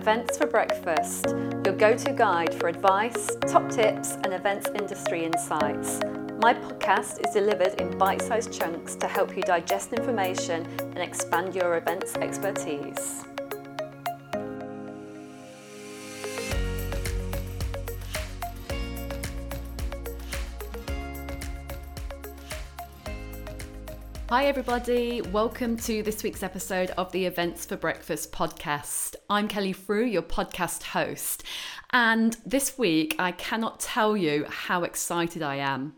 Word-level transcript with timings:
Events 0.00 0.38
for 0.38 0.46
Breakfast, 0.46 1.26
your 1.62 1.74
go 1.74 1.94
to 1.94 2.12
guide 2.14 2.54
for 2.54 2.68
advice, 2.68 3.28
top 3.46 3.68
tips, 3.68 4.12
and 4.24 4.32
events 4.32 4.66
industry 4.74 5.26
insights. 5.26 6.00
My 6.40 6.54
podcast 6.54 7.20
is 7.22 7.34
delivered 7.34 7.78
in 7.78 7.98
bite 7.98 8.22
sized 8.22 8.50
chunks 8.50 8.94
to 8.94 9.06
help 9.06 9.36
you 9.36 9.42
digest 9.42 9.92
information 9.92 10.66
and 10.80 11.00
expand 11.00 11.54
your 11.54 11.76
events 11.76 12.14
expertise. 12.14 13.26
Hi, 24.30 24.46
everybody. 24.46 25.22
Welcome 25.22 25.76
to 25.78 26.04
this 26.04 26.22
week's 26.22 26.44
episode 26.44 26.92
of 26.96 27.10
the 27.10 27.26
Events 27.26 27.66
for 27.66 27.76
Breakfast 27.76 28.30
podcast. 28.30 29.16
I'm 29.28 29.48
Kelly 29.48 29.72
Frew, 29.72 30.04
your 30.04 30.22
podcast 30.22 30.84
host. 30.84 31.42
And 31.92 32.36
this 32.46 32.78
week, 32.78 33.16
I 33.18 33.32
cannot 33.32 33.80
tell 33.80 34.16
you 34.16 34.46
how 34.48 34.84
excited 34.84 35.42
I 35.42 35.56
am. 35.56 35.94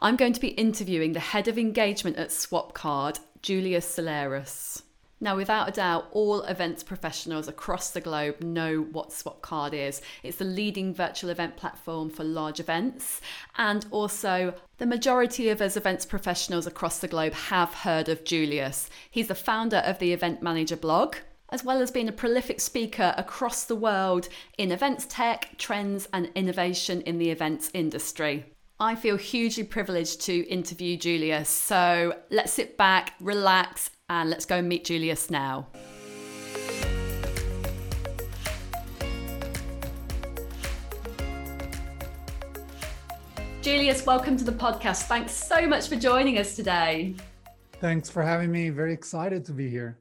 I'm 0.00 0.16
going 0.16 0.32
to 0.32 0.40
be 0.40 0.48
interviewing 0.48 1.12
the 1.12 1.20
head 1.20 1.46
of 1.46 1.58
engagement 1.58 2.16
at 2.16 2.30
Swapcard, 2.30 3.20
Julius 3.42 3.86
Solaris. 3.86 4.83
Now, 5.24 5.36
without 5.36 5.70
a 5.70 5.72
doubt, 5.72 6.08
all 6.10 6.42
events 6.42 6.82
professionals 6.82 7.48
across 7.48 7.88
the 7.88 8.02
globe 8.02 8.42
know 8.42 8.82
what 8.92 9.08
Swapcard 9.08 9.72
is. 9.72 10.02
It's 10.22 10.36
the 10.36 10.44
leading 10.44 10.92
virtual 10.92 11.30
event 11.30 11.56
platform 11.56 12.10
for 12.10 12.24
large 12.24 12.60
events, 12.60 13.22
and 13.56 13.86
also 13.90 14.52
the 14.76 14.84
majority 14.84 15.48
of 15.48 15.62
us 15.62 15.78
events 15.78 16.04
professionals 16.04 16.66
across 16.66 16.98
the 16.98 17.08
globe 17.08 17.32
have 17.32 17.72
heard 17.72 18.10
of 18.10 18.24
Julius. 18.24 18.90
He's 19.10 19.28
the 19.28 19.34
founder 19.34 19.78
of 19.78 19.98
the 19.98 20.12
Event 20.12 20.42
Manager 20.42 20.76
blog, 20.76 21.16
as 21.48 21.64
well 21.64 21.80
as 21.80 21.90
being 21.90 22.10
a 22.10 22.12
prolific 22.12 22.60
speaker 22.60 23.14
across 23.16 23.64
the 23.64 23.76
world 23.76 24.28
in 24.58 24.70
events 24.70 25.06
tech, 25.08 25.56
trends, 25.56 26.06
and 26.12 26.30
innovation 26.34 27.00
in 27.00 27.16
the 27.16 27.30
events 27.30 27.70
industry. 27.72 28.44
I 28.78 28.96
feel 28.96 29.16
hugely 29.16 29.62
privileged 29.62 30.20
to 30.22 30.46
interview 30.48 30.96
Julius. 30.96 31.48
So 31.48 32.18
let's 32.28 32.52
sit 32.52 32.76
back, 32.76 33.14
relax, 33.20 33.88
and 34.08 34.28
let's 34.28 34.44
go 34.44 34.56
and 34.56 34.68
meet 34.68 34.84
Julius 34.84 35.30
now. 35.30 35.66
Julius, 43.62 44.04
welcome 44.04 44.36
to 44.36 44.44
the 44.44 44.52
podcast. 44.52 45.04
Thanks 45.04 45.32
so 45.32 45.66
much 45.66 45.88
for 45.88 45.96
joining 45.96 46.38
us 46.38 46.54
today. 46.54 47.14
Thanks 47.80 48.10
for 48.10 48.22
having 48.22 48.52
me. 48.52 48.68
Very 48.68 48.92
excited 48.92 49.42
to 49.46 49.52
be 49.52 49.70
here. 49.70 49.96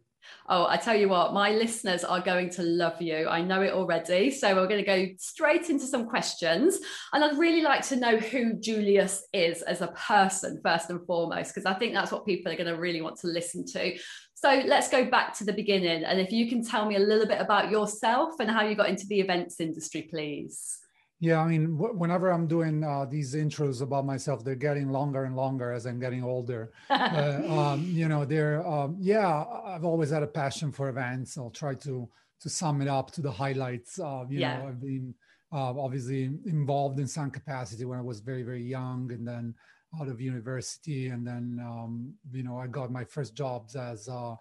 Oh, 0.55 0.67
I 0.69 0.77
tell 0.77 0.95
you 0.95 1.09
what, 1.09 1.33
my 1.33 1.49
listeners 1.49 2.03
are 2.03 2.21
going 2.21 2.51
to 2.51 2.61
love 2.61 3.01
you. 3.01 3.27
I 3.27 3.41
know 3.41 3.63
it 3.63 3.73
already. 3.73 4.29
So 4.29 4.53
we're 4.53 4.67
going 4.67 4.85
to 4.85 4.85
go 4.85 5.07
straight 5.17 5.71
into 5.71 5.87
some 5.87 6.07
questions. 6.07 6.77
And 7.11 7.23
I'd 7.23 7.39
really 7.39 7.61
like 7.61 7.81
to 7.87 7.95
know 7.95 8.17
who 8.17 8.53
Julius 8.59 9.25
is 9.33 9.63
as 9.63 9.81
a 9.81 9.87
person, 9.87 10.61
first 10.63 10.91
and 10.91 11.03
foremost, 11.07 11.55
because 11.55 11.65
I 11.65 11.73
think 11.73 11.95
that's 11.95 12.11
what 12.11 12.27
people 12.27 12.51
are 12.51 12.55
going 12.55 12.67
to 12.67 12.79
really 12.79 13.01
want 13.01 13.17
to 13.21 13.27
listen 13.29 13.65
to. 13.73 13.97
So 14.35 14.61
let's 14.67 14.89
go 14.89 15.09
back 15.09 15.35
to 15.39 15.43
the 15.43 15.53
beginning. 15.53 16.03
And 16.03 16.21
if 16.21 16.31
you 16.31 16.47
can 16.47 16.63
tell 16.63 16.85
me 16.85 16.97
a 16.97 16.99
little 16.99 17.25
bit 17.25 17.41
about 17.41 17.71
yourself 17.71 18.35
and 18.39 18.47
how 18.47 18.63
you 18.63 18.75
got 18.75 18.89
into 18.89 19.07
the 19.07 19.21
events 19.21 19.59
industry, 19.59 20.03
please. 20.03 20.82
Yeah, 21.23 21.39
I 21.39 21.47
mean, 21.47 21.77
whenever 21.77 22.31
I'm 22.31 22.47
doing 22.47 22.83
uh, 22.83 23.05
these 23.05 23.33
intros 23.33 23.81
about 23.81 24.05
myself, 24.05 24.43
they're 24.43 24.55
getting 24.55 24.89
longer 24.89 25.23
and 25.23 25.37
longer 25.37 25.71
as 25.71 25.85
I'm 25.85 25.97
getting 25.97 26.21
older. 26.21 26.73
uh, 26.89 27.41
um, 27.47 27.87
you 27.87 28.09
know, 28.09 28.25
they're 28.25 28.67
um, 28.67 28.97
yeah. 28.99 29.45
I've 29.65 29.85
always 29.85 30.09
had 30.09 30.21
a 30.21 30.27
passion 30.27 30.69
for 30.73 30.89
events. 30.89 31.37
I'll 31.37 31.49
try 31.49 31.75
to 31.75 32.09
to 32.41 32.49
sum 32.49 32.81
it 32.81 32.89
up 32.89 33.09
to 33.11 33.21
the 33.21 33.31
highlights. 33.31 34.01
Uh, 34.01 34.25
you 34.29 34.41
yeah. 34.41 34.57
know, 34.57 34.67
I've 34.67 34.81
been 34.81 35.15
uh, 35.53 35.71
obviously 35.79 36.25
involved 36.45 36.99
in 36.99 37.07
some 37.07 37.31
capacity 37.31 37.85
when 37.85 37.97
I 37.97 38.01
was 38.01 38.19
very 38.19 38.43
very 38.43 38.61
young, 38.61 39.09
and 39.13 39.25
then 39.25 39.55
out 40.01 40.09
of 40.09 40.19
university, 40.19 41.07
and 41.07 41.25
then 41.25 41.57
um, 41.63 42.13
you 42.33 42.43
know 42.43 42.57
I 42.57 42.67
got 42.67 42.91
my 42.91 43.05
first 43.05 43.33
jobs 43.33 43.77
as 43.77 44.09
uh, 44.09 44.35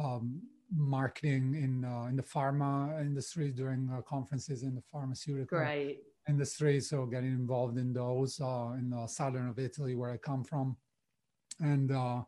um, 0.00 0.40
marketing 0.72 1.56
in 1.56 1.84
uh, 1.84 2.04
in 2.08 2.14
the 2.14 2.22
pharma 2.22 3.00
industry 3.00 3.50
during 3.50 3.90
uh, 3.92 4.02
conferences 4.02 4.62
in 4.62 4.76
the 4.76 4.82
pharmaceutical 4.82 5.58
Great 5.58 5.98
industry. 6.28 6.80
So 6.80 7.06
getting 7.06 7.32
involved 7.32 7.78
in 7.78 7.92
those 7.92 8.40
uh, 8.40 8.72
in 8.78 8.90
the 8.90 9.06
southern 9.06 9.48
of 9.48 9.58
Italy, 9.58 9.94
where 9.94 10.10
I 10.10 10.16
come 10.16 10.44
from, 10.44 10.76
and 11.60 11.90
uh, 11.92 12.22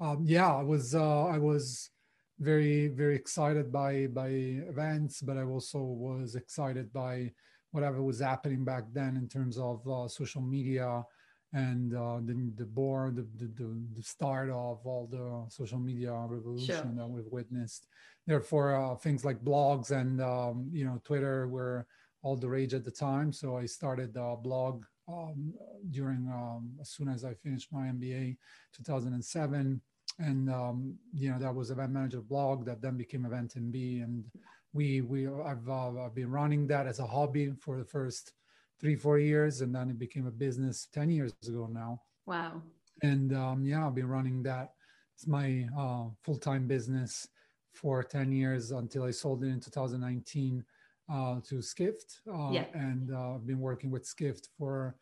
um, 0.00 0.24
yeah, 0.24 0.54
I 0.54 0.62
was 0.62 0.94
uh, 0.94 1.24
I 1.24 1.38
was 1.38 1.90
very 2.38 2.88
very 2.88 3.16
excited 3.16 3.72
by 3.72 4.06
by 4.08 4.28
events, 4.28 5.22
but 5.22 5.36
I 5.36 5.42
also 5.42 5.78
was 5.78 6.34
excited 6.34 6.92
by 6.92 7.32
whatever 7.72 8.02
was 8.02 8.20
happening 8.20 8.64
back 8.64 8.84
then 8.92 9.16
in 9.16 9.28
terms 9.28 9.58
of 9.58 9.86
uh, 9.88 10.08
social 10.08 10.40
media 10.40 11.04
and 11.52 11.94
uh, 11.94 12.18
the, 12.24 12.52
the 12.56 12.64
board, 12.64 13.16
the, 13.16 13.26
the, 13.38 13.86
the, 13.94 14.02
start 14.02 14.50
of 14.50 14.80
all 14.84 15.08
the 15.10 15.44
social 15.48 15.78
media 15.78 16.12
revolution 16.12 16.74
sure. 16.74 16.92
that 16.96 17.06
we've 17.06 17.30
witnessed. 17.30 17.86
Therefore, 18.26 18.74
uh, 18.74 18.96
things 18.96 19.24
like 19.24 19.44
blogs 19.44 19.90
and 19.90 20.20
um, 20.20 20.68
you 20.72 20.84
know 20.84 21.00
Twitter 21.04 21.48
were 21.48 21.86
all 22.22 22.36
the 22.36 22.48
rage 22.48 22.74
at 22.74 22.84
the 22.84 22.90
time. 22.90 23.32
So 23.32 23.56
I 23.56 23.66
started 23.66 24.16
a 24.16 24.36
blog 24.36 24.84
um, 25.08 25.54
during 25.90 26.28
um, 26.28 26.72
as 26.80 26.90
soon 26.90 27.08
as 27.08 27.24
I 27.24 27.34
finished 27.34 27.72
my 27.72 27.86
MBA, 27.86 28.36
2007, 28.74 29.80
and 30.18 30.50
um, 30.50 30.96
you 31.12 31.30
know 31.30 31.38
that 31.38 31.54
was 31.54 31.70
Event 31.70 31.92
Manager 31.92 32.20
blog 32.20 32.64
that 32.66 32.80
then 32.80 32.96
became 32.96 33.26
Event 33.26 33.54
MB, 33.56 34.02
and 34.02 34.24
we 34.72 35.00
we 35.00 35.28
I've, 35.28 35.68
uh, 35.68 36.04
I've 36.04 36.14
been 36.14 36.30
running 36.30 36.66
that 36.68 36.86
as 36.86 36.98
a 36.98 37.06
hobby 37.06 37.52
for 37.60 37.78
the 37.78 37.84
first 37.84 38.32
three 38.80 38.96
four 38.96 39.18
years, 39.18 39.60
and 39.60 39.74
then 39.74 39.90
it 39.90 39.98
became 39.98 40.26
a 40.26 40.30
business 40.30 40.88
10 40.92 41.10
years 41.10 41.32
ago 41.46 41.68
now. 41.70 42.02
Wow. 42.26 42.62
And 43.02 43.34
um, 43.34 43.64
yeah, 43.64 43.86
I've 43.86 43.94
been 43.94 44.08
running 44.08 44.42
that. 44.44 44.72
It's 45.14 45.26
my 45.26 45.66
uh, 45.78 46.04
full 46.22 46.38
time 46.38 46.66
business 46.66 47.28
for 47.72 48.02
10 48.02 48.32
years 48.32 48.70
until 48.70 49.04
I 49.04 49.10
sold 49.10 49.44
it 49.44 49.48
in 49.48 49.60
2019 49.60 50.60
uh, 50.60 50.62
to 51.08 51.62
Skift. 51.62 52.20
Uh, 52.28 52.50
yeah. 52.50 52.64
And 52.74 53.12
uh, 53.14 53.34
I've 53.34 53.46
been 53.46 53.60
working 53.60 53.90
with 53.90 54.06
Skift 54.06 54.48
for 54.58 54.96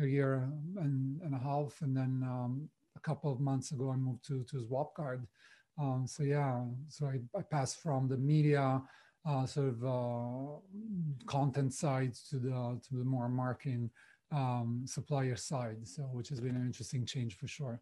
a 0.00 0.06
year 0.06 0.48
and, 0.76 1.20
and 1.22 1.34
a 1.34 1.38
half. 1.38 1.80
And 1.82 1.96
then 1.96 2.22
um, 2.24 2.68
a 2.96 3.00
couple 3.00 3.32
of 3.32 3.40
months 3.40 3.72
ago, 3.72 3.90
I 3.90 3.96
moved 3.96 4.26
to, 4.28 4.44
to 4.44 4.56
Swapcard. 4.56 5.26
Um, 5.78 6.06
so 6.06 6.22
yeah, 6.22 6.62
so 6.88 7.06
I, 7.06 7.20
I 7.38 7.42
passed 7.42 7.80
from 7.82 8.08
the 8.08 8.16
media 8.16 8.82
uh, 9.26 9.46
sort 9.46 9.68
of 9.68 9.84
uh, 9.84 10.58
content 11.26 11.72
side 11.74 12.14
to 12.30 12.36
the 12.36 12.80
to 12.88 12.96
the 12.96 13.04
more 13.04 13.28
marketing 13.28 13.90
um, 14.32 14.82
supplier 14.86 15.36
side. 15.36 15.86
So 15.86 16.02
which 16.02 16.28
has 16.28 16.40
been 16.40 16.56
an 16.56 16.66
interesting 16.66 17.06
change 17.06 17.36
for 17.36 17.46
sure. 17.46 17.80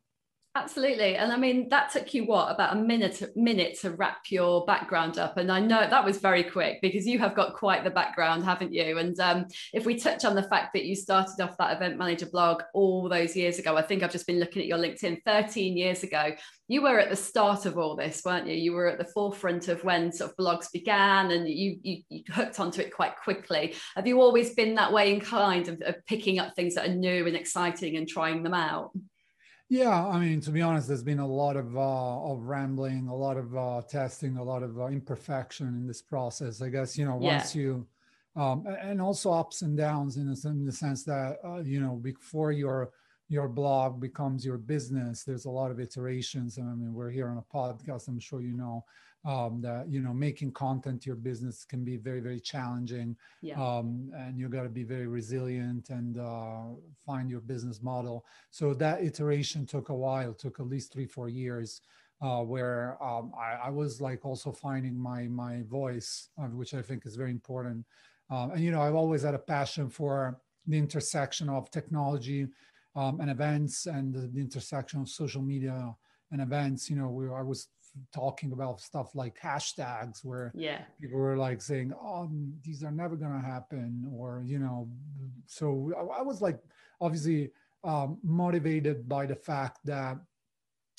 Absolutely. 0.60 1.14
And 1.14 1.32
I 1.32 1.36
mean, 1.36 1.68
that 1.68 1.92
took 1.92 2.12
you 2.14 2.24
what, 2.24 2.50
about 2.50 2.76
a 2.76 2.80
minute, 2.80 3.22
minute 3.36 3.78
to 3.80 3.92
wrap 3.92 4.22
your 4.28 4.66
background 4.66 5.16
up. 5.16 5.36
And 5.36 5.52
I 5.52 5.60
know 5.60 5.86
that 5.88 6.04
was 6.04 6.18
very 6.18 6.42
quick 6.42 6.80
because 6.82 7.06
you 7.06 7.20
have 7.20 7.36
got 7.36 7.54
quite 7.54 7.84
the 7.84 7.90
background, 7.90 8.44
haven't 8.44 8.72
you? 8.72 8.98
And 8.98 9.18
um, 9.20 9.46
if 9.72 9.86
we 9.86 9.94
touch 9.94 10.24
on 10.24 10.34
the 10.34 10.42
fact 10.42 10.72
that 10.72 10.84
you 10.84 10.96
started 10.96 11.40
off 11.40 11.56
that 11.58 11.76
event 11.76 11.96
manager 11.96 12.26
blog 12.26 12.64
all 12.74 13.08
those 13.08 13.36
years 13.36 13.60
ago, 13.60 13.76
I 13.76 13.82
think 13.82 14.02
I've 14.02 14.10
just 14.10 14.26
been 14.26 14.40
looking 14.40 14.60
at 14.60 14.66
your 14.66 14.78
LinkedIn 14.78 15.22
13 15.24 15.76
years 15.76 16.02
ago. 16.02 16.32
You 16.66 16.82
were 16.82 16.98
at 16.98 17.08
the 17.08 17.16
start 17.16 17.64
of 17.64 17.78
all 17.78 17.94
this, 17.94 18.22
weren't 18.24 18.48
you? 18.48 18.54
You 18.54 18.72
were 18.72 18.88
at 18.88 18.98
the 18.98 19.12
forefront 19.14 19.68
of 19.68 19.84
when 19.84 20.10
sort 20.10 20.32
of 20.32 20.36
blogs 20.36 20.72
began 20.72 21.30
and 21.30 21.48
you, 21.48 21.78
you, 21.82 22.02
you 22.08 22.24
hooked 22.30 22.58
onto 22.58 22.80
it 22.80 22.92
quite 22.92 23.16
quickly. 23.16 23.76
Have 23.94 24.08
you 24.08 24.20
always 24.20 24.54
been 24.54 24.74
that 24.74 24.92
way 24.92 25.14
inclined 25.14 25.68
of, 25.68 25.80
of 25.82 26.04
picking 26.06 26.40
up 26.40 26.56
things 26.56 26.74
that 26.74 26.88
are 26.88 26.94
new 26.94 27.28
and 27.28 27.36
exciting 27.36 27.96
and 27.96 28.08
trying 28.08 28.42
them 28.42 28.54
out? 28.54 28.90
Yeah, 29.70 30.06
I 30.06 30.18
mean, 30.18 30.40
to 30.42 30.50
be 30.50 30.62
honest, 30.62 30.88
there's 30.88 31.02
been 31.02 31.18
a 31.18 31.26
lot 31.26 31.56
of 31.56 31.76
uh, 31.76 32.30
of 32.32 32.44
rambling, 32.44 33.08
a 33.08 33.14
lot 33.14 33.36
of 33.36 33.54
uh, 33.54 33.82
testing, 33.86 34.38
a 34.38 34.42
lot 34.42 34.62
of 34.62 34.80
uh, 34.80 34.86
imperfection 34.86 35.68
in 35.68 35.86
this 35.86 36.00
process. 36.00 36.62
I 36.62 36.70
guess 36.70 36.96
you 36.96 37.04
know 37.04 37.16
once 37.16 37.54
yeah. 37.54 37.62
you, 37.62 37.86
um, 38.34 38.64
and 38.66 39.00
also 39.00 39.30
ups 39.30 39.60
and 39.60 39.76
downs 39.76 40.16
in 40.16 40.26
the, 40.26 40.48
in 40.48 40.64
the 40.64 40.72
sense 40.72 41.04
that 41.04 41.36
uh, 41.44 41.58
you 41.58 41.80
know 41.80 41.96
before 41.96 42.50
your 42.50 42.92
your 43.28 43.46
blog 43.46 44.00
becomes 44.00 44.42
your 44.42 44.56
business, 44.56 45.22
there's 45.22 45.44
a 45.44 45.50
lot 45.50 45.70
of 45.70 45.80
iterations. 45.80 46.56
And 46.56 46.70
I 46.70 46.74
mean, 46.74 46.94
we're 46.94 47.10
here 47.10 47.28
on 47.28 47.36
a 47.36 47.54
podcast. 47.54 48.08
I'm 48.08 48.18
sure 48.18 48.40
you 48.40 48.56
know 48.56 48.86
um, 49.24 49.60
that 49.60 49.88
you 49.88 50.00
know 50.00 50.14
making 50.14 50.52
content 50.52 51.04
your 51.04 51.16
business 51.16 51.64
can 51.64 51.84
be 51.84 51.96
very 51.96 52.20
very 52.20 52.40
challenging. 52.40 53.16
Yeah. 53.42 53.60
um, 53.60 54.10
and 54.16 54.38
you 54.38 54.48
got 54.48 54.62
to 54.62 54.68
be 54.68 54.84
very 54.84 55.06
resilient 55.06 55.90
and 55.90 56.18
uh, 56.18 56.74
find 57.04 57.30
your 57.30 57.40
business 57.40 57.82
model. 57.82 58.24
So 58.50 58.74
that 58.74 59.02
iteration 59.02 59.66
took 59.66 59.88
a 59.88 59.94
while 59.94 60.32
took 60.32 60.60
at 60.60 60.66
least 60.66 60.92
three 60.92 61.06
four 61.06 61.28
years 61.28 61.80
uh, 62.20 62.42
where 62.42 62.96
um, 63.02 63.32
I, 63.38 63.68
I, 63.68 63.70
was 63.70 64.00
like 64.00 64.24
also 64.24 64.50
finding 64.50 64.98
my 64.98 65.28
my 65.28 65.62
voice 65.68 66.30
uh, 66.40 66.46
which 66.46 66.74
i 66.74 66.82
think 66.82 67.06
is 67.06 67.16
very 67.16 67.30
important. 67.30 67.84
Um, 68.30 68.52
and 68.52 68.60
you 68.60 68.70
know 68.70 68.82
i've 68.82 68.94
always 68.94 69.22
had 69.22 69.34
a 69.34 69.38
passion 69.38 69.88
for 69.88 70.38
the 70.66 70.78
intersection 70.78 71.48
of 71.48 71.70
technology 71.70 72.46
um, 72.94 73.20
and 73.20 73.30
events 73.30 73.86
and 73.86 74.12
the, 74.12 74.28
the 74.28 74.40
intersection 74.40 75.00
of 75.00 75.08
social 75.08 75.42
media 75.42 75.94
and 76.30 76.40
events. 76.40 76.90
You 76.90 76.96
know 76.96 77.08
we, 77.08 77.26
i 77.28 77.42
was 77.42 77.68
talking 78.12 78.52
about 78.52 78.80
stuff 78.80 79.14
like 79.14 79.38
hashtags 79.40 80.24
where 80.24 80.52
yeah 80.54 80.82
people 81.00 81.18
were 81.18 81.36
like 81.36 81.60
saying 81.60 81.92
oh 82.00 82.28
these 82.62 82.82
are 82.82 82.90
never 82.90 83.16
going 83.16 83.32
to 83.32 83.46
happen 83.46 84.10
or 84.12 84.42
you 84.44 84.58
know 84.58 84.88
so 85.46 85.92
i, 85.96 86.20
I 86.20 86.22
was 86.22 86.40
like 86.40 86.58
obviously 87.00 87.50
um, 87.84 88.18
motivated 88.22 89.08
by 89.08 89.26
the 89.26 89.36
fact 89.36 89.78
that 89.84 90.18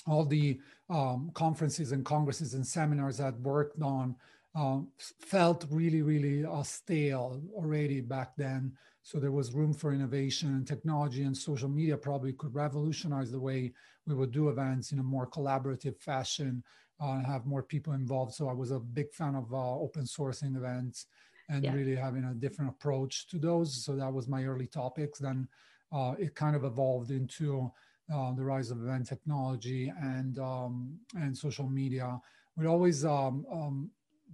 all 0.07 0.25
the 0.25 0.59
um, 0.89 1.29
conferences 1.33 1.91
and 1.91 2.05
congresses 2.05 2.53
and 2.53 2.65
seminars 2.65 3.17
that 3.17 3.39
worked 3.41 3.81
on 3.81 4.15
um, 4.55 4.87
felt 4.97 5.65
really, 5.69 6.01
really 6.01 6.45
uh, 6.45 6.63
stale 6.63 7.41
already 7.53 8.01
back 8.01 8.35
then. 8.35 8.73
So 9.03 9.19
there 9.19 9.31
was 9.31 9.53
room 9.53 9.73
for 9.73 9.93
innovation 9.93 10.49
and 10.49 10.67
technology 10.67 11.23
and 11.23 11.35
social 11.35 11.69
media 11.69 11.97
probably 11.97 12.33
could 12.33 12.53
revolutionize 12.53 13.31
the 13.31 13.39
way 13.39 13.73
we 14.05 14.15
would 14.15 14.31
do 14.31 14.49
events 14.49 14.91
in 14.91 14.99
a 14.99 15.03
more 15.03 15.27
collaborative 15.27 15.97
fashion 15.99 16.63
uh, 17.01 17.13
and 17.13 17.25
have 17.25 17.45
more 17.45 17.63
people 17.63 17.93
involved. 17.93 18.33
So 18.33 18.49
I 18.49 18.53
was 18.53 18.71
a 18.71 18.79
big 18.79 19.13
fan 19.13 19.35
of 19.35 19.53
uh, 19.53 19.75
open 19.79 20.03
sourcing 20.03 20.55
events 20.55 21.07
and 21.49 21.63
yeah. 21.63 21.73
really 21.73 21.95
having 21.95 22.23
a 22.25 22.33
different 22.33 22.69
approach 22.69 23.27
to 23.27 23.37
those. 23.37 23.83
So 23.83 23.95
that 23.95 24.11
was 24.13 24.27
my 24.27 24.45
early 24.45 24.67
topics. 24.67 25.19
Then 25.19 25.47
uh, 25.91 26.15
it 26.19 26.35
kind 26.35 26.55
of 26.55 26.63
evolved 26.63 27.11
into 27.11 27.71
uh, 28.13 28.33
the 28.33 28.43
rise 28.43 28.71
of 28.71 28.79
event 28.79 29.07
technology 29.07 29.91
and 30.01 30.39
um, 30.39 30.99
and 31.15 31.37
social 31.37 31.69
media. 31.69 32.19
We're 32.55 32.67
always 32.67 33.05
um, 33.05 33.45
um, 33.51 33.91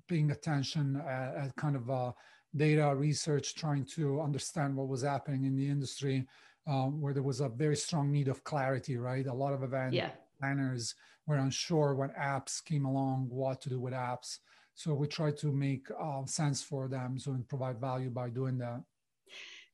paying 0.08 0.32
attention 0.32 1.02
at, 1.08 1.36
at 1.36 1.56
kind 1.56 1.76
of 1.76 1.90
uh, 1.90 2.12
data 2.56 2.94
research, 2.96 3.56
trying 3.56 3.86
to 3.86 4.22
understand 4.22 4.76
what 4.76 4.88
was 4.88 5.04
happening 5.04 5.46
in 5.46 5.56
the 5.56 5.68
industry, 5.68 6.26
um, 6.68 7.02
where 7.02 7.14
there 7.14 7.24
was 7.24 7.42
a 7.42 7.50
very 7.50 7.76
strong 7.76 8.12
need 8.12 8.28
of 8.28 8.44
clarity. 8.44 8.98
Right, 8.98 9.26
a 9.28 9.34
lot 9.34 9.54
of 9.54 9.64
events 9.64 9.96
yeah. 9.96 10.12
Planners 10.38 10.96
were 11.28 11.38
unsure 11.38 11.96
when 11.96 12.10
apps 12.10 12.64
came 12.64 12.86
along, 12.86 13.28
what 13.30 13.62
to 13.62 13.70
do 13.70 13.80
with 13.80 13.94
apps. 13.94 14.40
So 14.76 14.94
we 14.94 15.08
try 15.08 15.32
to 15.32 15.52
make 15.52 15.88
uh, 16.00 16.26
sense 16.26 16.62
for 16.62 16.88
them, 16.88 17.18
so 17.18 17.32
and 17.32 17.48
provide 17.48 17.80
value 17.80 18.10
by 18.10 18.30
doing 18.30 18.58
that. 18.60 18.82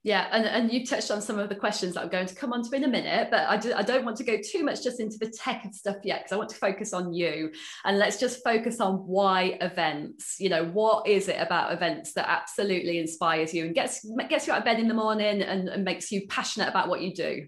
Yeah, 0.04 0.28
and, 0.31 0.46
and 0.46 0.74
you 0.74 0.84
touched 0.84 1.12
on 1.12 1.22
some 1.22 1.38
of 1.38 1.48
the 1.48 1.56
questions 1.56 1.94
that 1.94 2.02
I'm 2.02 2.10
going 2.10 2.25
to 2.25 2.34
come 2.34 2.54
on 2.54 2.63
to 2.63 2.75
in 2.75 2.86
a 2.86 2.88
minute, 2.88 3.28
but 3.30 3.42
I, 3.48 3.58
do, 3.58 3.72
I 3.74 3.84
don't 3.84 4.04
want 4.04 4.18
to 4.18 4.24
go 4.24 4.38
too 4.44 4.63
much 4.63 4.84
just 4.84 5.00
into 5.00 5.18
the 5.19 5.30
tech 5.30 5.63
and 5.63 5.75
stuff 5.75 5.98
yet 6.04 6.22
because 6.22 6.31
I 6.31 6.38
want 6.38 6.50
to 6.50 6.56
focus 6.56 6.92
on 6.92 7.13
you. 7.13 7.52
And 7.86 8.00
let's 8.00 8.19
just 8.19 8.44
focus 8.44 8.81
on 8.81 8.96
why 8.96 9.60
events. 9.62 10.38
You 10.40 10.50
know, 10.50 10.66
what 10.66 11.08
is 11.08 11.28
it 11.28 11.40
about 11.40 11.72
events 11.72 12.13
that 12.13 12.28
absolutely 12.28 12.98
inspires 12.98 13.54
you 13.54 13.66
and 13.66 13.75
gets 13.75 14.04
gets 14.28 14.48
you 14.48 14.54
out 14.54 14.60
of 14.60 14.66
bed 14.66 14.80
in 14.80 14.88
the 14.88 14.96
morning 14.96 15.44
and, 15.44 15.69
and 15.69 15.84
makes 15.84 16.12
you 16.12 16.25
passionate 16.28 16.69
about 16.69 16.90
what 16.90 17.02
you 17.02 17.13
do? 17.13 17.46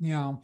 Yeah, 0.00 0.34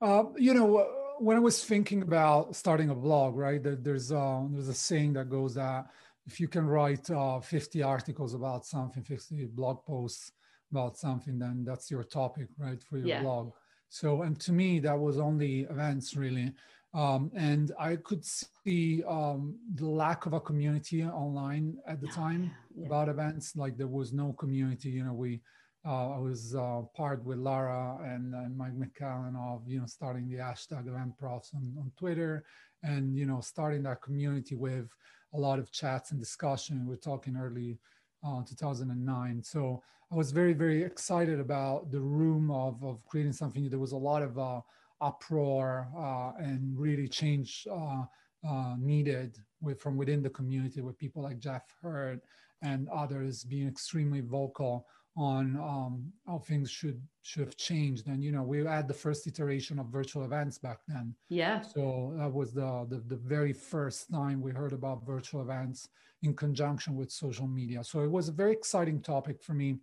uh, 0.00 0.24
you 0.36 0.54
know, 0.54 0.86
when 1.22 1.36
I 1.36 1.40
was 1.40 1.64
thinking 1.64 2.02
about 2.02 2.56
starting 2.56 2.90
a 2.90 2.94
blog, 2.94 3.36
right, 3.36 3.60
there's 3.62 4.10
uh, 4.10 4.42
there's 4.50 4.68
a 4.68 4.74
saying 4.74 5.12
that 5.14 5.30
goes 5.30 5.54
that 5.54 5.86
if 6.26 6.40
you 6.40 6.48
can 6.48 6.66
write 6.66 7.10
uh, 7.10 7.40
50 7.40 7.82
articles 7.82 8.34
about 8.34 8.66
something, 8.66 9.02
50 9.02 9.46
blog 9.46 9.84
posts 9.84 10.32
about 10.70 10.96
something, 10.96 11.38
then 11.38 11.64
that's 11.64 11.90
your 11.90 12.02
topic, 12.02 12.48
right, 12.58 12.82
for 12.82 12.98
your 12.98 13.06
yeah. 13.06 13.22
blog. 13.22 13.52
So, 13.88 14.22
and 14.22 14.40
to 14.40 14.52
me, 14.52 14.80
that 14.80 14.98
was 14.98 15.18
only 15.18 15.60
events 15.70 16.16
really. 16.16 16.52
Um, 16.94 17.30
and 17.34 17.72
I 17.78 17.96
could 17.96 18.24
see 18.24 19.02
um, 19.04 19.56
the 19.74 19.86
lack 19.86 20.26
of 20.26 20.32
a 20.32 20.40
community 20.40 21.04
online 21.04 21.78
at 21.86 22.00
the 22.00 22.08
time 22.08 22.50
yeah. 22.76 22.86
about 22.86 23.08
events. 23.08 23.56
Like 23.56 23.76
there 23.76 23.86
was 23.86 24.12
no 24.12 24.32
community. 24.34 24.90
You 24.90 25.04
know, 25.04 25.14
we 25.14 25.40
I 25.84 26.18
was 26.18 26.54
uh, 26.54 26.82
part 26.94 27.24
with 27.24 27.38
Lara 27.38 27.98
and, 28.04 28.56
Mike 28.56 28.74
McCallan 28.74 29.36
of 29.36 29.68
you 29.68 29.80
know 29.80 29.86
starting 29.86 30.28
the 30.28 30.36
hashtag 30.36 30.86
event 30.86 31.18
profs 31.18 31.50
on, 31.54 31.74
on 31.78 31.90
Twitter, 31.98 32.44
and 32.82 33.16
you 33.16 33.26
know 33.26 33.40
starting 33.40 33.82
that 33.82 34.00
community 34.00 34.54
with 34.54 34.88
a 35.34 35.38
lot 35.38 35.58
of 35.58 35.72
chats 35.72 36.10
and 36.10 36.20
discussion. 36.20 36.86
We're 36.86 36.96
talking 36.96 37.36
early 37.36 37.78
uh, 38.24 38.42
2009. 38.48 39.42
So 39.42 39.82
I 40.10 40.14
was 40.14 40.30
very, 40.30 40.52
very 40.52 40.82
excited 40.82 41.40
about 41.40 41.90
the 41.90 42.00
room 42.00 42.50
of, 42.50 42.82
of 42.84 43.04
creating 43.06 43.32
something. 43.32 43.68
There 43.68 43.78
was 43.78 43.92
a 43.92 43.96
lot 43.96 44.22
of 44.22 44.38
uh, 44.38 44.60
uproar 45.00 45.88
uh, 45.96 46.32
and 46.38 46.78
really 46.78 47.08
change 47.08 47.66
uh, 47.70 48.04
uh, 48.46 48.74
needed 48.78 49.38
with, 49.60 49.80
from 49.80 49.96
within 49.96 50.22
the 50.22 50.30
community 50.30 50.80
with 50.80 50.98
people 50.98 51.22
like 51.22 51.38
Jeff 51.38 51.62
Hurt 51.80 52.20
and 52.62 52.88
others 52.90 53.44
being 53.44 53.66
extremely 53.66 54.20
vocal 54.20 54.86
on 55.16 55.56
um, 55.56 56.12
how 56.26 56.38
things 56.38 56.70
should 56.70 57.00
should 57.22 57.40
have 57.40 57.56
changed. 57.56 58.06
And 58.06 58.24
you 58.24 58.32
know, 58.32 58.42
we 58.42 58.64
had 58.64 58.88
the 58.88 58.94
first 58.94 59.26
iteration 59.26 59.78
of 59.78 59.86
virtual 59.86 60.24
events 60.24 60.58
back 60.58 60.78
then. 60.88 61.14
Yeah. 61.28 61.60
So 61.60 62.14
that 62.16 62.32
was 62.32 62.52
the 62.52 62.86
the, 62.88 63.02
the 63.06 63.16
very 63.16 63.52
first 63.52 64.10
time 64.10 64.40
we 64.40 64.52
heard 64.52 64.72
about 64.72 65.06
virtual 65.06 65.42
events 65.42 65.88
in 66.22 66.34
conjunction 66.34 66.94
with 66.94 67.10
social 67.10 67.46
media. 67.46 67.84
So 67.84 68.00
it 68.00 68.10
was 68.10 68.28
a 68.28 68.32
very 68.32 68.52
exciting 68.52 69.00
topic 69.00 69.42
for 69.42 69.54
me. 69.54 69.76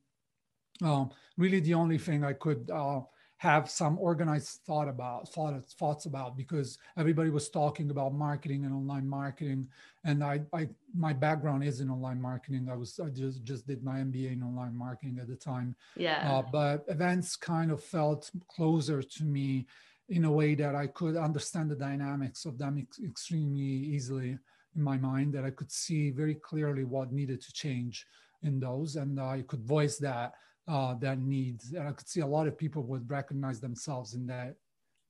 Um, 0.81 1.11
really, 1.37 1.59
the 1.59 1.73
only 1.73 1.97
thing 1.97 2.23
I 2.23 2.33
could 2.33 2.71
uh, 2.71 3.01
have 3.39 3.69
some 3.69 3.97
organized 3.99 4.59
thought 4.67 4.89
about 4.89 5.29
thought, 5.29 5.63
thoughts 5.63 6.05
about 6.05 6.35
because 6.35 6.77
everybody 6.97 7.29
was 7.29 7.49
talking 7.49 7.89
about 7.89 8.13
marketing 8.13 8.65
and 8.65 8.73
online 8.73 9.07
marketing. 9.07 9.65
And 10.03 10.21
I, 10.23 10.41
I 10.53 10.67
my 10.93 11.13
background 11.13 11.63
is 11.63 11.79
in 11.79 11.89
online 11.89 12.21
marketing. 12.21 12.67
I 12.69 12.75
was 12.75 12.99
i 12.99 13.07
just 13.07 13.43
just 13.43 13.65
did 13.65 13.81
my 13.81 13.97
mba 13.99 14.33
in 14.33 14.43
online 14.43 14.75
marketing 14.77 15.19
at 15.21 15.27
the 15.29 15.37
time. 15.37 15.75
Yeah. 15.95 16.29
Uh, 16.29 16.43
but 16.51 16.83
events 16.89 17.37
kind 17.37 17.71
of 17.71 17.81
felt 17.81 18.29
closer 18.49 19.01
to 19.01 19.23
me 19.23 19.67
in 20.09 20.25
a 20.25 20.31
way 20.31 20.55
that 20.55 20.73
i 20.73 20.87
could 20.87 21.15
understand 21.15 21.69
the 21.69 21.75
dynamics 21.75 22.45
of 22.45 22.57
them 22.57 22.79
ex- 22.79 22.99
extremely 22.99 23.61
easily 23.61 24.39
in 24.75 24.83
my 24.83 24.97
mind 24.97 25.33
that 25.33 25.45
I 25.45 25.49
could 25.49 25.71
see 25.71 26.09
very 26.09 26.35
clearly 26.35 26.83
what 26.83 27.11
needed 27.11 27.41
to 27.41 27.53
change 27.53 28.05
in 28.43 28.59
those, 28.59 28.95
and 28.95 29.19
I 29.19 29.43
could 29.47 29.61
voice 29.61 29.97
that 29.97 30.33
uh, 30.69 30.93
that 30.95 31.19
need. 31.19 31.61
And 31.75 31.87
I 31.87 31.91
could 31.91 32.07
see 32.07 32.21
a 32.21 32.27
lot 32.27 32.47
of 32.47 32.57
people 32.57 32.83
would 32.83 33.09
recognize 33.09 33.59
themselves 33.59 34.13
in 34.13 34.25
that 34.27 34.55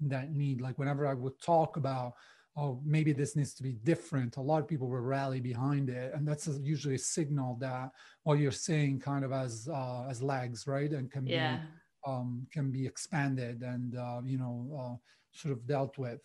in 0.02 0.10
that 0.10 0.32
need. 0.32 0.62
Like 0.62 0.80
whenever 0.80 1.06
I 1.06 1.14
would 1.14 1.40
talk 1.42 1.76
about, 1.76 2.14
oh, 2.56 2.80
maybe 2.86 3.12
this 3.12 3.36
needs 3.36 3.54
to 3.56 3.64
be 3.64 3.74
different, 3.84 4.38
a 4.38 4.42
lot 4.42 4.62
of 4.62 4.68
people 4.68 4.88
will 4.88 5.00
rally 5.00 5.42
behind 5.42 5.90
it, 5.90 6.14
and 6.14 6.28
that's 6.28 6.48
usually 6.62 6.96
a 6.96 7.00
signal 7.00 7.58
that 7.60 7.92
what 8.24 8.40
you're 8.40 8.52
saying 8.52 9.02
kind 9.02 9.26
of 9.26 9.32
as 9.34 9.68
uh, 9.72 10.08
as 10.10 10.24
legs, 10.24 10.66
right, 10.66 10.92
and 10.92 11.12
can 11.12 11.28
yeah. 11.28 11.58
be 11.58 11.64
um, 12.08 12.48
can 12.52 12.72
be 12.72 12.86
expanded 12.86 13.62
and 13.62 13.98
uh, 13.98 14.22
you 14.24 14.38
know 14.38 14.70
uh, 14.80 14.96
sort 15.32 15.52
of 15.52 15.68
dealt 15.68 15.98
with 15.98 16.22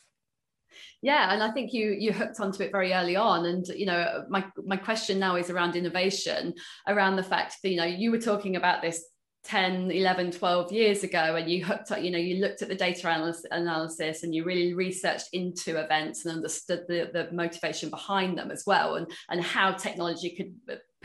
yeah 1.02 1.32
and 1.32 1.42
i 1.42 1.50
think 1.52 1.72
you 1.72 1.90
you 1.90 2.12
hooked 2.12 2.40
onto 2.40 2.62
it 2.62 2.72
very 2.72 2.92
early 2.92 3.14
on 3.14 3.46
and 3.46 3.68
you 3.68 3.86
know 3.86 4.24
my 4.28 4.44
my 4.64 4.76
question 4.76 5.20
now 5.20 5.36
is 5.36 5.48
around 5.48 5.76
innovation 5.76 6.52
around 6.88 7.14
the 7.14 7.22
fact 7.22 7.56
that 7.62 7.70
you 7.70 7.76
know 7.76 7.84
you 7.84 8.10
were 8.10 8.18
talking 8.18 8.56
about 8.56 8.82
this 8.82 9.04
10 9.44 9.90
11 9.90 10.30
12 10.30 10.72
years 10.72 11.04
ago 11.04 11.36
and 11.36 11.50
you 11.50 11.62
hooked 11.62 11.90
up 11.92 12.02
you 12.02 12.10
know 12.10 12.18
you 12.18 12.40
looked 12.40 12.62
at 12.62 12.68
the 12.68 12.74
data 12.74 13.06
analysis, 13.06 13.44
analysis 13.50 14.22
and 14.22 14.34
you 14.34 14.42
really 14.42 14.72
researched 14.72 15.28
into 15.32 15.78
events 15.82 16.24
and 16.24 16.34
understood 16.34 16.84
the, 16.88 17.10
the 17.12 17.28
motivation 17.30 17.90
behind 17.90 18.38
them 18.38 18.50
as 18.50 18.64
well 18.66 18.94
and 18.94 19.06
and 19.28 19.42
how 19.42 19.70
technology 19.72 20.30
could 20.30 20.54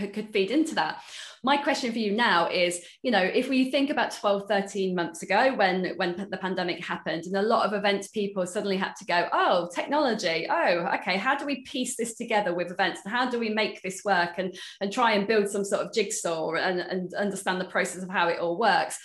could 0.08 0.32
feed 0.32 0.52
into 0.52 0.76
that. 0.76 1.02
My 1.44 1.56
question 1.56 1.92
for 1.94 2.00
you 2.00 2.12
now 2.12 2.50
is, 2.50 2.82
you 3.02 3.12
know, 3.12 3.22
if 3.22 3.48
we 3.48 3.72
think 3.72 3.90
about 3.90 4.12
12, 4.12 4.48
13 4.50 4.94
months 4.94 5.24
ago 5.24 5.56
when, 5.56 5.94
when 5.96 6.28
the 6.30 6.38
pandemic 6.38 6.84
happened 6.84 7.24
and 7.26 7.38
a 7.38 7.42
lot 7.42 7.66
of 7.66 7.74
events 7.74 8.10
people 8.10 8.46
suddenly 8.46 8.76
had 8.76 8.94
to 8.98 9.06
go, 9.06 9.28
oh, 9.32 9.70
technology, 9.74 10.48
oh, 10.50 10.88
okay, 11.00 11.18
how 11.18 11.38
do 11.38 11.46
we 11.46 11.64
piece 11.64 11.96
this 11.96 12.16
together 12.16 12.54
with 12.54 12.72
events? 12.72 13.02
And 13.06 13.14
how 13.14 13.30
do 13.30 13.40
we 13.40 13.50
make 13.50 13.82
this 13.82 14.02
work 14.04 14.32
and, 14.38 14.54
and 14.82 14.92
try 14.92 15.14
and 15.14 15.28
build 15.28 15.48
some 15.48 15.64
sort 15.64 15.86
of 15.86 15.94
jigsaw 15.94 16.52
and, 16.54 16.82
and 16.82 17.14
understand 17.14 17.62
the 17.62 17.66
process 17.66 18.04
of 18.04 18.10
how 18.10 18.28
it 18.28 18.40
all 18.40 18.58
works? 18.58 19.00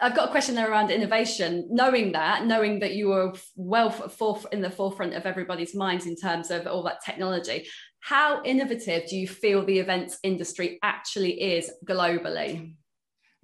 I've 0.00 0.14
got 0.14 0.28
a 0.28 0.30
question 0.30 0.54
there 0.54 0.70
around 0.70 0.90
innovation. 0.90 1.68
Knowing 1.70 2.12
that, 2.12 2.44
knowing 2.44 2.80
that 2.80 2.94
you 2.94 3.08
were 3.08 3.32
well 3.54 3.90
forth 3.90 4.46
in 4.52 4.60
the 4.60 4.70
forefront 4.70 5.14
of 5.14 5.24
everybody's 5.24 5.74
minds 5.74 6.06
in 6.06 6.16
terms 6.16 6.50
of 6.50 6.66
all 6.66 6.82
that 6.84 7.02
technology, 7.04 7.66
how 8.06 8.40
innovative 8.44 9.08
do 9.08 9.16
you 9.16 9.26
feel 9.26 9.64
the 9.64 9.80
events 9.80 10.16
industry 10.22 10.78
actually 10.84 11.32
is 11.42 11.72
globally? 11.84 12.76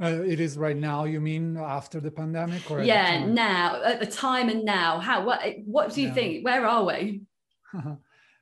Uh, 0.00 0.22
it 0.22 0.38
is 0.38 0.56
right 0.56 0.76
now. 0.76 1.02
You 1.02 1.20
mean 1.20 1.56
after 1.56 1.98
the 1.98 2.12
pandemic, 2.12 2.70
or 2.70 2.80
yeah, 2.80 3.26
now 3.26 3.82
at 3.82 3.98
the 3.98 4.06
time 4.06 4.48
and 4.48 4.64
now? 4.64 5.00
How 5.00 5.26
what 5.26 5.40
what 5.64 5.92
do 5.92 6.00
you 6.00 6.08
yeah. 6.08 6.14
think? 6.14 6.44
Where 6.44 6.64
are 6.64 6.84
we? 6.84 7.22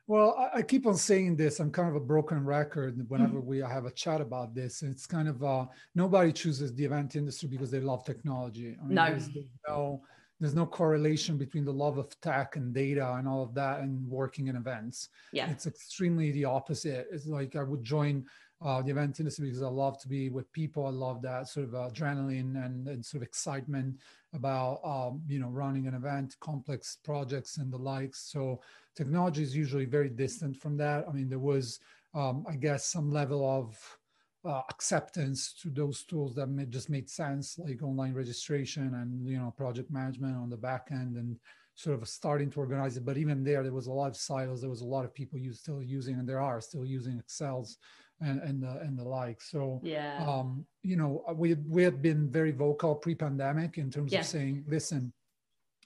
well, 0.07 0.35
I, 0.37 0.59
I, 0.59 0.61
keep 0.61 0.85
on 0.85 0.95
saying 0.95 1.37
this. 1.37 1.59
I'm 1.59 1.71
kind 1.71 1.89
of 1.89 1.95
a 1.95 2.05
broken 2.13 2.45
record 2.45 3.03
whenever 3.07 3.41
mm. 3.41 3.45
we 3.45 3.57
have 3.57 3.85
a 3.85 3.91
chat 3.91 4.21
about 4.21 4.53
this. 4.53 4.83
It's 4.83 5.07
kind 5.07 5.27
of 5.27 5.43
uh, 5.43 5.65
nobody 5.95 6.31
chooses 6.31 6.71
the 6.75 6.85
event 6.85 7.15
industry 7.15 7.49
because 7.49 7.71
they 7.71 7.79
love 7.79 8.05
technology. 8.05 8.77
I 8.79 8.85
mean, 8.85 8.93
no. 8.93 9.09
There's, 9.09 9.27
there's 9.29 9.57
no 9.67 10.03
there's 10.41 10.55
no 10.55 10.65
correlation 10.65 11.37
between 11.37 11.63
the 11.63 11.71
love 11.71 11.99
of 11.99 12.19
tech 12.19 12.55
and 12.55 12.73
data 12.73 13.13
and 13.13 13.27
all 13.27 13.43
of 13.43 13.53
that 13.53 13.81
and 13.81 14.09
working 14.09 14.47
in 14.47 14.55
events. 14.55 15.09
Yeah. 15.31 15.49
It's 15.51 15.67
extremely 15.67 16.31
the 16.31 16.45
opposite. 16.45 17.07
It's 17.11 17.27
like 17.27 17.55
I 17.55 17.61
would 17.61 17.83
join 17.83 18.25
uh, 18.59 18.81
the 18.81 18.89
event 18.89 19.19
industry 19.19 19.47
because 19.47 19.61
I 19.61 19.67
love 19.67 20.01
to 20.01 20.07
be 20.07 20.29
with 20.29 20.51
people. 20.51 20.87
I 20.87 20.89
love 20.89 21.21
that 21.21 21.47
sort 21.47 21.67
of 21.67 21.73
adrenaline 21.73 22.65
and, 22.65 22.87
and 22.87 23.05
sort 23.05 23.21
of 23.21 23.27
excitement 23.27 23.99
about 24.33 24.79
um, 24.83 25.21
you 25.27 25.39
know 25.39 25.49
running 25.49 25.87
an 25.87 25.93
event, 25.93 26.35
complex 26.39 26.97
projects 27.03 27.57
and 27.57 27.71
the 27.71 27.77
likes. 27.77 28.19
So 28.19 28.61
technology 28.95 29.43
is 29.43 29.55
usually 29.55 29.85
very 29.85 30.09
distant 30.09 30.57
from 30.57 30.75
that. 30.77 31.05
I 31.07 31.11
mean, 31.11 31.29
there 31.29 31.39
was 31.39 31.79
um, 32.15 32.45
I 32.49 32.55
guess 32.55 32.85
some 32.85 33.11
level 33.11 33.47
of 33.47 33.99
uh, 34.43 34.61
acceptance 34.69 35.53
to 35.61 35.69
those 35.69 36.03
tools 36.03 36.33
that 36.35 36.47
made, 36.47 36.71
just 36.71 36.89
made 36.89 37.09
sense, 37.09 37.59
like 37.59 37.83
online 37.83 38.13
registration 38.13 38.93
and 38.95 39.27
you 39.27 39.37
know 39.37 39.53
project 39.55 39.91
management 39.91 40.35
on 40.35 40.49
the 40.49 40.57
back 40.57 40.87
end 40.91 41.17
and 41.17 41.37
sort 41.75 42.01
of 42.01 42.07
starting 42.07 42.49
to 42.51 42.59
organize 42.59 42.97
it. 42.97 43.05
But 43.05 43.17
even 43.17 43.43
there, 43.43 43.63
there 43.63 43.73
was 43.73 43.87
a 43.87 43.91
lot 43.91 44.09
of 44.09 44.17
silos. 44.17 44.61
There 44.61 44.69
was 44.69 44.81
a 44.81 44.85
lot 44.85 45.05
of 45.05 45.13
people 45.13 45.39
use, 45.39 45.59
still 45.59 45.81
using, 45.81 46.15
and 46.15 46.27
there 46.27 46.39
are 46.39 46.59
still 46.61 46.85
using 46.85 47.19
Excels 47.19 47.77
and 48.19 48.41
and 48.41 48.61
the 48.63 48.79
and 48.81 48.97
the 48.97 49.03
like. 49.03 49.41
So 49.41 49.79
yeah, 49.83 50.25
um, 50.27 50.65
you 50.83 50.95
know, 50.95 51.23
we 51.35 51.55
we 51.67 51.83
had 51.83 52.01
been 52.01 52.29
very 52.29 52.51
vocal 52.51 52.95
pre-pandemic 52.95 53.77
in 53.77 53.89
terms 53.91 54.11
yeah. 54.11 54.19
of 54.19 54.25
saying, 54.25 54.65
listen, 54.67 55.13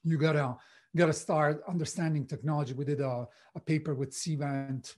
you 0.03 0.17
gotta 0.17 0.55
gotta 0.95 1.13
start 1.13 1.61
understanding 1.67 2.25
technology. 2.25 2.73
We 2.73 2.85
did 2.85 3.01
a, 3.01 3.27
a 3.55 3.59
paper 3.59 3.93
with 3.93 4.11
Cvent 4.11 4.95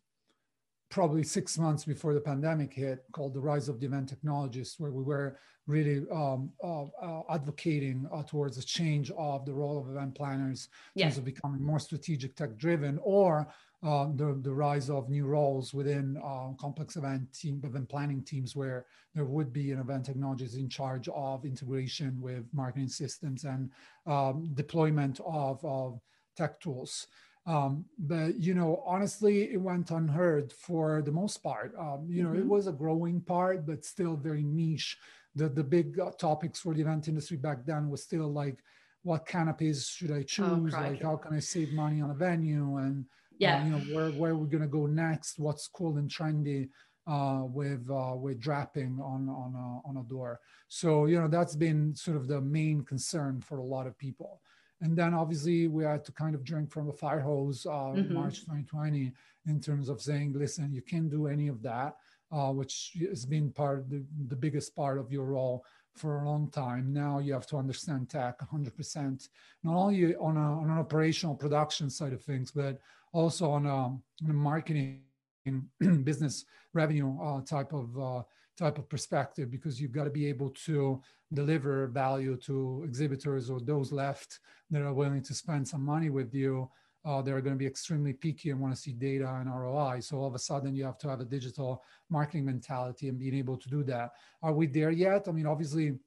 probably 0.90 1.24
six 1.24 1.58
months 1.58 1.84
before 1.84 2.14
the 2.14 2.20
pandemic 2.20 2.74
hit 2.74 3.04
called 3.12 3.34
the 3.34 3.40
rise 3.40 3.68
of 3.68 3.80
the 3.80 3.86
event 3.86 4.08
technologists 4.08 4.80
where 4.80 4.92
we 4.92 5.04
were 5.04 5.38
really 5.66 6.06
um, 6.12 6.50
uh, 6.64 6.84
uh, 7.02 7.22
advocating 7.30 8.08
uh, 8.14 8.24
towards 8.24 8.58
a 8.58 8.64
change 8.64 9.12
of 9.18 9.46
the 9.46 9.54
role 9.54 9.78
of 9.78 9.90
event 9.90 10.16
planners 10.16 10.70
in 10.96 11.02
terms 11.04 11.18
of 11.18 11.26
becoming 11.26 11.62
more 11.62 11.80
strategic 11.80 12.36
tech 12.36 12.58
driven 12.58 12.98
or 13.04 13.48
uh, 13.84 14.08
the, 14.16 14.40
the 14.42 14.52
rise 14.52 14.90
of 14.90 15.10
new 15.10 15.28
roles 15.28 15.74
within 15.74 16.18
uh, 16.24 16.50
complex 16.58 16.96
event 16.96 17.32
team 17.34 17.62
event 17.64 17.88
planning 17.90 18.24
teams 18.24 18.56
where 18.56 18.86
there 19.14 19.26
would 19.26 19.52
be 19.52 19.72
an 19.72 19.80
event 19.80 20.08
technologist 20.08 20.58
in 20.58 20.70
charge 20.70 21.10
of 21.10 21.46
integration 21.46 22.18
with 22.20 22.46
marketing 22.54 22.88
systems 22.88 23.44
and 23.44 23.70
um, 24.08 24.50
deployment 24.54 25.20
of, 25.26 25.64
of 25.66 26.00
tech 26.36 26.60
tools 26.62 27.08
um, 27.48 27.86
but 27.98 28.38
you 28.40 28.54
know, 28.54 28.84
honestly, 28.86 29.54
it 29.54 29.62
went 29.62 29.90
unheard 29.92 30.52
for 30.52 31.02
the 31.02 31.14
most 31.14 31.38
part. 31.38 31.74
Um, 31.80 32.06
you 32.10 32.22
know, 32.22 32.30
mm-hmm. 32.30 32.42
it 32.42 32.46
was 32.46 32.68
a 32.68 32.74
growing 32.74 33.22
part, 33.22 33.66
but 33.66 33.86
still 33.86 34.18
very 34.18 34.44
niche. 34.44 34.98
The 35.34 35.48
the 35.48 35.64
big 35.64 35.98
uh, 35.98 36.12
topics 36.12 36.60
for 36.60 36.74
the 36.74 36.82
event 36.82 37.08
industry 37.08 37.38
back 37.38 37.66
then 37.66 37.90
was 37.90 38.04
still 38.04 38.28
like, 38.28 38.60
what 39.04 39.26
canopies 39.26 39.88
should 39.88 40.12
I 40.12 40.20
oh, 40.20 40.24
choose? 40.24 40.74
Oh, 40.76 40.82
like, 40.82 41.02
how 41.02 41.16
can 41.16 41.34
I 41.34 41.40
save 41.40 41.72
money 41.72 42.02
on 42.02 42.10
a 42.10 42.14
venue? 42.14 42.78
And 42.78 43.06
yeah, 43.40 43.62
uh, 43.62 43.64
you 43.64 43.72
know, 43.72 43.80
where 43.96 44.12
where 44.12 44.36
we're 44.36 44.48
gonna 44.48 44.68
go 44.68 44.86
next? 44.86 45.40
What's 45.40 45.68
cool 45.70 45.98
and 45.98 46.12
trendy? 46.12 46.70
Uh, 47.08 47.44
with 47.46 47.90
uh, 47.90 48.14
with 48.18 48.38
draping 48.42 49.00
on 49.02 49.30
on 49.30 49.56
a, 49.56 49.88
on 49.88 50.04
a 50.06 50.10
door. 50.10 50.42
So 50.68 51.06
you 51.06 51.18
know 51.18 51.30
that's 51.30 51.56
been 51.56 51.96
sort 51.96 52.18
of 52.18 52.28
the 52.28 52.42
main 52.42 52.82
concern 52.82 53.40
for 53.40 53.60
a 53.60 53.64
lot 53.64 53.88
of 53.88 53.98
people. 53.98 54.42
And 54.82 54.96
then 54.96 55.14
obviously 55.14 55.68
we 55.68 55.84
had 55.84 56.06
to 56.06 56.12
kind 56.12 56.36
of 56.36 56.44
drink 56.44 56.72
from 56.72 56.90
a 56.90 56.94
fire 56.94 57.20
hose 57.20 57.66
uh, 57.66 57.70
mm-hmm. 57.70 58.14
March 58.14 58.42
2020 58.42 59.12
in 59.48 59.60
terms 59.60 59.90
of 59.90 60.02
saying, 60.02 60.34
listen, 60.34 60.72
you 60.72 60.82
can't 60.82 61.10
do 61.10 61.28
any 61.28 61.48
of 61.48 61.62
that, 61.64 61.96
uh, 62.32 62.52
which 62.52 62.96
has 63.10 63.26
been 63.26 63.52
part 63.52 63.80
of 63.80 63.90
the, 63.90 64.04
the 64.28 64.36
biggest 64.36 64.76
part 64.76 65.00
of 65.00 65.12
your 65.12 65.26
role 65.26 65.66
for 65.96 66.20
a 66.20 66.30
long 66.30 66.50
time. 66.52 66.94
Now 66.94 67.20
you 67.20 67.34
have 67.34 67.48
to 67.48 67.58
understand 67.58 68.10
tech 68.10 68.40
100%, 68.40 69.30
not 69.64 69.76
only 69.76 70.16
on, 70.16 70.38
a, 70.38 70.60
on 70.62 70.70
an 70.70 70.78
operational 70.78 71.36
production 71.36 71.90
side 71.90 72.14
of 72.14 72.24
things, 72.24 72.52
but 72.52 72.80
also 73.14 73.50
on 73.50 73.66
a, 73.66 73.76
on 73.76 74.02
a 74.30 74.34
marketing 74.34 75.02
business 76.04 76.46
revenue 76.74 77.20
uh, 77.20 77.42
type 77.42 77.74
of 77.74 77.98
uh, 78.00 78.22
type 78.58 78.78
of 78.78 78.90
perspective 78.90 79.52
because 79.52 79.80
you've 79.80 79.92
got 79.92 80.06
to 80.06 80.10
be 80.10 80.28
able 80.28 80.50
to 80.50 81.02
deliver 81.34 81.88
value 81.88 82.36
to 82.38 82.84
exhibitors 82.86 83.50
or 83.50 83.60
those 83.60 83.92
left 83.92 84.40
that 84.72 84.82
are 84.82 84.94
willing 84.94 85.22
to 85.22 85.34
spend 85.34 85.68
some 85.68 85.84
money 85.84 86.10
with 86.10 86.34
you 86.34 86.70
uh, 87.08 87.22
they're 87.22 87.40
going 87.40 87.56
to 87.56 87.60
be 87.60 87.66
extremely 87.66 88.12
picky 88.12 88.50
and 88.50 88.60
want 88.60 88.76
to 88.76 88.80
see 88.80 88.92
data 88.92 89.28
and 89.40 89.50
ROI. 89.50 90.02
So 90.02 90.18
all 90.18 90.28
of 90.28 90.36
a 90.36 90.40
sudden, 90.40 90.76
you 90.76 90.84
have 90.84 90.98
to 91.00 91.10
have 91.10 91.22
a 91.22 91.26
digital 91.26 91.82
marketing 92.10 92.44
mentality 92.46 93.08
and 93.08 93.18
being 93.18 93.34
able 93.34 93.56
to 93.56 93.70
do 93.70 93.82
that. 93.84 94.12
Are 94.44 94.52
we 94.52 94.68
there 94.68 94.92
yet? 94.92 95.28
I 95.30 95.32
mean, 95.32 95.46
obviously, 95.46 95.98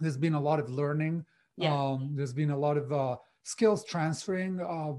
there's 0.00 0.16
been 0.16 0.34
a 0.34 0.40
lot 0.40 0.58
of 0.58 0.68
learning. 0.68 1.24
Yeah. 1.56 1.72
Um, 1.72 2.10
there's 2.16 2.32
been 2.32 2.50
a 2.50 2.58
lot 2.58 2.76
of 2.76 2.92
uh, 2.92 3.16
skills 3.46 3.84
transferring 3.84 4.60
uh, 4.60 4.92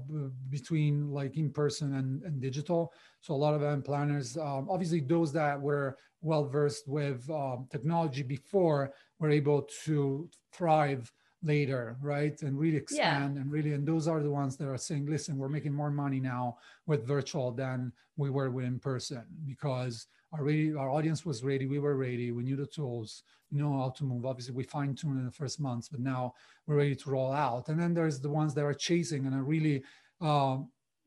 between 0.48 1.10
like 1.10 1.36
in 1.36 1.50
person 1.50 1.96
and, 1.96 2.22
and 2.22 2.40
digital. 2.40 2.94
So 3.20 3.34
a 3.34 3.36
lot 3.36 3.52
of 3.52 3.60
event 3.60 3.84
planners, 3.84 4.38
um, 4.38 4.68
obviously 4.70 5.00
those 5.00 5.34
that 5.34 5.60
were 5.60 5.98
well 6.22 6.46
versed 6.46 6.88
with 6.88 7.28
um, 7.28 7.66
technology 7.70 8.22
before 8.22 8.94
were 9.18 9.30
able 9.30 9.68
to 9.84 10.30
thrive 10.50 11.12
later 11.44 11.96
right 12.02 12.42
and 12.42 12.58
really 12.58 12.76
expand 12.76 13.36
yeah. 13.36 13.40
and 13.40 13.52
really 13.52 13.72
and 13.72 13.86
those 13.86 14.08
are 14.08 14.20
the 14.20 14.28
ones 14.28 14.56
that 14.56 14.66
are 14.66 14.76
saying 14.76 15.06
listen 15.06 15.38
we're 15.38 15.48
making 15.48 15.72
more 15.72 15.88
money 15.88 16.18
now 16.18 16.56
with 16.88 17.06
virtual 17.06 17.52
than 17.52 17.92
we 18.16 18.28
were 18.28 18.50
with 18.50 18.64
in 18.64 18.76
person 18.80 19.22
because 19.46 20.08
our 20.32 20.44
ready, 20.44 20.74
our 20.74 20.90
audience 20.90 21.24
was 21.24 21.42
ready 21.42 21.66
we 21.66 21.78
were 21.78 21.96
ready 21.96 22.32
we 22.32 22.42
knew 22.42 22.56
the 22.56 22.66
tools 22.66 23.22
we 23.50 23.58
know 23.58 23.78
how 23.78 23.88
to 23.90 24.04
move. 24.04 24.26
Obviously 24.26 24.54
we 24.54 24.62
fine-tuned 24.62 25.18
in 25.18 25.24
the 25.24 25.32
first 25.32 25.58
months 25.60 25.88
but 25.88 26.00
now 26.00 26.34
we're 26.66 26.76
ready 26.76 26.94
to 26.94 27.10
roll 27.10 27.32
out. 27.32 27.68
And 27.68 27.80
then 27.80 27.94
there's 27.94 28.20
the 28.20 28.28
ones 28.28 28.54
that 28.54 28.64
are 28.64 28.74
chasing 28.74 29.26
and 29.26 29.34
are 29.34 29.42
really 29.42 29.82
uh, 30.20 30.58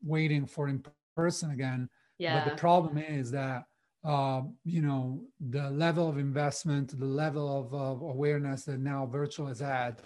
waiting 0.02 0.46
for 0.46 0.68
in 0.68 0.84
person 1.14 1.52
again. 1.52 1.88
Yeah. 2.18 2.44
but 2.44 2.50
the 2.50 2.56
problem 2.56 2.98
is 2.98 3.30
that 3.32 3.64
uh, 4.04 4.42
you 4.64 4.82
know 4.82 5.22
the 5.50 5.70
level 5.70 6.08
of 6.08 6.18
investment 6.18 6.98
the 6.98 7.04
level 7.06 7.60
of, 7.60 7.72
of 7.72 8.02
awareness 8.02 8.64
that 8.64 8.80
now 8.80 9.06
virtual 9.06 9.46
has 9.46 9.60
had 9.60 10.00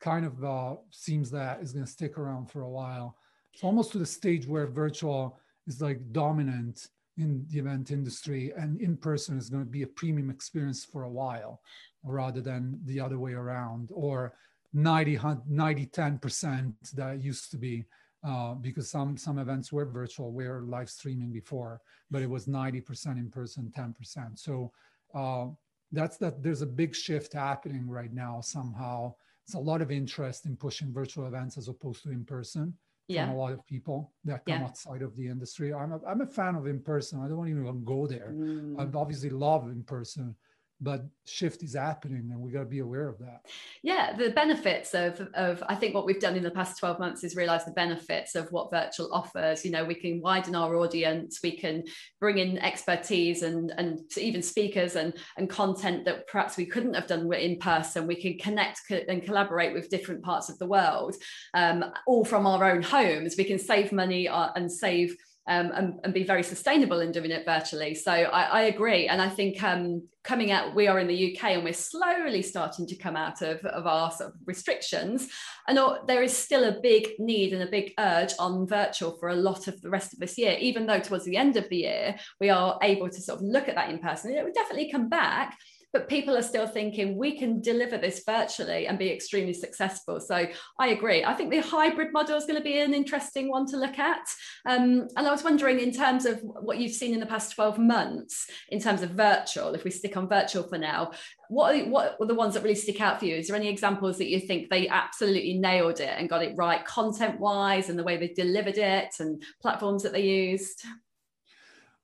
kind 0.00 0.24
of 0.24 0.44
uh, 0.44 0.74
seems 0.90 1.30
that 1.30 1.60
is 1.60 1.72
going 1.72 1.84
to 1.84 1.90
stick 1.90 2.18
around 2.18 2.50
for 2.50 2.62
a 2.62 2.68
while. 2.68 3.16
It's 3.52 3.64
almost 3.64 3.92
to 3.92 3.98
the 3.98 4.06
stage 4.06 4.46
where 4.46 4.66
virtual 4.66 5.38
is 5.66 5.80
like 5.80 6.12
dominant 6.12 6.88
in 7.16 7.44
the 7.48 7.58
event 7.58 7.90
industry 7.90 8.52
and 8.56 8.80
in 8.80 8.96
person 8.96 9.38
is 9.38 9.48
going 9.48 9.64
to 9.64 9.70
be 9.70 9.82
a 9.82 9.86
premium 9.86 10.30
experience 10.30 10.84
for 10.84 11.04
a 11.04 11.10
while 11.10 11.60
rather 12.02 12.40
than 12.40 12.78
the 12.84 12.98
other 13.00 13.18
way 13.18 13.32
around 13.32 13.90
or 13.92 14.34
90 14.72 15.20
90 15.48 15.86
10% 15.86 16.72
that 16.94 17.22
used 17.22 17.50
to 17.50 17.56
be 17.56 17.84
uh, 18.26 18.54
because 18.54 18.90
some 18.90 19.16
some 19.18 19.38
events 19.38 19.70
were 19.70 19.84
virtual, 19.84 20.32
were 20.32 20.62
live 20.62 20.88
streaming 20.88 21.30
before, 21.30 21.80
but 22.10 22.22
it 22.22 22.30
was 22.30 22.46
90% 22.46 23.18
in 23.18 23.30
person, 23.30 23.70
10%. 23.76 24.38
So 24.38 24.72
uh, 25.14 25.48
that's 25.92 26.16
that. 26.16 26.42
There's 26.42 26.62
a 26.62 26.66
big 26.66 26.94
shift 26.94 27.34
happening 27.34 27.86
right 27.86 28.12
now. 28.12 28.40
Somehow, 28.40 29.14
it's 29.44 29.54
a 29.54 29.58
lot 29.58 29.82
of 29.82 29.90
interest 29.90 30.46
in 30.46 30.56
pushing 30.56 30.90
virtual 30.90 31.26
events 31.26 31.58
as 31.58 31.68
opposed 31.68 32.02
to 32.04 32.12
in 32.12 32.24
person. 32.24 32.72
Yeah. 33.06 33.26
From 33.26 33.34
a 33.34 33.38
lot 33.38 33.52
of 33.52 33.66
people 33.66 34.12
that 34.24 34.46
come 34.46 34.60
yeah. 34.60 34.64
outside 34.64 35.02
of 35.02 35.14
the 35.16 35.28
industry. 35.28 35.74
I'm 35.74 35.92
a, 35.92 36.00
I'm 36.08 36.22
a 36.22 36.26
fan 36.26 36.54
of 36.54 36.66
in 36.66 36.80
person. 36.80 37.20
I 37.20 37.28
don't 37.28 37.48
even 37.48 37.84
go 37.84 38.06
there. 38.06 38.32
Mm. 38.34 38.80
I 38.80 38.98
obviously 38.98 39.28
love 39.30 39.64
in 39.64 39.82
person, 39.82 40.34
but 40.80 41.04
shift 41.26 41.62
is 41.62 41.74
happening 41.74 42.28
and 42.32 42.40
we 42.40 42.50
got 42.50 42.60
to 42.60 42.64
be 42.66 42.80
aware 42.80 43.08
of 43.08 43.18
that. 43.18 43.46
Yeah 43.82 44.16
the 44.16 44.30
benefits 44.30 44.94
of 44.94 45.20
of 45.34 45.62
i 45.68 45.74
think 45.74 45.94
what 45.94 46.06
we've 46.06 46.20
done 46.20 46.36
in 46.36 46.42
the 46.42 46.50
past 46.50 46.78
12 46.78 46.98
months 46.98 47.24
is 47.24 47.36
realize 47.36 47.64
the 47.64 47.72
benefits 47.72 48.34
of 48.34 48.50
what 48.52 48.70
virtual 48.70 49.12
offers 49.12 49.64
you 49.64 49.70
know 49.70 49.84
we 49.84 49.94
can 49.94 50.20
widen 50.20 50.54
our 50.54 50.76
audience 50.76 51.40
we 51.42 51.56
can 51.56 51.82
bring 52.20 52.38
in 52.38 52.58
expertise 52.58 53.42
and 53.42 53.72
and 53.76 54.00
even 54.16 54.42
speakers 54.42 54.96
and 54.96 55.14
and 55.36 55.48
content 55.48 56.04
that 56.04 56.26
perhaps 56.26 56.56
we 56.56 56.66
couldn't 56.66 56.94
have 56.94 57.06
done 57.06 57.28
in 57.32 57.58
person. 57.58 58.06
We 58.06 58.20
can 58.20 58.38
connect 58.38 58.80
and 58.90 59.22
collaborate 59.22 59.72
with 59.72 59.88
different 59.88 60.22
parts 60.22 60.48
of 60.48 60.58
the 60.58 60.66
world 60.66 61.16
um, 61.54 61.84
all 62.06 62.24
from 62.24 62.46
our 62.46 62.70
own 62.70 62.82
homes. 62.82 63.36
We 63.36 63.44
can 63.44 63.58
save 63.58 63.92
money 63.92 64.28
uh, 64.28 64.50
and 64.56 64.70
save 64.70 65.16
um, 65.46 65.72
and, 65.74 66.00
and, 66.04 66.14
be 66.14 66.24
very 66.24 66.42
sustainable 66.42 67.00
in 67.00 67.12
doing 67.12 67.30
it 67.30 67.44
virtually. 67.44 67.94
So 67.94 68.10
I, 68.10 68.42
I 68.42 68.62
agree. 68.62 69.08
And 69.08 69.20
I 69.20 69.28
think 69.28 69.62
um, 69.62 70.02
coming 70.22 70.50
out, 70.50 70.74
we 70.74 70.88
are 70.88 70.98
in 70.98 71.06
the 71.06 71.36
UK 71.36 71.50
and 71.50 71.64
we're 71.64 71.74
slowly 71.74 72.40
starting 72.40 72.86
to 72.86 72.96
come 72.96 73.14
out 73.14 73.42
of, 73.42 73.58
of 73.66 73.86
our 73.86 74.10
sort 74.10 74.30
of 74.30 74.36
restrictions. 74.46 75.28
And 75.68 75.78
there 76.06 76.22
is 76.22 76.36
still 76.36 76.64
a 76.64 76.80
big 76.80 77.08
need 77.18 77.52
and 77.52 77.62
a 77.62 77.70
big 77.70 77.92
urge 77.98 78.32
on 78.38 78.66
virtual 78.66 79.18
for 79.18 79.28
a 79.28 79.36
lot 79.36 79.68
of 79.68 79.80
the 79.82 79.90
rest 79.90 80.14
of 80.14 80.18
this 80.18 80.38
year, 80.38 80.56
even 80.60 80.86
though 80.86 81.00
towards 81.00 81.26
the 81.26 81.36
end 81.36 81.58
of 81.58 81.68
the 81.68 81.76
year, 81.76 82.16
we 82.40 82.48
are 82.48 82.78
able 82.82 83.10
to 83.10 83.20
sort 83.20 83.40
of 83.40 83.44
look 83.44 83.68
at 83.68 83.74
that 83.74 83.90
in 83.90 83.98
person. 83.98 84.32
It 84.32 84.44
will 84.44 84.52
definitely 84.52 84.90
come 84.90 85.10
back 85.10 85.58
but 85.94 86.08
people 86.08 86.36
are 86.36 86.42
still 86.42 86.66
thinking 86.66 87.16
we 87.16 87.38
can 87.38 87.60
deliver 87.60 87.96
this 87.96 88.24
virtually 88.26 88.88
and 88.88 88.98
be 88.98 89.10
extremely 89.10 89.54
successful. 89.54 90.20
So 90.20 90.46
I 90.78 90.88
agree. 90.88 91.24
I 91.24 91.34
think 91.34 91.50
the 91.50 91.60
hybrid 91.60 92.12
model 92.12 92.36
is 92.36 92.46
going 92.46 92.58
to 92.58 92.64
be 92.64 92.80
an 92.80 92.92
interesting 92.92 93.48
one 93.48 93.64
to 93.66 93.76
look 93.76 94.00
at. 94.00 94.26
Um, 94.66 95.06
and 95.16 95.26
I 95.26 95.30
was 95.30 95.44
wondering, 95.44 95.78
in 95.78 95.92
terms 95.92 96.26
of 96.26 96.40
what 96.42 96.78
you've 96.78 96.92
seen 96.92 97.14
in 97.14 97.20
the 97.20 97.26
past 97.26 97.54
12 97.54 97.78
months, 97.78 98.50
in 98.70 98.80
terms 98.80 99.02
of 99.02 99.10
virtual, 99.10 99.72
if 99.74 99.84
we 99.84 99.92
stick 99.92 100.16
on 100.16 100.28
virtual 100.28 100.64
for 100.64 100.78
now, 100.78 101.12
what 101.48 101.76
are, 101.76 101.84
what 101.88 102.16
are 102.20 102.26
the 102.26 102.34
ones 102.34 102.54
that 102.54 102.64
really 102.64 102.74
stick 102.74 103.00
out 103.00 103.20
for 103.20 103.26
you? 103.26 103.36
Is 103.36 103.46
there 103.46 103.56
any 103.56 103.68
examples 103.68 104.18
that 104.18 104.28
you 104.28 104.40
think 104.40 104.70
they 104.70 104.88
absolutely 104.88 105.54
nailed 105.58 106.00
it 106.00 106.14
and 106.18 106.28
got 106.28 106.42
it 106.42 106.56
right 106.56 106.84
content 106.84 107.38
wise 107.38 107.88
and 107.88 107.96
the 107.96 108.02
way 108.02 108.16
they 108.16 108.28
delivered 108.28 108.78
it 108.78 109.14
and 109.20 109.40
platforms 109.62 110.02
that 110.02 110.12
they 110.12 110.22
used? 110.22 110.84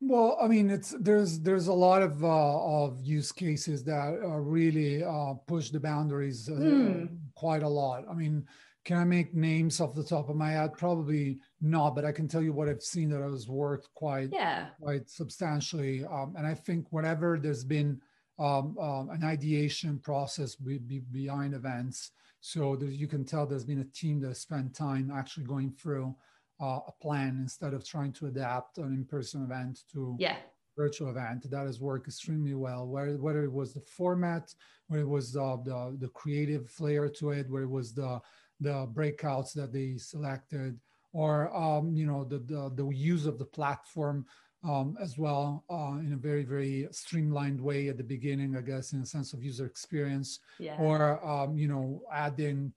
Well, 0.01 0.39
I 0.41 0.49
mean, 0.49 0.71
it's 0.71 0.95
there's 0.99 1.41
there's 1.41 1.67
a 1.67 1.73
lot 1.73 2.01
of 2.03 2.25
uh, 2.25 2.85
of 2.85 3.03
use 3.03 3.33
cases 3.33 3.85
that 3.85 4.19
uh, 4.23 4.39
really 4.39 5.05
uh, 5.05 5.35
push 5.47 5.71
the 5.71 5.81
boundaries 5.81 6.49
mm. 6.49 7.09
quite 7.35 7.63
a 7.63 7.69
lot. 7.69 8.05
I 8.11 8.15
mean, 8.15 8.47
can 8.87 8.97
I 8.97 9.05
make 9.05 9.35
names 9.35 9.79
off 9.79 9.95
the 9.95 10.03
top 10.03 10.31
of 10.31 10.37
my 10.37 10.53
head? 10.53 10.73
Probably 10.79 11.39
not, 11.61 11.95
but 11.95 12.07
I 12.07 12.13
can 12.13 12.29
tell 12.29 12.43
you 12.43 12.55
what 12.55 12.69
I've 12.69 12.83
seen 12.83 13.11
that 13.11 13.21
has 13.21 13.47
worked 13.47 13.89
quite 13.95 14.31
yeah. 14.33 14.69
quite 14.81 15.11
substantially. 15.11 16.03
Um, 16.07 16.35
and 16.37 16.47
I 16.47 16.55
think 16.55 16.87
whenever 16.91 17.39
there's 17.39 17.65
been 17.65 18.01
um, 18.39 18.79
um, 18.79 19.11
an 19.11 19.23
ideation 19.23 19.99
process 19.99 20.55
be, 20.55 20.79
be 20.79 21.01
behind 21.01 21.53
events, 21.53 22.13
so 22.41 22.81
you 22.81 23.07
can 23.07 23.27
tell 23.27 23.47
there's 23.47 23.67
been 23.67 23.81
a 23.81 23.97
team 23.97 24.19
that 24.23 24.35
spent 24.39 24.75
time 24.75 25.13
actually 25.15 25.45
going 25.45 25.73
through 25.73 26.15
uh, 26.61 26.81
a 26.87 26.93
plan 27.01 27.39
instead 27.41 27.75
of 27.75 27.87
trying 27.87 28.13
to 28.13 28.27
adapt 28.27 28.79
an 28.79 28.93
in-person 28.93 29.43
event 29.43 29.81
to 29.93 30.17
yeah. 30.19 30.37
virtual 30.77 31.11
event. 31.11 31.51
That 31.51 31.67
has 31.67 31.81
worked 31.81 32.07
extremely 32.09 32.55
well. 32.55 32.87
Where, 32.87 33.17
whether 33.17 33.45
it 33.45 33.53
was 33.53 33.73
the 33.73 33.81
format 33.81 34.55
where 34.89 35.01
it 35.01 35.09
was 35.09 35.37
uh, 35.37 35.57
the 35.65 35.97
the 35.99 36.09
creative 36.09 36.69
flair 36.69 37.09
to 37.09 37.31
it 37.31 37.51
where 37.51 37.63
it 37.63 37.71
was 37.71 37.95
the 37.95 38.21
the 38.61 38.87
breakouts 38.93 39.55
that 39.55 39.73
they 39.73 39.97
selected 39.97 40.79
or 41.13 41.55
um, 41.57 41.95
you 41.95 42.07
know 42.07 42.25
the, 42.25 42.39
the, 42.39 42.71
the 42.75 42.87
use 42.91 43.27
of 43.27 43.39
the 43.39 43.45
platform 43.45 44.27
um, 44.63 44.97
as 45.01 45.17
well 45.17 45.65
uh, 45.71 45.99
in 46.01 46.13
a 46.13 46.17
very 46.17 46.45
very 46.45 46.87
streamlined 46.91 47.61
way 47.61 47.89
at 47.89 47.97
the 47.97 48.05
beginning 48.05 48.57
i 48.57 48.61
guess 48.61 48.93
in 48.93 49.01
a 49.01 49.07
sense 49.07 49.33
of 49.33 49.43
user 49.43 49.65
experience. 49.65 50.41
Yeah. 50.59 50.77
or 50.79 51.25
um, 51.27 51.57
you 51.57 51.69
know 51.69 52.03
adding 52.13 52.73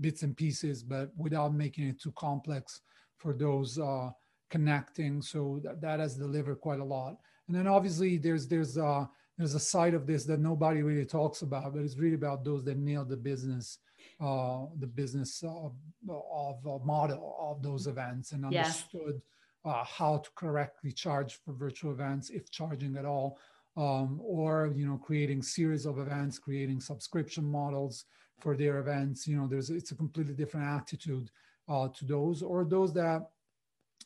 bits 0.00 0.22
and 0.22 0.36
pieces 0.36 0.82
but 0.82 1.10
without 1.16 1.54
making 1.54 1.88
it 1.88 2.00
too 2.00 2.12
complex 2.12 2.80
for 3.18 3.34
those 3.34 3.78
uh, 3.78 4.10
connecting. 4.48 5.20
So 5.20 5.60
that, 5.64 5.80
that 5.80 6.00
has 6.00 6.16
delivered 6.16 6.60
quite 6.60 6.80
a 6.80 6.84
lot. 6.84 7.16
And 7.46 7.56
then 7.56 7.66
obviously 7.66 8.18
there's 8.18 8.46
there's 8.46 8.78
uh, 8.78 9.06
there's 9.36 9.54
a 9.54 9.60
side 9.60 9.94
of 9.94 10.06
this 10.06 10.24
that 10.24 10.40
nobody 10.40 10.82
really 10.82 11.04
talks 11.04 11.42
about, 11.42 11.74
but 11.74 11.82
it's 11.82 11.96
really 11.96 12.16
about 12.16 12.44
those 12.44 12.64
that 12.64 12.76
nail 12.76 13.04
the 13.04 13.16
business, 13.16 13.78
uh, 14.20 14.66
the 14.78 14.86
business 14.86 15.42
uh, 15.44 15.48
of 15.48 16.66
uh, 16.66 16.84
model 16.84 17.36
of 17.40 17.62
those 17.62 17.86
events 17.86 18.32
and 18.32 18.44
understood 18.44 19.22
yeah. 19.64 19.72
uh, 19.72 19.84
how 19.84 20.18
to 20.18 20.30
correctly 20.34 20.92
charge 20.92 21.38
for 21.44 21.52
virtual 21.52 21.92
events, 21.92 22.30
if 22.30 22.50
charging 22.50 22.96
at 22.96 23.04
all, 23.04 23.38
um, 23.76 24.20
or 24.22 24.72
you 24.74 24.86
know 24.86 24.98
creating 24.98 25.40
series 25.40 25.86
of 25.86 25.98
events, 25.98 26.38
creating 26.38 26.80
subscription 26.80 27.44
models 27.44 28.04
for 28.40 28.56
their 28.56 28.78
events. 28.78 29.26
You 29.26 29.36
know, 29.36 29.46
there's 29.46 29.70
it's 29.70 29.92
a 29.92 29.96
completely 29.96 30.34
different 30.34 30.66
attitude 30.66 31.30
uh, 31.68 31.88
to 31.88 32.04
those, 32.04 32.42
or 32.42 32.64
those 32.64 32.92
that, 32.94 33.30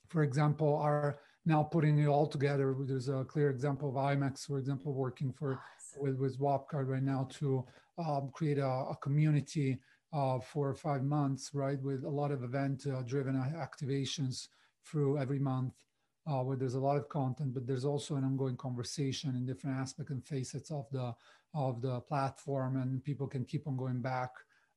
for 0.09 0.23
example, 0.23 0.77
are 0.77 1.19
now 1.45 1.63
putting 1.63 1.99
it 1.99 2.07
all 2.07 2.27
together. 2.27 2.75
There's 2.81 3.09
a 3.09 3.25
clear 3.25 3.51
example 3.51 3.89
of 3.89 3.97
IMEX, 3.97 4.47
for 4.47 4.59
example, 4.59 4.93
working 4.93 5.33
for 5.33 5.61
with, 5.99 6.17
with 6.17 6.39
Swapcard 6.39 6.89
right 6.89 7.03
now 7.03 7.29
to 7.39 7.65
um, 7.99 8.31
create 8.33 8.59
a, 8.59 8.67
a 8.67 8.97
community 9.03 9.79
uh, 10.13 10.39
for 10.41 10.75
five 10.75 11.03
months, 11.03 11.51
right, 11.55 11.81
with 11.83 12.05
a 12.05 12.09
lot 12.09 12.31
of 12.31 12.45
event-driven 12.45 13.37
uh, 13.37 13.67
activations 13.67 14.49
through 14.87 15.19
every 15.19 15.39
month. 15.39 15.75
Uh, 16.25 16.41
where 16.41 16.57
there's 16.57 16.75
a 16.75 16.81
lot 16.81 16.97
of 16.97 17.09
content, 17.09 17.53
but 17.53 17.67
there's 17.67 17.85
also 17.85 18.15
an 18.15 18.23
ongoing 18.23 18.57
conversation 18.57 19.31
in 19.31 19.45
different 19.45 19.77
aspects 19.77 20.13
and 20.13 20.25
facets 20.25 20.71
of 20.71 20.87
the 20.93 21.13
of 21.53 21.83
the 21.83 22.01
platform, 22.03 22.81
and 22.81 23.03
people 23.03 23.27
can 23.27 23.45
keep 23.45 23.67
on 23.67 23.77
going 23.77 24.01
back 24.01 24.31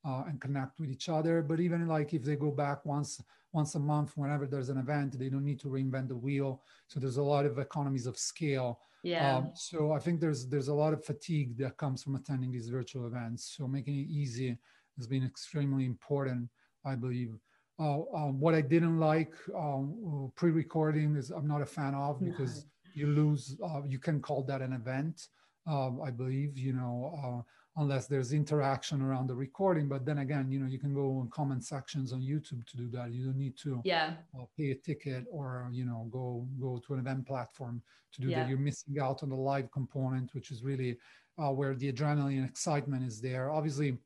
uh, 0.06 0.24
and 0.28 0.40
connect 0.40 0.80
with 0.80 0.90
each 0.90 1.10
other. 1.10 1.42
But 1.42 1.60
even 1.60 1.88
like 1.88 2.14
if 2.14 2.24
they 2.24 2.36
go 2.36 2.52
back 2.52 2.86
once 2.86 3.22
once 3.54 3.76
a 3.76 3.80
month, 3.80 4.12
whenever 4.18 4.46
there's 4.46 4.70
an 4.70 4.78
event, 4.78 5.18
they 5.18 5.30
don't 5.30 5.46
need 5.46 5.60
to 5.62 5.70
reinvent 5.70 6.10
the 6.10 6.16
wheel. 6.16 6.62
So 6.88 7.00
there's 7.00 7.18
a 7.18 7.24
lot 7.24 7.46
of 7.46 7.58
economies 7.58 8.06
of 8.06 8.18
scale. 8.18 8.80
Yeah. 9.02 9.38
Um, 9.38 9.52
so 9.54 9.94
I 9.94 10.00
think 10.00 10.20
there's 10.20 10.48
there's 10.48 10.68
a 10.68 10.74
lot 10.74 10.94
of 10.94 11.04
fatigue 11.04 11.58
that 11.60 11.78
comes 11.78 12.04
from 12.04 12.16
attending 12.16 12.52
these 12.52 12.70
virtual 12.70 13.08
events. 13.08 13.56
So 13.58 13.68
making 13.68 13.96
it 13.96 14.10
easy 14.10 14.58
has 14.98 15.08
been 15.08 15.26
extremely 15.26 15.86
important, 15.86 16.50
I 16.86 16.96
believe. 16.96 17.38
Uh, 17.78 18.02
um, 18.14 18.40
what 18.40 18.56
I 18.56 18.62
didn't 18.62 19.00
like 19.00 19.34
um, 19.54 20.32
pre-recording 20.36 21.16
is 21.18 21.30
I'm 21.30 21.48
not 21.48 21.62
a 21.62 21.66
fan 21.66 21.94
of 21.94 22.24
because 22.24 22.64
no. 22.64 22.92
you 22.94 23.08
lose. 23.08 23.58
Uh, 23.64 23.82
you 23.88 24.00
can 24.00 24.22
call 24.22 24.44
that 24.44 24.62
an 24.62 24.74
event. 24.74 25.28
Um, 25.68 26.00
I 26.04 26.12
believe 26.12 26.58
you 26.58 26.74
know 26.74 26.96
uh, 27.24 27.42
unless 27.78 28.08
there's 28.08 28.32
interaction 28.32 29.02
around 29.02 29.28
the 29.28 29.36
recording. 29.36 29.88
But 29.88 30.06
then 30.06 30.20
again, 30.20 30.52
you 30.52 30.60
know, 30.60 30.68
you 30.68 30.80
can 30.80 30.94
go 30.94 31.22
in 31.22 31.30
comment 31.30 31.64
sections 31.64 32.14
on 32.14 32.22
YouTube 32.22 32.66
to 32.68 32.78
do 32.78 32.90
that. 32.92 33.12
You 33.12 33.26
don't 33.26 33.38
need 33.38 33.58
to 33.64 33.82
yeah. 33.84 34.14
Uh, 34.38 34.46
pay 34.58 34.72
a 34.72 34.76
ticket 34.76 35.26
or 35.32 35.70
you 35.72 35.86
know 35.86 36.08
go 36.12 36.48
go 36.60 36.82
to 36.86 36.94
an 36.94 37.00
event 37.00 37.28
platform 37.28 37.82
to 38.14 38.22
do 38.22 38.28
yeah. 38.28 38.42
that. 38.42 38.50
You're 38.50 38.58
missing 38.58 39.00
out 39.00 39.24
on 39.24 39.30
the 39.30 39.36
live 39.36 39.72
component, 39.72 40.34
which 40.34 40.52
is 40.52 40.64
really 40.64 40.98
uh, 41.38 41.52
where 41.52 41.76
the 41.76 41.92
adrenaline 41.92 42.38
and 42.38 42.50
excitement 42.50 43.06
is 43.06 43.20
there. 43.20 43.52
Obviously, 43.52 43.98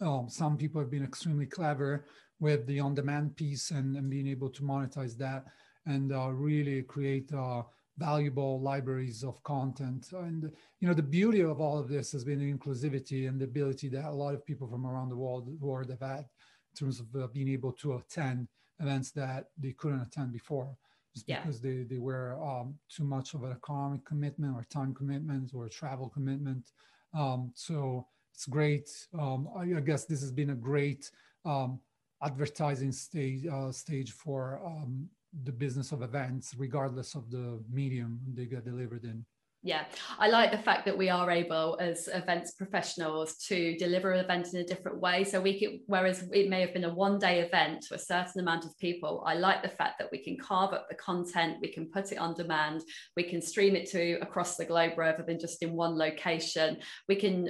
um, 0.00 0.28
some 0.28 0.56
people 0.56 0.80
have 0.80 0.90
been 0.90 1.04
extremely 1.04 1.46
clever 1.46 2.04
with 2.40 2.66
the 2.66 2.80
on-demand 2.80 3.36
piece 3.36 3.70
and, 3.70 3.96
and 3.96 4.10
being 4.10 4.26
able 4.26 4.50
to 4.50 4.62
monetize 4.62 5.16
that 5.16 5.44
and 5.86 6.12
uh, 6.12 6.28
really 6.30 6.82
create 6.82 7.32
uh, 7.32 7.62
valuable 7.98 8.60
libraries 8.60 9.22
of 9.22 9.42
content. 9.42 10.08
And 10.12 10.50
you 10.80 10.88
know, 10.88 10.94
the 10.94 11.02
beauty 11.02 11.40
of 11.40 11.60
all 11.60 11.78
of 11.78 11.88
this 11.88 12.12
has 12.12 12.24
been 12.24 12.40
the 12.40 12.52
inclusivity 12.52 13.28
and 13.28 13.40
the 13.40 13.44
ability 13.44 13.88
that 13.90 14.06
a 14.06 14.10
lot 14.10 14.34
of 14.34 14.44
people 14.44 14.68
from 14.68 14.86
around 14.86 15.10
the 15.10 15.16
world, 15.16 15.48
world 15.60 15.90
have 15.90 16.00
had 16.00 16.20
in 16.20 16.76
terms 16.78 17.00
of 17.00 17.06
uh, 17.14 17.26
being 17.28 17.48
able 17.48 17.72
to 17.72 17.94
attend 17.94 18.48
events 18.80 19.12
that 19.12 19.46
they 19.56 19.72
couldn't 19.72 20.02
attend 20.02 20.32
before 20.32 20.76
just 21.14 21.28
yeah. 21.28 21.40
because 21.40 21.60
they, 21.60 21.84
they 21.88 21.98
were 21.98 22.36
um, 22.42 22.74
too 22.88 23.04
much 23.04 23.34
of 23.34 23.44
an 23.44 23.52
economic 23.52 24.04
commitment 24.04 24.54
or 24.56 24.64
time 24.64 24.94
commitment 24.94 25.52
or 25.54 25.68
travel 25.68 26.08
commitment. 26.08 26.72
Um, 27.16 27.52
so 27.54 28.06
it's 28.34 28.46
great. 28.46 28.90
Um, 29.18 29.48
I, 29.56 29.76
I, 29.76 29.80
guess 29.80 30.04
this 30.04 30.20
has 30.20 30.32
been 30.32 30.50
a 30.50 30.56
great 30.56 31.10
um, 31.44 31.78
advertising 32.22 32.90
stage 32.90 33.46
uh, 33.46 33.70
stage 33.70 34.10
for 34.10 34.60
um, 34.66 35.08
the 35.42 35.52
business 35.52 35.92
of 35.92 36.02
events, 36.02 36.54
regardless 36.56 37.14
of 37.14 37.30
the 37.30 37.60
medium 37.70 38.20
they 38.34 38.46
get 38.46 38.64
delivered 38.64 39.04
in. 39.04 39.24
Yeah, 39.66 39.84
I 40.18 40.28
like 40.28 40.50
the 40.50 40.58
fact 40.58 40.84
that 40.84 40.98
we 40.98 41.08
are 41.08 41.30
able 41.30 41.78
as 41.80 42.06
events 42.12 42.52
professionals 42.52 43.38
to 43.48 43.74
deliver 43.78 44.12
an 44.12 44.22
event 44.22 44.52
in 44.52 44.60
a 44.60 44.64
different 44.64 45.00
way. 45.00 45.24
So 45.24 45.40
we 45.40 45.80
whereas 45.86 46.28
it 46.32 46.50
may 46.50 46.60
have 46.60 46.74
been 46.74 46.84
a 46.84 46.92
one 46.92 47.18
day 47.18 47.40
event 47.40 47.80
to 47.88 47.94
a 47.94 47.98
certain 47.98 48.42
amount 48.42 48.66
of 48.66 48.78
people, 48.78 49.24
I 49.26 49.32
like 49.36 49.62
the 49.62 49.70
fact 49.70 49.98
that 50.00 50.10
we 50.12 50.22
can 50.22 50.36
carve 50.36 50.74
up 50.74 50.90
the 50.90 50.96
content, 50.96 51.56
we 51.62 51.72
can 51.72 51.90
put 51.90 52.12
it 52.12 52.18
on 52.18 52.34
demand, 52.34 52.82
we 53.16 53.22
can 53.22 53.40
stream 53.40 53.74
it 53.74 53.90
to 53.92 54.18
across 54.20 54.56
the 54.56 54.66
globe 54.66 54.98
rather 54.98 55.24
than 55.26 55.40
just 55.40 55.62
in 55.62 55.72
one 55.72 55.96
location. 55.96 56.76
We 57.08 57.16
can 57.16 57.48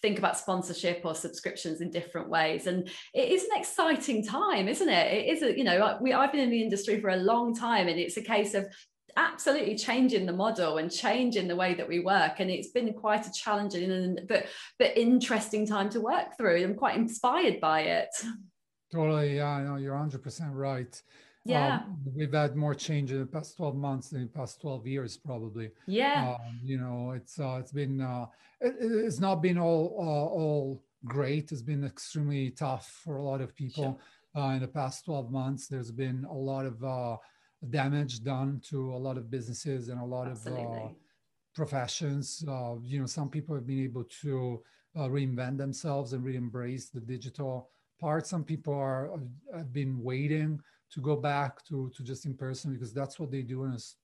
think 0.00 0.18
about 0.18 0.38
sponsorship 0.38 1.02
or 1.04 1.14
subscriptions 1.14 1.82
in 1.82 1.90
different 1.90 2.30
ways. 2.30 2.66
And 2.66 2.88
it 3.14 3.28
is 3.28 3.44
an 3.44 3.60
exciting 3.60 4.24
time, 4.24 4.66
isn't 4.66 4.88
it? 4.88 5.12
It 5.12 5.36
is, 5.36 5.42
a, 5.42 5.56
you 5.56 5.64
know, 5.64 5.98
we, 6.00 6.12
I've 6.12 6.32
been 6.32 6.40
in 6.40 6.50
the 6.50 6.62
industry 6.62 7.00
for 7.00 7.10
a 7.10 7.16
long 7.16 7.54
time 7.54 7.88
and 7.88 7.98
it's 7.98 8.16
a 8.16 8.22
case 8.22 8.54
of 8.54 8.66
absolutely 9.16 9.76
changing 9.76 10.26
the 10.26 10.32
model 10.32 10.78
and 10.78 10.90
changing 10.90 11.48
the 11.48 11.56
way 11.56 11.74
that 11.74 11.88
we 11.88 12.00
work. 12.00 12.40
And 12.40 12.50
it's 12.50 12.68
been 12.68 12.92
quite 12.92 13.26
a 13.26 13.32
challenging 13.32 13.90
and 13.90 14.20
but 14.28 14.46
but 14.78 14.96
interesting 14.96 15.66
time 15.66 15.90
to 15.90 16.00
work 16.00 16.36
through. 16.36 16.62
I'm 16.62 16.74
quite 16.74 16.96
inspired 16.96 17.60
by 17.60 17.82
it. 17.82 18.10
Totally. 18.92 19.36
Yeah 19.36 19.60
no 19.60 19.76
you're 19.76 19.94
100% 19.94 20.50
right. 20.52 21.02
Yeah. 21.44 21.76
um, 21.76 21.98
we've 22.14 22.32
had 22.32 22.54
more 22.54 22.74
change 22.74 23.12
in 23.12 23.20
the 23.20 23.26
past 23.26 23.56
12 23.56 23.74
months 23.74 24.10
than 24.10 24.22
the 24.22 24.28
past 24.28 24.60
12 24.60 24.86
years 24.86 25.16
probably. 25.16 25.70
Yeah. 25.86 26.34
Um, 26.34 26.60
you 26.62 26.78
know 26.78 27.12
it's 27.12 27.38
uh 27.38 27.58
it's 27.60 27.72
been 27.72 28.00
uh 28.00 28.26
it, 28.60 28.74
it's 28.80 29.20
not 29.20 29.36
been 29.36 29.58
all 29.58 29.96
uh, 29.98 30.34
all 30.34 30.82
great. 31.04 31.50
It's 31.52 31.62
been 31.62 31.84
extremely 31.84 32.50
tough 32.50 33.00
for 33.04 33.16
a 33.16 33.22
lot 33.22 33.40
of 33.40 33.56
people 33.56 33.98
sure. 34.34 34.42
uh, 34.42 34.50
in 34.50 34.60
the 34.60 34.68
past 34.68 35.06
12 35.06 35.30
months. 35.30 35.66
There's 35.66 35.90
been 35.90 36.26
a 36.28 36.34
lot 36.34 36.66
of 36.66 36.84
uh 36.84 37.16
damage 37.68 38.22
done 38.22 38.60
to 38.70 38.94
a 38.94 38.96
lot 38.96 39.18
of 39.18 39.30
businesses 39.30 39.88
and 39.88 40.00
a 40.00 40.04
lot 40.04 40.28
Absolutely. 40.28 40.64
of 40.64 40.90
uh, 40.90 40.94
professions. 41.54 42.44
Uh, 42.48 42.76
you 42.82 42.98
know, 43.00 43.06
some 43.06 43.28
people 43.28 43.54
have 43.54 43.66
been 43.66 43.82
able 43.84 44.04
to 44.22 44.62
uh, 44.96 45.08
reinvent 45.08 45.58
themselves 45.58 46.12
and 46.12 46.24
re-embrace 46.24 46.88
the 46.90 47.00
digital 47.00 47.70
part. 48.00 48.26
Some 48.26 48.44
people 48.44 48.74
are 48.74 49.10
have 49.54 49.72
been 49.72 50.02
waiting 50.02 50.60
to 50.92 51.00
go 51.00 51.16
back 51.16 51.64
to 51.66 51.90
to 51.96 52.02
just 52.02 52.24
in 52.24 52.34
person 52.34 52.72
because 52.72 52.92
that's 52.92 53.18
what 53.20 53.30
they 53.30 53.42
do, 53.42 53.64
and 53.64 53.74
it's 53.74 53.96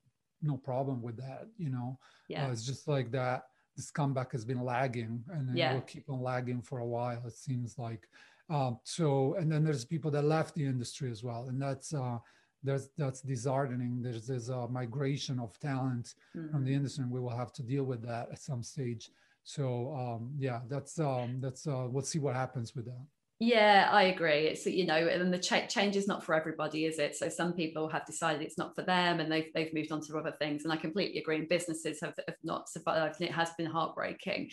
no 0.43 0.57
problem 0.57 1.03
with 1.03 1.17
that. 1.17 1.47
You 1.57 1.71
know, 1.71 1.99
yeah. 2.29 2.47
Uh, 2.47 2.53
it's 2.53 2.67
just 2.67 2.87
like 2.89 3.11
that 3.13 3.45
this 3.77 3.91
comeback 3.91 4.33
has 4.33 4.45
been 4.45 4.63
lagging 4.65 5.23
and 5.29 5.55
Yeah. 5.55 5.73
it 5.73 5.75
will 5.75 5.81
keep 5.83 6.09
on 6.09 6.23
lagging 6.23 6.63
for 6.63 6.79
a 6.79 6.87
while. 6.87 7.23
It 7.27 7.33
seems 7.35 7.79
like. 7.79 8.09
Um, 8.49 8.79
so 8.85 9.35
and 9.35 9.51
then 9.51 9.65
there's 9.65 9.85
people 9.85 10.11
that 10.13 10.23
left 10.23 10.55
the 10.55 10.65
industry 10.65 11.11
as 11.11 11.23
well, 11.25 11.49
and 11.49 11.61
that's 11.61 11.93
uh, 11.93 12.19
that's 12.67 12.89
that's 12.99 13.21
disheartening. 13.33 14.03
There's 14.03 14.27
there's 14.27 14.49
a 14.49 14.69
migration 14.81 15.37
of 15.41 15.59
talent 15.61 16.07
from 16.33 16.61
Mm. 16.63 16.67
the 16.67 16.75
industry, 16.79 17.03
and 17.05 17.13
we 17.17 17.21
will 17.21 17.37
have 17.43 17.53
to 17.59 17.63
deal 17.63 17.85
with 17.85 18.03
that 18.11 18.25
at 18.33 18.41
some 18.51 18.63
stage. 18.63 19.05
So 19.45 19.65
um, 20.03 20.23
yeah, 20.47 20.61
that's 20.69 20.99
um, 20.99 21.41
that's 21.41 21.67
uh, 21.67 21.87
we'll 21.89 22.03
see 22.13 22.19
what 22.19 22.35
happens 22.35 22.75
with 22.77 22.87
that. 22.87 23.05
Yeah, 23.39 23.89
I 23.93 24.05
agree. 24.15 24.43
It's 24.53 24.65
you 24.65 24.87
know, 24.87 24.97
and 24.97 25.33
the 25.33 25.39
cha- 25.39 25.67
change 25.67 25.95
is 25.95 26.09
not 26.09 26.25
for 26.25 26.35
everybody, 26.35 26.87
is 26.91 26.99
it? 26.99 27.15
So 27.15 27.29
some 27.29 27.53
people 27.53 27.87
have 27.89 28.07
decided 28.07 28.41
it's 28.43 28.57
not 28.59 28.75
for 28.75 28.83
them, 28.83 29.21
and 29.21 29.31
they've 29.31 29.51
they've 29.55 29.75
moved 29.75 29.93
on 29.93 30.01
to 30.07 30.19
other 30.19 30.35
things. 30.41 30.65
And 30.65 30.73
I 30.73 30.77
completely 30.77 31.21
agree. 31.21 31.37
And 31.37 31.49
businesses 31.49 32.01
have, 32.01 32.15
have 32.27 32.39
not 32.43 32.69
survived, 32.71 33.17
and 33.21 33.29
it 33.29 33.35
has 33.35 33.51
been 33.59 33.67
heartbreaking. 33.67 34.51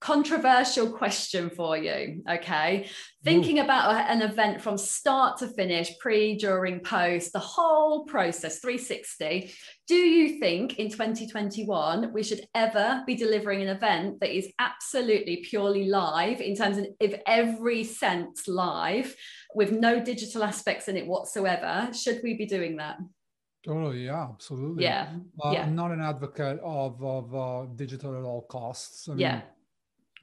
Controversial 0.00 0.90
question 0.90 1.50
for 1.50 1.76
you. 1.76 2.22
Okay, 2.28 2.88
thinking 3.22 3.58
about 3.58 4.10
an 4.10 4.22
event 4.22 4.62
from 4.62 4.78
start 4.78 5.38
to 5.38 5.48
finish, 5.48 5.92
pre, 5.98 6.36
during, 6.36 6.80
post, 6.80 7.34
the 7.34 7.38
whole 7.38 8.06
process, 8.06 8.60
360. 8.60 9.52
Do 9.86 9.94
you 9.94 10.40
think 10.40 10.78
in 10.78 10.88
2021 10.88 12.14
we 12.14 12.22
should 12.22 12.46
ever 12.54 13.02
be 13.06 13.14
delivering 13.14 13.60
an 13.60 13.68
event 13.68 14.20
that 14.20 14.34
is 14.34 14.50
absolutely 14.58 15.44
purely 15.48 15.84
live 15.84 16.40
in 16.40 16.56
terms 16.56 16.78
of 16.78 16.86
if 16.98 17.20
every 17.26 17.84
sense 17.84 18.48
live 18.48 19.14
with 19.54 19.70
no 19.70 20.02
digital 20.02 20.44
aspects 20.44 20.88
in 20.88 20.96
it 20.96 21.06
whatsoever? 21.06 21.90
Should 21.92 22.20
we 22.22 22.38
be 22.38 22.46
doing 22.46 22.78
that? 22.78 22.96
Totally, 23.66 24.06
yeah, 24.06 24.28
absolutely. 24.30 24.84
Yeah. 24.84 25.08
Uh, 25.44 25.50
yeah. 25.50 25.64
I'm 25.64 25.74
not 25.74 25.90
an 25.90 26.00
advocate 26.00 26.58
of 26.62 27.04
of 27.04 27.34
uh, 27.34 27.66
digital 27.76 28.16
at 28.16 28.24
all 28.24 28.42
costs. 28.42 29.06
I 29.06 29.12
mean, 29.12 29.20
Yeah. 29.20 29.40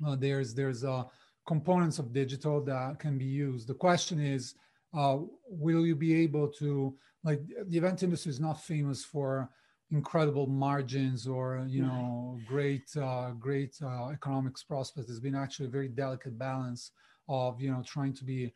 Uh, 0.06 0.16
there's 0.16 0.54
there's 0.54 0.84
uh, 0.84 1.04
components 1.48 2.00
of 2.00 2.14
digital 2.14 2.62
that 2.64 3.00
can 3.00 3.18
be 3.18 3.26
used. 3.26 3.68
The 3.68 3.74
question 3.74 4.20
is, 4.20 4.56
uh, 4.94 5.18
will 5.48 5.86
you 5.86 5.96
be 5.96 6.14
able 6.24 6.48
to 6.60 6.96
like 7.24 7.42
the 7.68 7.78
event 7.78 8.04
industry 8.04 8.30
is 8.30 8.40
not 8.40 8.62
famous 8.62 9.04
for 9.04 9.50
incredible 9.92 10.48
margins 10.48 11.28
or 11.28 11.66
you 11.70 11.82
know 11.82 12.38
great 12.46 12.88
uh, 12.98 13.32
great 13.40 13.76
uh, 13.82 14.10
economics 14.10 14.64
prospects. 14.64 15.08
There's 15.08 15.20
been 15.20 15.36
actually 15.36 15.68
a 15.68 15.72
very 15.72 15.88
delicate 15.88 16.38
balance 16.38 16.92
of 17.30 17.62
you 17.62 17.72
know 17.72 17.82
trying 17.86 18.14
to 18.14 18.24
be 18.24 18.54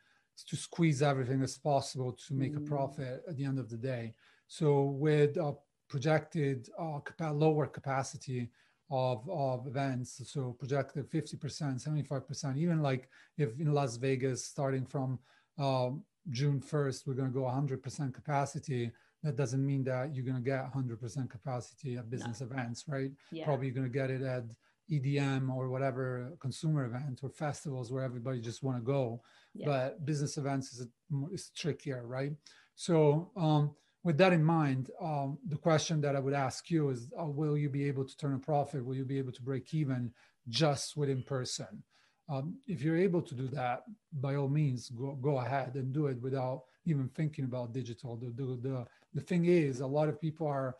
to 0.47 0.55
squeeze 0.55 1.01
everything 1.01 1.41
as 1.41 1.57
possible 1.57 2.13
to 2.13 2.33
make 2.33 2.55
a 2.55 2.59
Mm. 2.59 2.67
profit 2.67 3.23
at 3.29 3.35
the 3.37 3.45
end 3.45 3.59
of 3.59 3.69
the 3.69 3.77
day. 3.77 4.13
So 4.47 4.83
with 4.85 5.37
a 5.37 5.53
projected 5.87 6.69
uh, 6.79 6.99
capa- 6.99 7.33
lower 7.33 7.67
capacity 7.67 8.49
of, 8.91 9.27
of 9.29 9.65
events, 9.67 10.21
so 10.25 10.55
projected 10.59 11.09
50%, 11.09 11.39
75%, 11.39 12.57
even 12.57 12.81
like 12.81 13.09
if 13.37 13.57
in 13.57 13.73
Las 13.73 13.95
Vegas, 13.95 14.45
starting 14.45 14.85
from 14.85 15.17
um, 15.57 16.03
June 16.29 16.59
1st, 16.59 17.07
we're 17.07 17.13
going 17.13 17.29
to 17.29 17.33
go 17.33 17.45
100% 17.45 18.13
capacity, 18.13 18.91
that 19.23 19.37
doesn't 19.37 19.65
mean 19.65 19.83
that 19.85 20.13
you're 20.13 20.25
going 20.25 20.35
to 20.35 20.41
get 20.41 20.71
100% 20.73 21.29
capacity 21.29 21.95
at 21.95 22.09
business 22.09 22.41
events, 22.41 22.83
right? 22.87 23.11
Yeah. 23.31 23.45
Probably 23.45 23.67
you're 23.67 23.75
going 23.75 23.91
to 23.91 23.97
get 23.97 24.09
it 24.09 24.23
at 24.23 24.43
EDM 24.91 25.49
or 25.49 25.69
whatever 25.69 26.33
consumer 26.39 26.85
event 26.85 27.21
or 27.23 27.29
festivals 27.29 27.91
where 27.91 28.03
everybody 28.03 28.41
just 28.41 28.61
want 28.61 28.77
to 28.77 28.83
go. 28.83 29.21
Yeah. 29.53 29.67
But 29.67 30.05
business 30.05 30.37
events 30.37 30.73
is, 30.73 30.81
a, 30.81 31.33
is 31.33 31.49
trickier, 31.55 32.05
right? 32.05 32.33
So 32.75 33.31
um, 33.37 33.71
with 34.03 34.17
that 34.17 34.33
in 34.33 34.43
mind, 34.43 34.89
um, 34.99 35.37
the 35.47 35.57
question 35.57 36.01
that 36.01 36.15
I 36.15 36.19
would 36.19 36.33
ask 36.33 36.71
you 36.71 36.89
is, 36.89 37.09
uh, 37.19 37.25
will 37.25 37.57
you 37.57 37.69
be 37.69 37.87
able 37.87 38.05
to 38.05 38.17
turn 38.17 38.33
a 38.33 38.39
profit? 38.39 38.83
Will 38.85 38.95
you 38.95 39.05
be 39.05 39.19
able 39.19 39.31
to 39.31 39.41
break 39.41 39.73
even 39.73 40.11
just 40.49 40.97
with 40.97 41.09
in 41.09 41.23
person? 41.23 41.83
Um, 42.29 42.55
if 42.67 42.81
you're 42.81 42.97
able 42.97 43.21
to 43.21 43.35
do 43.35 43.47
that, 43.49 43.83
by 44.13 44.35
all 44.35 44.47
means, 44.47 44.89
go, 44.89 45.17
go 45.21 45.39
ahead 45.39 45.75
and 45.75 45.93
do 45.93 46.07
it 46.07 46.19
without 46.21 46.63
even 46.85 47.09
thinking 47.09 47.45
about 47.45 47.73
digital. 47.73 48.15
The, 48.15 48.27
the, 48.27 48.57
the, 48.61 48.85
the 49.13 49.21
thing 49.21 49.45
is, 49.45 49.81
a 49.81 49.87
lot 49.87 50.09
of 50.09 50.19
people 50.19 50.47
are 50.47 50.75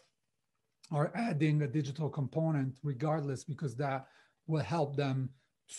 are 0.91 1.11
adding 1.15 1.61
a 1.61 1.67
digital 1.67 2.09
component 2.09 2.77
regardless 2.83 3.45
because 3.45 3.75
that 3.75 4.07
will 4.47 4.63
help 4.63 4.97
them 4.97 5.29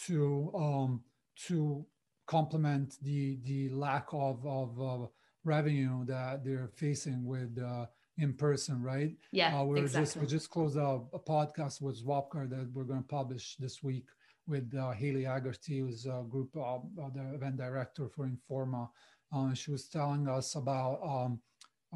to 0.06 0.50
um, 0.54 1.02
to 1.36 1.84
complement 2.26 2.96
the 3.02 3.38
the 3.44 3.68
lack 3.70 4.06
of 4.12 4.46
of 4.46 4.80
uh, 4.80 5.06
revenue 5.44 6.04
that 6.06 6.44
they're 6.44 6.70
facing 6.74 7.24
with 7.24 7.58
uh, 7.58 7.86
in 8.18 8.34
person, 8.34 8.82
right? 8.82 9.14
Yeah. 9.30 9.58
Uh, 9.58 9.64
we 9.64 9.80
were 9.80 9.86
exactly. 9.86 10.04
just 10.04 10.16
we 10.16 10.26
just 10.26 10.50
closed 10.50 10.76
a, 10.76 11.00
a 11.12 11.18
podcast 11.18 11.80
with 11.80 12.04
Swapcard 12.04 12.50
that 12.50 12.70
we're 12.72 12.84
going 12.84 13.02
to 13.02 13.08
publish 13.08 13.56
this 13.58 13.82
week 13.82 14.06
with 14.46 14.74
uh, 14.74 14.90
Haley 14.90 15.22
Agarty, 15.22 15.80
who's 15.80 16.06
a 16.06 16.24
group 16.28 16.50
uh, 16.56 16.76
uh, 16.76 17.10
the 17.14 17.34
event 17.34 17.56
director 17.56 18.08
for 18.08 18.28
Informa. 18.28 18.88
Uh, 19.34 19.54
she 19.54 19.70
was 19.70 19.88
telling 19.88 20.28
us 20.28 20.56
about 20.56 21.00
um, 21.02 21.40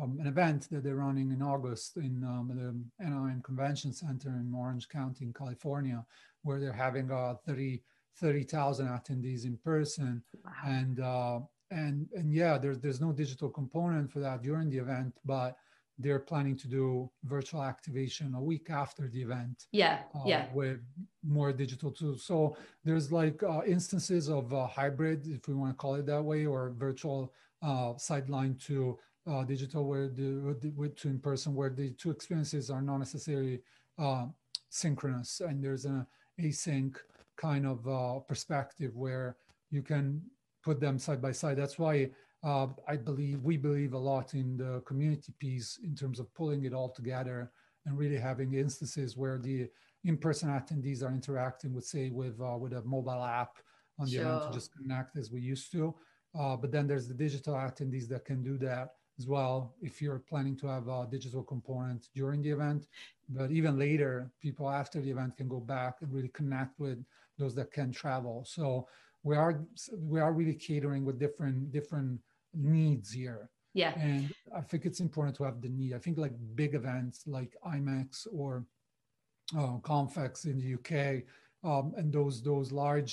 um, 0.00 0.18
an 0.20 0.26
event 0.26 0.68
that 0.70 0.85
they're 0.85 0.96
running 0.96 1.30
in 1.32 1.42
August 1.42 1.96
in 1.96 2.22
um, 2.24 2.50
the 2.98 3.04
Anaheim 3.04 3.42
Convention 3.42 3.92
Center 3.92 4.28
in 4.30 4.52
Orange 4.54 4.88
County 4.88 5.24
in 5.26 5.32
California, 5.32 6.04
where 6.42 6.61
they're 6.61 6.72
having 6.72 7.11
uh, 7.11 7.35
30 7.46 7.82
30,000 8.18 8.87
attendees 8.88 9.44
in 9.44 9.59
person 9.59 10.22
Wow. 10.42 10.52
and 10.66 11.00
uh, 11.00 11.40
and 11.70 12.09
and 12.14 12.33
yeah, 12.33 12.59
there's 12.59 12.79
there's 12.79 13.00
no 13.00 13.12
digital 13.12 13.48
component 13.48 14.11
for 14.11 14.20
that 14.20 14.42
during 14.42 14.70
the 14.70 14.79
event, 14.79 15.14
but 15.24 15.57
they're 15.98 16.18
planning 16.20 16.57
to 16.59 16.68
do 16.68 17.11
virtual 17.24 17.62
activation 17.62 18.35
a 18.35 18.42
week 18.42 18.68
after 18.68 19.09
the 19.09 19.22
event 19.22 19.66
Yeah. 19.72 20.02
uh, 20.14 20.20
Yeah. 20.26 20.52
with 20.52 20.81
more 21.24 21.52
digital 21.55 21.90
tools. 21.90 22.22
So 22.22 22.55
there's 22.85 23.11
like 23.11 23.42
uh, 23.42 23.62
instances 23.66 24.29
of 24.29 24.52
uh, 24.52 24.66
hybrid, 24.66 25.26
if 25.26 25.48
we 25.48 25.55
want 25.55 25.70
to 25.72 25.76
call 25.76 25.94
it 25.94 26.05
that 26.07 26.22
way, 26.22 26.44
or 26.44 26.70
virtual 26.76 27.33
uh, 27.62 27.96
sideline 27.96 28.57
to 28.66 28.98
uh, 29.26 29.42
digital, 29.44 29.87
where 29.88 30.09
the 30.09 30.70
with, 30.76 30.96
to 30.96 31.09
in 31.09 31.18
person, 31.18 31.55
where 31.55 31.70
the 31.70 31.90
two 31.92 32.11
experiences 32.11 32.70
are 32.70 32.83
not 32.83 32.98
necessarily 32.98 33.62
uh, 33.98 34.26
synchronous, 34.68 35.40
and 35.40 35.64
there's 35.64 35.87
an 35.87 36.07
async 36.38 36.94
kind 37.37 37.66
of 37.66 37.88
uh, 37.88 38.18
perspective 38.20 38.94
where 38.94 39.37
you 39.70 39.83
can 39.83 40.22
put 40.66 40.81
them 40.81 40.98
side 40.98 41.22
by 41.22 41.31
side. 41.31 41.57
That's 41.57 41.79
why 41.79 42.11
uh, 42.42 42.66
I 42.92 42.96
believe 42.96 43.37
we 43.50 43.57
believe 43.57 43.92
a 43.92 44.05
lot 44.12 44.35
in 44.35 44.48
the 44.57 44.83
community 44.90 45.33
piece 45.38 45.79
in 45.88 45.94
terms 45.94 46.18
of 46.18 46.26
pulling 46.35 46.64
it 46.64 46.74
all 46.74 46.90
together 46.90 47.52
and 47.85 47.96
really 47.96 48.20
having 48.31 48.55
instances 48.55 49.16
where 49.16 49.38
the 49.38 49.68
in-person 50.05 50.48
attendees 50.48 51.05
are 51.05 51.14
interacting 51.20 51.72
with, 51.72 51.85
say, 51.85 52.11
with 52.11 52.37
uh, 52.40 52.59
with 52.62 52.72
a 52.72 52.83
mobile 52.96 53.24
app 53.42 53.55
on 54.00 54.07
the 54.11 54.16
event 54.16 54.42
to 54.42 54.50
just 54.59 54.70
connect 54.76 55.16
as 55.16 55.31
we 55.31 55.40
used 55.40 55.70
to. 55.76 55.94
Uh, 56.38 56.57
but 56.57 56.72
then 56.72 56.87
there's 56.88 57.09
the 57.09 57.14
digital 57.26 57.55
attendees 57.55 58.09
that 58.09 58.24
can 58.24 58.42
do 58.50 58.59
that 58.59 58.87
as 59.20 59.26
well 59.35 59.74
if 59.88 60.02
you're 60.02 60.22
planning 60.33 60.57
to 60.62 60.66
have 60.66 60.88
a 60.88 61.07
digital 61.16 61.44
component 61.55 62.09
during 62.20 62.42
the 62.42 62.50
event. 62.50 62.83
But 63.29 63.50
even 63.59 63.79
later, 63.79 64.33
people 64.46 64.68
after 64.68 64.98
the 65.00 65.12
event 65.14 65.37
can 65.38 65.48
go 65.48 65.61
back 65.61 65.94
and 66.02 66.12
really 66.12 66.33
connect 66.40 66.74
with 66.79 66.98
those 67.38 67.55
that 67.55 67.70
can 67.79 67.92
travel. 67.92 68.44
So 68.57 68.88
we 69.26 69.34
are 69.36 69.60
we 69.98 70.20
are 70.20 70.32
really 70.32 70.54
catering 70.54 71.04
with 71.04 71.18
different 71.18 71.72
different 71.72 72.20
needs 72.54 73.10
here 73.12 73.50
Yeah. 73.74 73.92
and 74.08 74.32
i 74.54 74.62
think 74.68 74.86
it's 74.88 75.00
important 75.08 75.34
to 75.38 75.44
have 75.48 75.60
the 75.60 75.68
need 75.68 75.92
i 75.94 76.00
think 76.04 76.16
like 76.16 76.34
big 76.62 76.72
events 76.74 77.16
like 77.26 77.52
IMEX 77.74 78.08
or 78.40 78.64
uh, 79.60 79.76
confex 79.92 80.44
in 80.50 80.56
the 80.60 80.68
uk 80.78 80.92
um, 81.68 81.86
and 81.98 82.12
those 82.12 82.34
those 82.50 82.68
large 82.84 83.12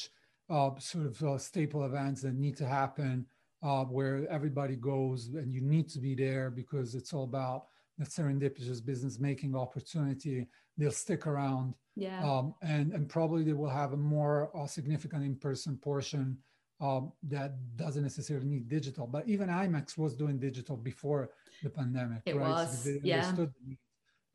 uh, 0.55 0.71
sort 0.77 1.07
of 1.11 1.15
uh, 1.23 1.37
staple 1.49 1.83
events 1.91 2.21
that 2.21 2.35
need 2.45 2.55
to 2.57 2.67
happen 2.79 3.25
uh, 3.67 3.83
where 3.97 4.15
everybody 4.37 4.75
goes 4.75 5.19
and 5.41 5.51
you 5.55 5.61
need 5.61 5.87
to 5.95 5.99
be 6.07 6.13
there 6.25 6.47
because 6.61 6.89
it's 6.99 7.11
all 7.13 7.23
about 7.33 7.61
the 7.97 8.05
serendipitous 8.05 8.83
business 8.83 9.19
making 9.19 9.55
opportunity 9.55 10.47
they'll 10.77 10.91
stick 10.91 11.27
around 11.27 11.75
Yeah. 11.95 12.23
um, 12.29 12.55
and 12.61 12.93
and 12.93 13.07
probably 13.07 13.43
they 13.43 13.53
will 13.53 13.69
have 13.69 13.93
a 13.93 13.97
more 13.97 14.49
uh, 14.57 14.65
significant 14.67 15.23
in-person 15.23 15.77
portion 15.77 16.37
um, 16.81 17.13
that 17.29 17.51
doesn't 17.77 18.03
necessarily 18.03 18.47
need 18.47 18.67
digital. 18.67 19.05
But 19.07 19.27
even 19.29 19.47
IMEX 19.47 19.97
was 19.97 20.15
doing 20.15 20.37
digital 20.39 20.75
before 20.75 21.29
the 21.61 21.69
pandemic, 21.69 22.23
It 22.25 22.35
right? 22.35 22.49
was, 22.49 22.83
they 22.83 22.99
yeah. 23.03 23.15
understood 23.17 23.53
the 23.53 23.69
need. 23.69 23.77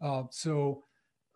Uh, 0.01 0.23
so 0.31 0.85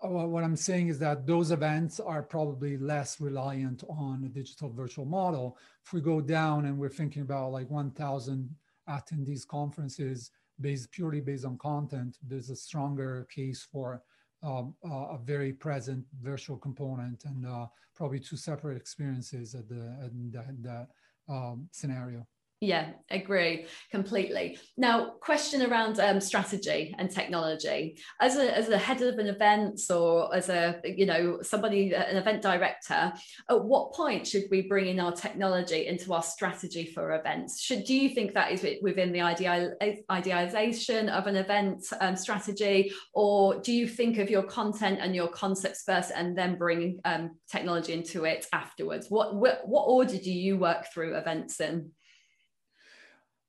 uh, 0.02 0.08
what 0.08 0.28
what 0.30 0.44
I'm 0.44 0.56
saying 0.56 0.88
is 0.88 0.98
that 1.00 1.26
those 1.26 1.50
events 1.50 2.00
are 2.00 2.22
probably 2.22 2.76
less 2.78 3.20
reliant 3.20 3.82
on 3.88 4.22
a 4.24 4.28
digital 4.28 4.70
virtual 4.70 5.04
model. 5.04 5.58
If 5.84 5.92
we 5.92 6.00
go 6.00 6.20
down 6.20 6.66
and 6.66 6.78
we're 6.78 6.88
thinking 7.00 7.22
about 7.22 7.52
like 7.52 7.68
1,000 7.68 8.48
attendees 8.88 9.46
conferences 9.46 10.30
based 10.62 10.90
purely 10.92 11.20
based 11.20 11.44
on 11.44 11.58
content, 11.58 12.16
there's 12.26 12.50
a 12.50 12.56
stronger 12.56 13.26
case 13.34 13.66
for 13.70 14.02
um, 14.42 14.74
uh, 14.84 15.14
a 15.16 15.18
very 15.18 15.52
present 15.52 16.04
virtual 16.20 16.56
component 16.56 17.24
and 17.24 17.46
uh, 17.46 17.66
probably 17.94 18.18
two 18.18 18.36
separate 18.36 18.76
experiences 18.76 19.54
at 19.54 19.68
the 19.68 20.10
that, 20.32 20.46
that 20.62 20.86
um, 21.28 21.68
scenario. 21.70 22.26
Yeah, 22.62 22.90
agree 23.10 23.66
completely. 23.90 24.56
Now, 24.76 25.14
question 25.20 25.62
around 25.62 25.98
um, 25.98 26.20
strategy 26.20 26.94
and 26.96 27.10
technology. 27.10 27.98
As 28.20 28.36
a, 28.36 28.56
as 28.56 28.68
a 28.68 28.78
head 28.78 29.02
of 29.02 29.18
an 29.18 29.26
event 29.26 29.80
or 29.90 30.32
as 30.32 30.48
a, 30.48 30.80
you 30.84 31.04
know, 31.04 31.40
somebody, 31.42 31.92
an 31.92 32.16
event 32.16 32.40
director, 32.40 33.12
at 33.50 33.64
what 33.64 33.94
point 33.94 34.28
should 34.28 34.44
we 34.48 34.62
bring 34.62 34.86
in 34.86 35.00
our 35.00 35.10
technology 35.10 35.88
into 35.88 36.14
our 36.14 36.22
strategy 36.22 36.86
for 36.86 37.16
events? 37.16 37.60
Should, 37.60 37.82
do 37.82 37.96
you 37.96 38.10
think 38.10 38.32
that 38.34 38.52
is 38.52 38.64
within 38.80 39.10
the 39.10 39.22
ideal, 39.22 39.74
idealization 40.08 41.08
of 41.08 41.26
an 41.26 41.34
event 41.34 41.84
um, 42.00 42.14
strategy? 42.14 42.92
Or 43.12 43.58
do 43.58 43.72
you 43.72 43.88
think 43.88 44.18
of 44.18 44.30
your 44.30 44.44
content 44.44 45.00
and 45.02 45.16
your 45.16 45.26
concepts 45.26 45.82
first 45.82 46.12
and 46.14 46.38
then 46.38 46.58
bring 46.58 47.00
um, 47.04 47.32
technology 47.50 47.92
into 47.92 48.22
it 48.22 48.46
afterwards? 48.52 49.08
What, 49.08 49.34
what, 49.34 49.62
what 49.66 49.86
order 49.86 50.16
do 50.16 50.30
you 50.30 50.58
work 50.58 50.86
through 50.94 51.16
events 51.16 51.60
in? 51.60 51.90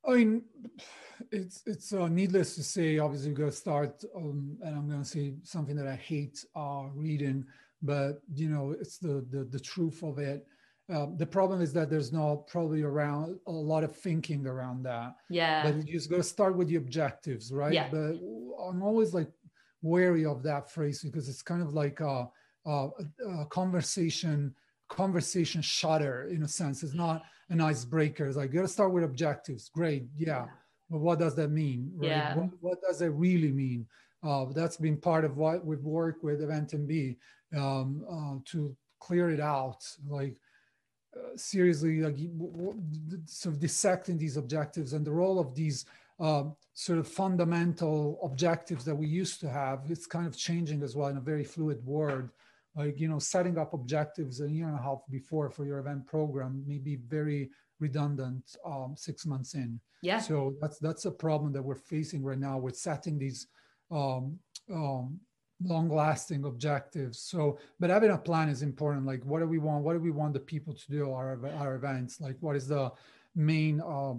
I 0.08 0.16
mean, 0.16 0.44
it's 1.32 1.63
it's 1.66 1.94
uh, 1.94 2.08
needless 2.08 2.56
to 2.56 2.63
say. 2.63 2.98
Obviously, 3.00 3.32
we're 3.32 3.38
gonna 3.38 3.52
start, 3.52 4.04
um, 4.16 4.58
and 4.62 4.76
I'm 4.76 4.89
gonna 4.89 5.06
say 5.06 5.36
something 5.44 5.76
that 5.76 5.88
I 5.88 5.96
hate 5.96 6.46
uh, 6.56 6.86
reading, 6.94 7.46
but 7.82 8.22
you 8.34 8.50
know, 8.50 8.72
it's 8.72 8.98
the 8.98 9.26
the, 9.30 9.44
the 9.46 9.60
truth 9.60 10.04
of 10.04 10.20
it. 10.20 10.46
Um, 10.89 11.16
the 11.18 11.26
problem 11.26 11.62
is 11.62 11.72
that 11.74 11.89
there's 11.89 12.12
not 12.12 12.48
probably 12.48 12.82
around 12.82 13.39
a 13.48 13.52
lot 13.52 13.86
of 13.86 13.96
thinking 13.96 14.46
around 14.46 14.84
that. 14.84 15.16
Yeah. 15.30 15.63
But 15.63 15.88
you 15.88 15.94
just 15.94 16.10
got 16.10 16.18
to 16.18 16.24
start 16.24 16.58
with 16.58 16.68
the 16.68 16.76
objectives, 16.76 17.54
right? 17.54 17.72
Yeah. 17.72 17.88
But 17.89 18.20
I'm 18.68 18.84
always 18.84 19.13
like 19.13 19.30
wary 19.82 20.26
of 20.26 20.44
that 20.44 20.70
phrase 20.70 21.02
because 21.02 21.30
it's 21.30 21.42
kind 21.42 21.62
of 21.62 21.74
like 21.74 22.02
a, 22.02 22.30
a, 22.66 22.89
a 23.39 23.46
conversation 23.50 24.54
conversation 24.89 25.62
shutter 25.62 26.28
in 26.28 26.44
a 26.44 26.48
sense. 26.48 26.84
It's 26.84 26.94
not 26.94 27.24
an 27.54 27.62
icebreaker. 27.62 28.26
It's 28.26 28.36
like 28.36 28.52
you 28.52 28.60
got 28.60 28.63
to 28.63 28.68
start 28.68 28.92
with 28.92 29.04
objectives. 29.04 29.70
Great, 29.70 30.06
yeah. 30.18 30.28
yeah. 30.28 30.46
But 30.89 31.00
what 31.00 31.20
does 31.20 31.36
that 31.36 31.50
mean? 31.50 31.92
Right? 31.96 32.10
Yeah. 32.10 32.36
What, 32.36 32.50
what, 32.60 32.82
does 32.82 33.02
it 33.02 33.08
really 33.08 33.52
mean? 33.52 33.86
Uh, 34.24 34.46
that's 34.54 34.78
been 34.78 34.98
part 34.98 35.24
of 35.24 35.38
what 35.38 35.66
we've 35.66 35.84
worked 35.84 36.24
with 36.24 36.42
Event 36.42 36.72
MB 36.72 37.16
um, 37.56 38.04
uh, 38.10 38.39
to 38.52 38.76
clear 39.00 39.30
it 39.30 39.39
out. 39.39 39.86
Like 40.08 40.36
uh, 41.16 41.38
seriously, 41.38 42.02
like 42.02 42.18
sort 43.26 43.56
of 43.56 43.62
dissecting 43.62 44.18
these 44.18 44.38
objectives 44.38 44.94
and 44.94 45.06
the 45.06 45.12
role 45.12 45.39
of 45.39 45.54
these 45.56 45.86
uh, 46.20 46.46
sort 46.74 47.00
of 47.00 47.08
fundamental 47.08 48.20
objectives 48.24 48.84
that 48.86 48.96
we 48.96 49.08
used 49.08 49.39
to 49.42 49.50
have. 49.50 49.82
It's 49.89 50.08
kind 50.08 50.26
of 50.26 50.36
changing 50.36 50.82
as 50.84 50.96
well 50.96 51.10
in 51.10 51.18
a 51.18 51.22
very 51.22 51.44
fluid 51.44 51.86
world 51.86 52.30
like 52.75 52.99
you 52.99 53.07
know 53.07 53.19
setting 53.19 53.57
up 53.57 53.73
objectives 53.73 54.41
a 54.41 54.49
year 54.49 54.67
and 54.67 54.77
a 54.77 54.81
half 54.81 55.01
before 55.09 55.49
for 55.49 55.65
your 55.65 55.79
event 55.79 56.05
program 56.07 56.63
may 56.67 56.79
be 56.79 56.95
very 56.95 57.49
redundant 57.79 58.55
um, 58.65 58.95
six 58.97 59.25
months 59.25 59.53
in. 59.53 59.79
Yeah. 60.01 60.19
So 60.19 60.55
that's 60.62 60.79
that's 60.79 61.05
a 61.05 61.12
problem 61.12 61.53
that 61.53 61.62
we're 61.62 61.75
facing 61.75 62.23
right 62.23 62.39
now 62.39 62.57
with 62.57 62.75
setting 62.77 63.17
these 63.17 63.47
um, 63.91 64.39
um, 64.71 65.19
long 65.63 65.89
lasting 65.89 66.45
objectives. 66.45 67.19
So 67.19 67.59
but 67.79 67.89
having 67.89 68.12
a 68.12 68.17
plan 68.17 68.49
is 68.49 68.62
important. 68.62 69.05
Like 69.05 69.23
what 69.23 69.39
do 69.39 69.47
we 69.47 69.59
want 69.59 69.83
what 69.83 69.93
do 69.93 69.99
we 69.99 70.12
want 70.12 70.33
the 70.33 70.39
people 70.39 70.73
to 70.73 70.91
do 70.91 71.12
our, 71.12 71.39
our 71.57 71.75
events? 71.75 72.19
Like 72.19 72.38
what 72.39 72.55
is 72.55 72.67
the 72.67 72.91
main 73.36 73.81
uh, 73.81 74.15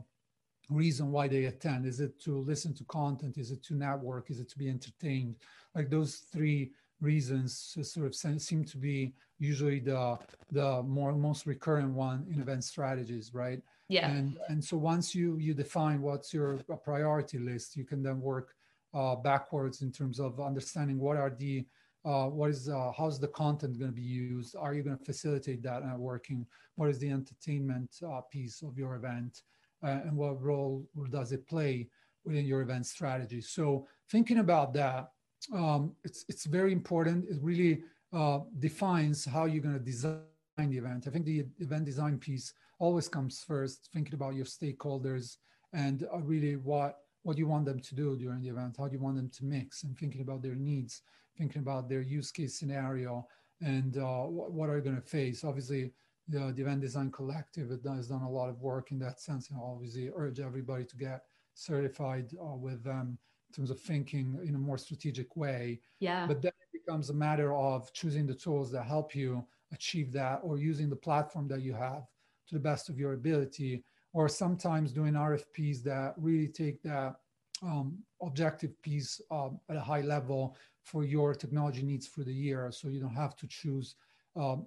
reason 0.70 1.10
why 1.10 1.28
they 1.28 1.44
attend? 1.44 1.86
Is 1.86 2.00
it 2.00 2.20
to 2.22 2.38
listen 2.38 2.74
to 2.74 2.84
content? 2.84 3.38
Is 3.38 3.50
it 3.50 3.62
to 3.64 3.74
network? 3.74 4.30
Is 4.30 4.40
it 4.40 4.48
to 4.50 4.58
be 4.58 4.68
entertained? 4.68 5.36
Like 5.74 5.90
those 5.90 6.16
three 6.32 6.72
reasons 7.00 7.76
sort 7.82 8.06
of 8.06 8.14
seem 8.14 8.64
to 8.64 8.78
be 8.78 9.12
usually 9.38 9.80
the 9.80 10.16
the 10.52 10.82
more 10.82 11.12
most 11.12 11.46
recurrent 11.46 11.92
one 11.92 12.26
in 12.32 12.40
event 12.40 12.64
strategies 12.64 13.32
right? 13.34 13.60
Yeah. 13.88 14.10
And 14.10 14.38
and 14.48 14.64
so 14.64 14.76
once 14.76 15.14
you 15.14 15.36
you 15.38 15.54
define 15.54 16.00
what's 16.00 16.32
your 16.32 16.58
priority 16.84 17.38
list 17.38 17.76
you 17.76 17.84
can 17.84 18.02
then 18.02 18.20
work 18.20 18.54
uh, 18.94 19.16
backwards 19.16 19.82
in 19.82 19.90
terms 19.90 20.20
of 20.20 20.40
understanding 20.40 20.98
what 20.98 21.16
are 21.16 21.30
the 21.30 21.66
uh, 22.04 22.26
what 22.26 22.50
is 22.50 22.68
uh, 22.68 22.92
how's 22.96 23.18
the 23.18 23.28
content 23.28 23.78
going 23.78 23.90
to 23.90 23.96
be 23.96 24.02
used? 24.02 24.54
Are 24.56 24.74
you 24.74 24.82
going 24.82 24.98
to 24.98 25.04
facilitate 25.04 25.62
that 25.62 25.82
networking 25.82 26.46
what 26.76 26.90
is 26.90 26.98
the 26.98 27.10
entertainment 27.10 27.90
uh, 28.06 28.20
piece 28.30 28.62
of 28.62 28.76
your 28.76 28.96
event? 28.96 29.42
Uh, 29.82 30.00
and 30.04 30.16
what 30.16 30.40
role 30.42 30.86
does 31.10 31.32
it 31.32 31.46
play 31.46 31.88
within 32.24 32.46
your 32.46 32.62
event 32.62 32.86
strategy? 32.86 33.40
So 33.40 33.86
thinking 34.10 34.38
about 34.38 34.72
that 34.74 35.10
um, 35.52 35.92
it's 36.04 36.24
it's 36.28 36.44
very 36.46 36.72
important. 36.72 37.26
It 37.28 37.38
really 37.40 37.82
uh, 38.12 38.40
defines 38.58 39.24
how 39.24 39.44
you're 39.44 39.62
going 39.62 39.78
to 39.78 39.84
design 39.84 40.22
the 40.58 40.78
event. 40.78 41.06
I 41.06 41.10
think 41.10 41.24
the 41.24 41.44
event 41.58 41.84
design 41.84 42.18
piece 42.18 42.52
always 42.78 43.08
comes 43.08 43.44
first, 43.46 43.88
thinking 43.92 44.14
about 44.14 44.34
your 44.34 44.44
stakeholders 44.44 45.36
and 45.72 46.06
uh, 46.12 46.18
really 46.18 46.56
what 46.56 46.98
what 47.22 47.38
you 47.38 47.46
want 47.46 47.64
them 47.64 47.80
to 47.80 47.94
do 47.94 48.16
during 48.16 48.42
the 48.42 48.50
event, 48.50 48.76
how 48.78 48.86
do 48.86 48.94
you 48.94 49.02
want 49.02 49.16
them 49.16 49.30
to 49.30 49.44
mix, 49.44 49.82
and 49.82 49.98
thinking 49.98 50.20
about 50.20 50.42
their 50.42 50.54
needs, 50.54 51.02
thinking 51.38 51.62
about 51.62 51.88
their 51.88 52.02
use 52.02 52.30
case 52.30 52.58
scenario, 52.58 53.26
and 53.62 53.96
uh, 53.96 54.24
what, 54.24 54.68
are 54.68 54.76
you 54.76 54.82
going 54.82 54.94
to 54.94 55.02
face. 55.02 55.42
Obviously, 55.42 55.90
the, 56.28 56.52
the 56.54 56.60
event 56.60 56.82
design 56.82 57.10
collective 57.10 57.70
has 57.70 58.08
done 58.08 58.22
a 58.22 58.30
lot 58.30 58.50
of 58.50 58.60
work 58.60 58.92
in 58.92 58.98
that 58.98 59.20
sense, 59.20 59.48
and 59.48 59.58
obviously 59.58 60.10
urge 60.14 60.38
everybody 60.38 60.84
to 60.84 60.96
get 60.96 61.24
certified 61.54 62.30
uh, 62.40 62.54
with 62.54 62.84
them 62.84 63.18
terms 63.54 63.70
of 63.70 63.80
thinking 63.80 64.38
in 64.46 64.54
a 64.54 64.58
more 64.58 64.78
strategic 64.78 65.36
way. 65.36 65.80
Yeah. 66.00 66.26
But 66.26 66.42
then 66.42 66.52
it 66.60 66.84
becomes 66.84 67.10
a 67.10 67.14
matter 67.14 67.54
of 67.54 67.92
choosing 67.92 68.26
the 68.26 68.34
tools 68.34 68.70
that 68.72 68.84
help 68.84 69.14
you 69.14 69.46
achieve 69.72 70.12
that 70.12 70.40
or 70.42 70.58
using 70.58 70.90
the 70.90 70.96
platform 70.96 71.48
that 71.48 71.62
you 71.62 71.72
have 71.74 72.04
to 72.48 72.54
the 72.54 72.60
best 72.60 72.88
of 72.88 72.98
your 72.98 73.14
ability 73.14 73.84
or 74.12 74.28
sometimes 74.28 74.92
doing 74.92 75.14
RFPs 75.14 75.82
that 75.82 76.14
really 76.16 76.48
take 76.48 76.82
that 76.82 77.16
um, 77.62 77.98
objective 78.22 78.80
piece 78.82 79.20
um, 79.30 79.58
at 79.68 79.76
a 79.76 79.80
high 79.80 80.02
level 80.02 80.56
for 80.82 81.04
your 81.04 81.34
technology 81.34 81.82
needs 81.82 82.06
for 82.06 82.22
the 82.22 82.32
year. 82.32 82.70
So 82.72 82.88
you 82.88 83.00
don't 83.00 83.14
have 83.14 83.36
to 83.36 83.46
choose 83.48 83.96
um, 84.36 84.66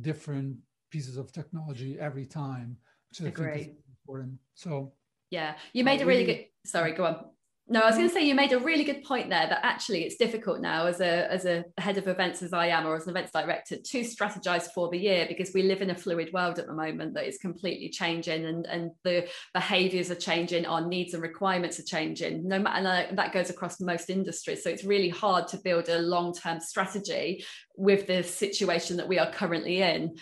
different 0.00 0.56
pieces 0.90 1.16
of 1.16 1.32
technology 1.32 1.98
every 1.98 2.26
time, 2.26 2.76
which 3.08 3.20
I 3.20 3.30
think 3.30 3.60
is 3.60 3.68
important. 3.88 4.38
So 4.54 4.92
yeah, 5.30 5.54
you 5.72 5.84
made 5.84 6.00
a 6.00 6.06
really 6.06 6.24
good. 6.24 6.46
Sorry, 6.64 6.92
go 6.92 7.04
on. 7.06 7.24
No, 7.66 7.80
I 7.80 7.86
was 7.86 7.96
going 7.96 8.08
to 8.08 8.14
say 8.14 8.26
you 8.26 8.34
made 8.34 8.52
a 8.52 8.58
really 8.58 8.84
good 8.84 9.04
point 9.04 9.30
there 9.30 9.46
that 9.46 9.64
actually 9.64 10.02
it's 10.02 10.16
difficult 10.16 10.60
now 10.60 10.86
as 10.86 11.00
a 11.00 11.32
as 11.32 11.46
a 11.46 11.64
head 11.78 11.96
of 11.96 12.06
events 12.06 12.42
as 12.42 12.52
I 12.52 12.66
am 12.66 12.86
or 12.86 12.94
as 12.94 13.04
an 13.04 13.10
events 13.10 13.32
director 13.32 13.76
to 13.76 14.00
strategize 14.00 14.66
for 14.74 14.90
the 14.90 14.98
year 14.98 15.24
because 15.26 15.50
we 15.54 15.62
live 15.62 15.80
in 15.80 15.88
a 15.88 15.94
fluid 15.94 16.30
world 16.34 16.58
at 16.58 16.66
the 16.66 16.74
moment 16.74 17.14
that 17.14 17.26
is 17.26 17.38
completely 17.38 17.88
changing 17.88 18.44
and 18.44 18.66
and 18.66 18.90
the 19.02 19.26
behaviors 19.54 20.10
are 20.10 20.14
changing, 20.14 20.66
our 20.66 20.86
needs 20.86 21.14
and 21.14 21.22
requirements 21.22 21.80
are 21.80 21.84
changing. 21.84 22.46
No 22.46 22.58
matter 22.58 22.86
and 22.86 22.86
uh, 22.86 23.14
that 23.14 23.32
goes 23.32 23.48
across 23.48 23.80
most 23.80 24.10
industries. 24.10 24.62
So 24.62 24.68
it's 24.68 24.84
really 24.84 25.08
hard 25.08 25.48
to 25.48 25.56
build 25.56 25.88
a 25.88 26.00
long-term 26.00 26.60
strategy 26.60 27.46
with 27.78 28.06
the 28.06 28.22
situation 28.22 28.98
that 28.98 29.08
we 29.08 29.18
are 29.18 29.32
currently 29.32 29.80
in. 29.80 30.16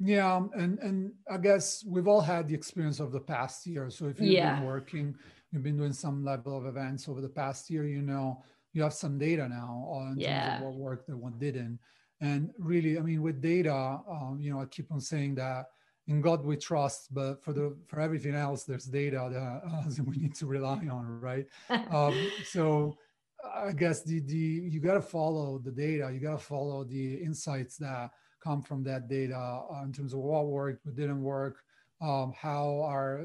Yeah, 0.00 0.40
and 0.54 0.78
and 0.78 1.12
I 1.30 1.36
guess 1.36 1.84
we've 1.86 2.08
all 2.08 2.22
had 2.22 2.48
the 2.48 2.54
experience 2.54 3.00
of 3.00 3.12
the 3.12 3.20
past 3.20 3.66
year. 3.66 3.90
So 3.90 4.06
if 4.06 4.18
you've 4.18 4.30
yeah. 4.30 4.56
been 4.56 4.64
working 4.64 5.14
you've 5.54 5.62
been 5.62 5.76
doing 5.76 5.92
some 5.92 6.24
level 6.24 6.58
of 6.58 6.66
events 6.66 7.08
over 7.08 7.20
the 7.20 7.28
past 7.28 7.70
year, 7.70 7.86
you 7.86 8.02
know, 8.02 8.42
you 8.72 8.82
have 8.82 8.92
some 8.92 9.16
data 9.16 9.48
now 9.48 9.86
on 9.88 10.16
yeah. 10.18 10.50
terms 10.50 10.60
of 10.60 10.66
what 10.66 10.74
worked 10.74 11.08
and 11.08 11.20
what 11.20 11.38
didn't. 11.38 11.78
And 12.20 12.50
really, 12.58 12.98
I 12.98 13.02
mean, 13.02 13.22
with 13.22 13.40
data, 13.40 13.72
um, 13.72 14.38
you 14.40 14.52
know, 14.52 14.60
I 14.60 14.66
keep 14.66 14.90
on 14.90 15.00
saying 15.00 15.36
that 15.36 15.66
in 16.08 16.20
God 16.20 16.44
we 16.44 16.56
trust, 16.56 17.14
but 17.14 17.42
for 17.42 17.52
the 17.52 17.76
for 17.86 18.00
everything 18.00 18.34
else, 18.34 18.64
there's 18.64 18.84
data 18.86 19.28
that 19.32 20.00
uh, 20.00 20.02
we 20.06 20.16
need 20.16 20.34
to 20.36 20.46
rely 20.46 20.86
on, 20.90 21.20
right? 21.20 21.46
um, 21.90 22.14
so 22.44 22.96
I 23.54 23.72
guess 23.72 24.02
the 24.02 24.20
the 24.20 24.36
you 24.36 24.80
got 24.80 24.94
to 24.94 25.02
follow 25.02 25.58
the 25.58 25.70
data, 25.70 26.10
you 26.12 26.20
got 26.20 26.38
to 26.38 26.44
follow 26.44 26.82
the 26.84 27.14
insights 27.14 27.76
that 27.78 28.10
come 28.42 28.60
from 28.60 28.82
that 28.84 29.08
data 29.08 29.36
uh, 29.36 29.82
in 29.84 29.92
terms 29.92 30.12
of 30.12 30.18
what 30.18 30.46
worked, 30.46 30.84
what 30.84 30.96
didn't 30.96 31.22
work, 31.22 31.62
um, 32.04 32.34
how 32.36 32.82
our 32.82 33.24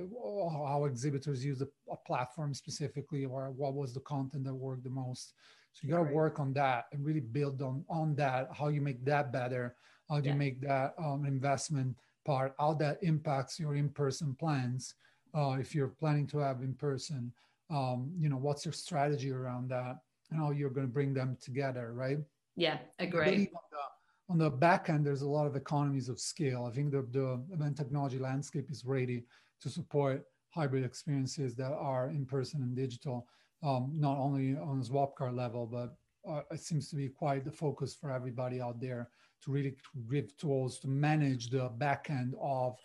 how 0.66 0.86
exhibitors 0.86 1.44
use 1.44 1.62
a, 1.62 1.68
a, 1.92 1.98
platform 2.08 2.54
specifically, 2.54 3.26
or 3.26 3.52
what 3.52 3.74
was 3.74 3.94
the 3.94 4.00
content 4.00 4.46
that 4.46 4.54
worked 4.54 4.86
the 4.86 4.90
most. 4.90 5.34
So 5.74 5.82
you 5.84 5.92
got 5.92 5.98
to 5.98 6.04
right. 6.04 6.14
work 6.14 6.40
on 6.40 6.54
that 6.54 6.86
and 6.94 7.06
really 7.06 7.20
build 7.20 7.62
on 7.62 7.84
on 7.90 8.16
that. 8.16 8.50
How 8.54 8.70
you 8.70 8.82
make 8.82 9.04
that 9.06 9.34
better? 9.34 9.76
How 10.10 10.20
do 10.22 10.28
yeah. 10.28 10.34
you 10.34 10.40
make 10.40 10.62
that 10.62 10.94
um, 10.98 11.26
investment 11.26 11.98
part? 12.26 12.56
How 12.58 12.74
that 12.76 13.00
impacts 13.02 13.60
your 13.60 13.76
in-person 13.76 14.36
plans? 14.40 14.96
Uh, 15.36 15.58
if 15.60 15.76
you're 15.76 15.90
planning 16.00 16.26
to 16.28 16.40
have 16.40 16.62
in-person, 16.62 17.32
um, 17.70 18.12
you 18.18 18.30
know, 18.30 18.38
what's 18.38 18.66
your 18.66 18.72
strategy 18.72 19.32
around 19.32 19.70
that, 19.70 19.98
and 20.32 20.40
how 20.40 20.52
you're 20.52 20.72
going 20.72 20.88
to 20.88 20.94
bring 20.94 21.14
them 21.14 21.38
together, 21.42 21.92
right? 21.94 22.18
Yeah, 22.56 22.78
agree 22.98 23.50
on 24.30 24.38
the 24.38 24.50
back 24.50 24.90
end, 24.90 25.06
there's 25.06 25.24
a 25.24 25.28
lot 25.28 25.48
of 25.48 25.56
economies 25.56 26.08
of 26.08 26.20
scale. 26.20 26.66
I 26.70 26.76
think 26.76 26.92
the, 26.92 27.06
the 27.12 27.42
event 27.52 27.76
technology 27.76 28.20
landscape 28.20 28.70
is 28.70 28.86
ready 28.86 29.24
to 29.62 29.70
support 29.70 30.24
hybrid 30.50 30.86
experiences 30.86 31.56
that 31.56 31.72
are 31.74 32.10
in 32.10 32.26
person 32.26 32.62
and 32.62 32.76
digital, 32.76 33.28
um, 33.64 33.92
not 33.96 34.18
only 34.18 34.56
on 34.56 34.80
a 34.80 34.84
Swapcard 34.84 35.36
level, 35.36 35.66
but 35.66 35.96
uh, 36.30 36.42
it 36.52 36.60
seems 36.60 36.90
to 36.90 36.96
be 36.96 37.08
quite 37.10 37.44
the 37.44 37.52
focus 37.52 37.96
for 37.96 38.12
everybody 38.12 38.62
out 38.62 38.80
there 38.80 39.10
to 39.44 39.52
really 39.52 39.76
give 40.12 40.36
tools 40.38 40.80
to 40.80 40.88
manage 40.88 41.50
the 41.50 41.70
back 41.78 42.08
end 42.10 42.36
of 42.40 42.78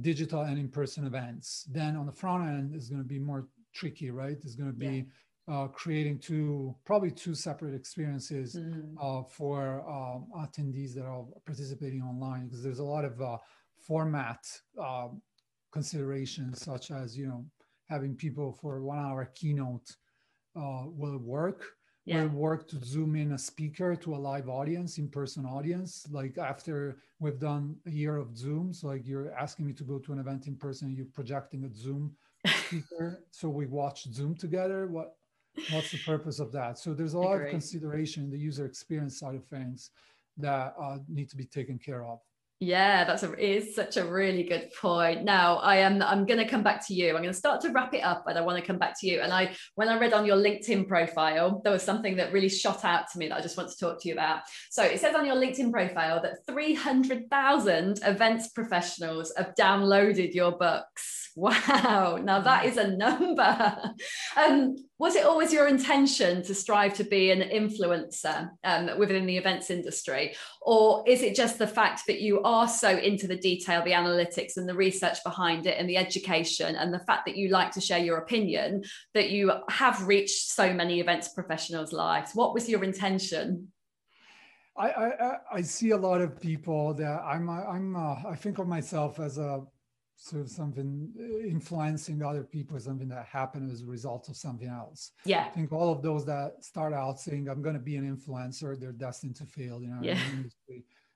digital 0.00 0.42
and 0.42 0.58
in-person 0.58 1.06
events. 1.06 1.66
Then 1.70 1.96
on 1.96 2.06
the 2.06 2.12
front 2.12 2.48
end 2.48 2.74
is 2.74 2.88
going 2.88 3.02
to 3.02 3.08
be 3.08 3.18
more 3.18 3.46
tricky, 3.74 4.10
right? 4.10 4.36
It's 4.42 4.54
going 4.54 4.70
to 4.70 4.76
be 4.76 4.86
yeah. 4.86 5.02
Uh, 5.50 5.66
creating 5.68 6.18
two, 6.18 6.74
probably 6.84 7.10
two 7.10 7.34
separate 7.34 7.74
experiences 7.74 8.56
mm. 8.56 8.94
uh, 9.00 9.22
for 9.22 9.82
um, 9.88 10.26
attendees 10.36 10.94
that 10.94 11.04
are 11.04 11.24
participating 11.46 12.02
online 12.02 12.46
because 12.46 12.62
there's 12.62 12.80
a 12.80 12.84
lot 12.84 13.04
of 13.04 13.20
uh, 13.20 13.38
format 13.86 14.46
um, 14.82 15.22
considerations, 15.72 16.62
such 16.62 16.90
as 16.90 17.16
you 17.16 17.26
know 17.26 17.44
having 17.88 18.14
people 18.14 18.52
for 18.52 18.82
one 18.82 18.98
hour 18.98 19.30
keynote 19.34 19.96
uh, 20.56 20.82
will 20.86 21.18
work 21.18 21.64
yeah. 22.08 22.22
will 22.22 22.30
work 22.30 22.68
to 22.68 22.84
zoom 22.84 23.16
in 23.16 23.32
a 23.32 23.38
speaker 23.38 23.94
to 23.94 24.14
a 24.14 24.16
live 24.16 24.48
audience, 24.48 24.98
in-person 24.98 25.44
audience. 25.44 26.06
Like 26.10 26.38
after 26.38 26.98
we've 27.20 27.38
done 27.38 27.76
a 27.86 27.90
year 27.90 28.16
of 28.16 28.28
Zooms, 28.28 28.82
like 28.82 29.06
you're 29.06 29.32
asking 29.34 29.66
me 29.66 29.72
to 29.74 29.84
go 29.84 29.98
to 29.98 30.12
an 30.12 30.18
event 30.18 30.46
in 30.46 30.56
person, 30.56 30.94
you're 30.96 31.06
projecting 31.12 31.64
a 31.64 31.74
Zoom 31.74 32.16
speaker. 32.46 33.24
so 33.30 33.48
we 33.48 33.66
watch 33.66 34.04
Zoom 34.12 34.34
together. 34.34 34.86
What 34.86 35.16
what's 35.70 35.90
the 35.90 35.98
purpose 36.04 36.38
of 36.38 36.52
that? 36.52 36.78
So 36.78 36.94
there's 36.94 37.14
a 37.14 37.18
lot 37.18 37.40
of 37.40 37.48
consideration 37.48 38.24
in 38.24 38.30
the 38.30 38.38
user 38.38 38.64
experience 38.64 39.18
side 39.18 39.34
of 39.34 39.44
things 39.46 39.90
that 40.38 40.74
uh, 40.80 40.98
need 41.08 41.28
to 41.30 41.36
be 41.36 41.44
taken 41.44 41.78
care 41.78 42.04
of. 42.04 42.20
Yeah, 42.60 43.04
that's 43.04 43.22
a 43.22 43.32
is 43.38 43.76
such 43.76 43.96
a 43.96 44.04
really 44.04 44.42
good 44.42 44.72
point. 44.74 45.22
Now 45.22 45.58
I 45.58 45.76
am 45.76 46.02
I'm 46.02 46.26
going 46.26 46.40
to 46.40 46.48
come 46.48 46.64
back 46.64 46.84
to 46.88 46.94
you. 46.94 47.10
I'm 47.10 47.22
going 47.22 47.26
to 47.26 47.32
start 47.32 47.60
to 47.60 47.70
wrap 47.70 47.94
it 47.94 48.00
up, 48.00 48.24
but 48.26 48.36
I 48.36 48.40
want 48.40 48.58
to 48.58 48.66
come 48.66 48.78
back 48.78 48.98
to 49.00 49.06
you. 49.06 49.20
And 49.20 49.32
I 49.32 49.54
when 49.76 49.88
I 49.88 49.96
read 49.96 50.12
on 50.12 50.26
your 50.26 50.36
LinkedIn 50.36 50.88
profile, 50.88 51.60
there 51.62 51.72
was 51.72 51.84
something 51.84 52.16
that 52.16 52.32
really 52.32 52.48
shot 52.48 52.84
out 52.84 53.04
to 53.12 53.18
me 53.18 53.28
that 53.28 53.38
I 53.38 53.40
just 53.40 53.56
want 53.56 53.70
to 53.70 53.78
talk 53.78 54.02
to 54.02 54.08
you 54.08 54.14
about. 54.14 54.40
So 54.70 54.82
it 54.82 54.98
says 54.98 55.14
on 55.14 55.24
your 55.24 55.36
LinkedIn 55.36 55.70
profile 55.70 56.20
that 56.22 56.44
300,000 56.48 58.00
events 58.02 58.48
professionals 58.48 59.32
have 59.36 59.54
downloaded 59.54 60.34
your 60.34 60.50
books. 60.50 61.27
Wow, 61.38 62.18
now 62.20 62.40
that 62.40 62.64
is 62.64 62.78
a 62.78 62.96
number. 62.96 63.94
um, 64.36 64.74
was 64.98 65.14
it 65.14 65.24
always 65.24 65.52
your 65.52 65.68
intention 65.68 66.42
to 66.42 66.52
strive 66.52 66.94
to 66.94 67.04
be 67.04 67.30
an 67.30 67.42
influencer 67.42 68.50
um, 68.64 68.98
within 68.98 69.24
the 69.24 69.36
events 69.36 69.70
industry? 69.70 70.34
Or 70.62 71.04
is 71.06 71.22
it 71.22 71.36
just 71.36 71.56
the 71.56 71.68
fact 71.68 72.08
that 72.08 72.20
you 72.20 72.42
are 72.42 72.66
so 72.66 72.88
into 72.88 73.28
the 73.28 73.36
detail, 73.36 73.84
the 73.84 73.92
analytics 73.92 74.56
and 74.56 74.68
the 74.68 74.74
research 74.74 75.18
behind 75.22 75.68
it 75.68 75.78
and 75.78 75.88
the 75.88 75.96
education 75.96 76.74
and 76.74 76.92
the 76.92 76.98
fact 76.98 77.24
that 77.26 77.36
you 77.36 77.50
like 77.50 77.70
to 77.72 77.80
share 77.80 78.00
your 78.00 78.18
opinion 78.18 78.82
that 79.14 79.30
you 79.30 79.52
have 79.68 80.08
reached 80.08 80.48
so 80.48 80.74
many 80.74 80.98
events 80.98 81.28
professionals' 81.28 81.92
lives? 81.92 82.32
What 82.34 82.52
was 82.52 82.68
your 82.68 82.82
intention? 82.82 83.68
I, 84.76 84.90
I, 84.90 85.36
I 85.52 85.62
see 85.62 85.90
a 85.90 85.96
lot 85.96 86.20
of 86.20 86.40
people 86.40 86.94
that 86.94 87.22
I'm 87.24 87.48
I'm 87.48 87.94
uh, 87.94 88.16
I 88.28 88.34
think 88.34 88.58
of 88.58 88.66
myself 88.66 89.20
as 89.20 89.38
a 89.38 89.62
sort 90.20 90.42
of 90.42 90.50
something 90.50 91.10
uh, 91.18 91.46
influencing 91.46 92.22
other 92.22 92.42
people 92.42 92.78
something 92.78 93.08
that 93.08 93.24
happened 93.24 93.70
as 93.70 93.82
a 93.82 93.86
result 93.86 94.28
of 94.28 94.36
something 94.36 94.68
else 94.68 95.12
yeah 95.24 95.44
i 95.44 95.48
think 95.50 95.72
all 95.72 95.92
of 95.92 96.02
those 96.02 96.26
that 96.26 96.56
start 96.60 96.92
out 96.92 97.20
saying 97.20 97.48
i'm 97.48 97.62
going 97.62 97.74
to 97.74 97.80
be 97.80 97.96
an 97.96 98.16
influencer 98.16 98.78
they're 98.78 98.92
destined 98.92 99.36
to 99.36 99.46
fail 99.46 99.80
you 99.80 99.88
know 99.88 100.00
yeah. 100.02 100.18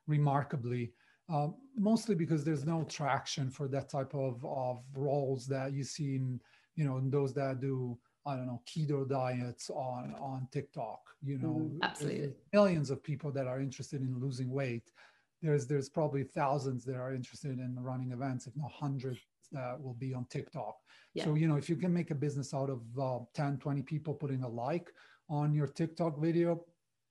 remarkably 0.06 0.92
um, 1.28 1.54
mostly 1.76 2.14
because 2.14 2.44
there's 2.44 2.64
no 2.64 2.84
traction 2.84 3.48
for 3.50 3.66
that 3.68 3.88
type 3.88 4.14
of, 4.14 4.44
of 4.44 4.82
roles 4.94 5.46
that 5.46 5.72
you 5.72 5.82
see 5.82 6.16
in 6.16 6.40
you 6.76 6.84
know 6.84 6.98
in 6.98 7.10
those 7.10 7.34
that 7.34 7.60
do 7.60 7.98
I 8.24 8.36
don't 8.36 8.46
know 8.46 8.62
keto 8.66 9.08
diets 9.08 9.68
on 9.70 10.14
on 10.20 10.46
TikTok. 10.52 11.00
You 11.22 11.38
know, 11.38 11.70
mm, 11.72 11.78
absolutely 11.82 12.34
millions 12.52 12.90
of 12.90 13.02
people 13.02 13.32
that 13.32 13.46
are 13.46 13.60
interested 13.60 14.00
in 14.00 14.20
losing 14.20 14.50
weight 14.50 14.92
there's 15.42 15.66
there's 15.66 15.88
probably 15.88 16.22
thousands 16.22 16.84
that 16.84 16.96
are 16.96 17.12
interested 17.14 17.58
in 17.58 17.76
running 17.78 18.12
events, 18.12 18.46
if 18.46 18.56
not 18.56 18.70
hundreds 18.70 19.20
that 19.50 19.82
will 19.82 19.94
be 19.94 20.14
on 20.14 20.24
TikTok. 20.26 20.76
Yeah. 21.14 21.24
So 21.24 21.34
you 21.34 21.48
know, 21.48 21.56
if 21.56 21.68
you 21.68 21.76
can 21.76 21.92
make 21.92 22.10
a 22.10 22.14
business 22.14 22.54
out 22.54 22.70
of 22.70 22.80
uh, 22.98 23.24
10, 23.34 23.58
20 23.58 23.82
people 23.82 24.14
putting 24.14 24.42
a 24.42 24.48
like 24.48 24.90
on 25.28 25.54
your 25.54 25.66
TikTok 25.66 26.18
video, 26.18 26.64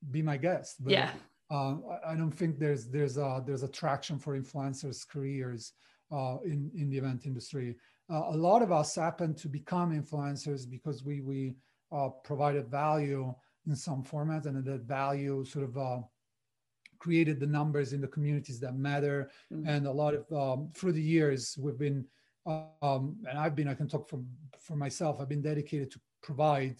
be 0.09 0.21
my 0.21 0.37
guest. 0.37 0.83
But, 0.83 0.93
yeah. 0.93 1.11
Uh, 1.51 1.75
I 2.07 2.15
don't 2.15 2.31
think 2.31 2.59
there's 2.59 2.87
there's 2.87 3.17
a 3.17 3.43
there's 3.45 3.63
a 3.63 3.67
traction 3.67 4.17
for 4.17 4.39
influencers' 4.39 5.05
careers 5.05 5.73
uh, 6.09 6.37
in 6.45 6.71
in 6.73 6.89
the 6.89 6.97
event 6.97 7.25
industry. 7.25 7.75
Uh, 8.09 8.23
a 8.29 8.37
lot 8.37 8.61
of 8.61 8.71
us 8.71 8.95
happen 8.95 9.33
to 9.35 9.49
become 9.49 9.91
influencers 9.91 10.69
because 10.69 11.03
we 11.03 11.19
we 11.19 11.55
uh, 11.91 12.07
provided 12.23 12.69
value 12.69 13.33
in 13.67 13.75
some 13.75 14.01
format, 14.01 14.45
and 14.45 14.63
that 14.63 14.81
value 14.83 15.43
sort 15.43 15.65
of 15.65 15.77
uh, 15.77 15.99
created 17.01 17.39
the 17.39 17.47
numbers 17.47 17.93
in 17.93 18.01
the 18.01 18.13
communities 18.15 18.59
that 18.59 18.75
matter. 18.75 19.29
Mm-hmm. 19.51 19.67
And 19.67 19.87
a 19.87 19.91
lot 19.91 20.13
of 20.13 20.23
um, 20.31 20.69
through 20.75 20.93
the 20.93 21.01
years, 21.15 21.57
we've 21.59 21.77
been, 21.87 22.05
um, 22.45 23.17
and 23.27 23.37
I've 23.37 23.55
been, 23.55 23.67
I 23.67 23.73
can 23.73 23.89
talk 23.89 24.07
for 24.07 24.19
for 24.59 24.75
myself. 24.75 25.19
I've 25.19 25.33
been 25.35 25.41
dedicated 25.41 25.89
to 25.91 25.99
provide 26.21 26.77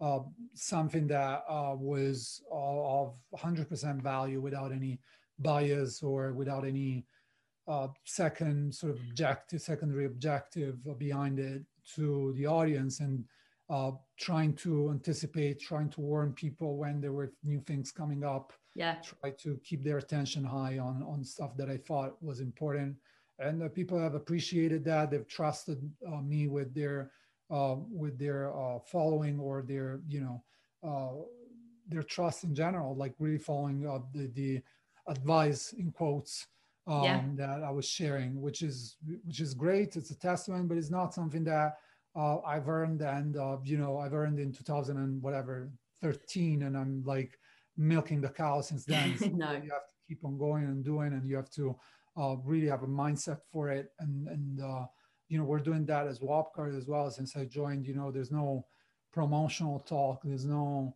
uh, 0.00 0.20
something 0.54 1.06
that 1.08 1.44
uh, 1.48 1.74
was 1.78 2.42
of 2.50 3.14
100% 3.36 4.02
value 4.02 4.40
without 4.40 4.72
any 4.72 4.98
bias 5.38 6.02
or 6.02 6.32
without 6.32 6.64
any 6.64 7.04
uh, 7.68 7.88
second 8.04 8.74
sort 8.74 8.92
of 8.92 8.98
objective, 9.08 9.60
secondary 9.62 10.06
objective 10.06 10.76
behind 10.98 11.38
it 11.38 11.62
to 11.94 12.32
the 12.36 12.46
audience 12.46 13.00
and 13.00 13.24
uh, 13.68 13.92
trying 14.20 14.54
to 14.54 14.90
anticipate, 14.90 15.60
trying 15.60 15.88
to 15.90 16.00
warn 16.00 16.32
people 16.32 16.76
when 16.76 17.00
there 17.00 17.12
were 17.12 17.32
new 17.42 17.60
things 17.60 17.90
coming 17.90 18.22
up, 18.22 18.52
yeah. 18.74 18.96
Try 19.02 19.30
to 19.30 19.58
keep 19.64 19.82
their 19.82 19.98
attention 19.98 20.44
high 20.44 20.78
on 20.78 21.02
on 21.02 21.24
stuff 21.24 21.56
that 21.56 21.68
i 21.68 21.76
thought 21.76 22.22
was 22.22 22.40
important. 22.40 22.96
And 23.38 23.62
uh, 23.62 23.68
people 23.68 23.98
have 23.98 24.14
appreciated 24.14 24.84
that. 24.84 25.10
They've 25.10 25.26
trusted 25.26 25.78
uh, 26.06 26.20
me 26.20 26.46
with 26.46 26.74
their 26.74 27.10
uh, 27.50 27.76
with 27.90 28.18
their 28.18 28.56
uh, 28.56 28.78
following 28.80 29.40
or 29.40 29.62
their 29.62 30.00
you 30.08 30.20
know 30.20 30.42
uh, 30.88 31.22
their 31.88 32.02
trust 32.04 32.44
in 32.44 32.54
general 32.54 32.94
like 32.94 33.14
really 33.18 33.38
following 33.38 33.88
up 33.88 34.12
the, 34.12 34.28
the 34.34 34.62
advice 35.08 35.72
in 35.72 35.90
quotes 35.90 36.46
um, 36.86 37.02
yeah. 37.02 37.22
that 37.34 37.64
i 37.64 37.70
was 37.70 37.88
sharing 37.88 38.40
which 38.40 38.62
is 38.62 38.96
which 39.26 39.40
is 39.40 39.54
great. 39.54 39.96
It's 39.96 40.10
a 40.12 40.18
testament 40.18 40.68
but 40.68 40.78
it's 40.78 40.90
not 40.90 41.12
something 41.12 41.42
that 41.44 41.78
uh, 42.16 42.38
i've 42.40 42.68
earned 42.68 43.02
and 43.02 43.36
you 43.64 43.78
know 43.78 43.98
i've 43.98 44.14
earned 44.14 44.38
in 44.38 44.52
2000 44.52 44.96
and 44.96 45.22
whatever 45.22 45.70
13 46.02 46.62
and 46.62 46.76
i'm 46.76 47.02
like 47.04 47.38
milking 47.80 48.20
the 48.20 48.28
cow 48.28 48.60
since 48.60 48.84
then. 48.84 49.16
So 49.18 49.26
no. 49.26 49.52
You 49.52 49.70
have 49.70 49.88
to 49.88 49.94
keep 50.06 50.24
on 50.24 50.38
going 50.38 50.64
and 50.64 50.84
doing, 50.84 51.12
and 51.12 51.28
you 51.28 51.36
have 51.36 51.50
to 51.52 51.76
uh, 52.16 52.36
really 52.44 52.68
have 52.68 52.82
a 52.82 52.86
mindset 52.86 53.38
for 53.50 53.70
it. 53.70 53.92
And 53.98 54.28
and 54.28 54.60
uh, 54.60 54.84
you 55.28 55.38
know 55.38 55.44
we're 55.44 55.58
doing 55.58 55.86
that 55.86 56.06
as 56.06 56.20
Swapcard 56.20 56.76
as 56.76 56.86
well. 56.86 57.10
Since 57.10 57.36
I 57.36 57.44
joined, 57.46 57.86
you 57.86 57.94
know, 57.94 58.10
there's 58.10 58.30
no 58.30 58.66
promotional 59.12 59.80
talk. 59.80 60.20
There's 60.22 60.44
no 60.44 60.94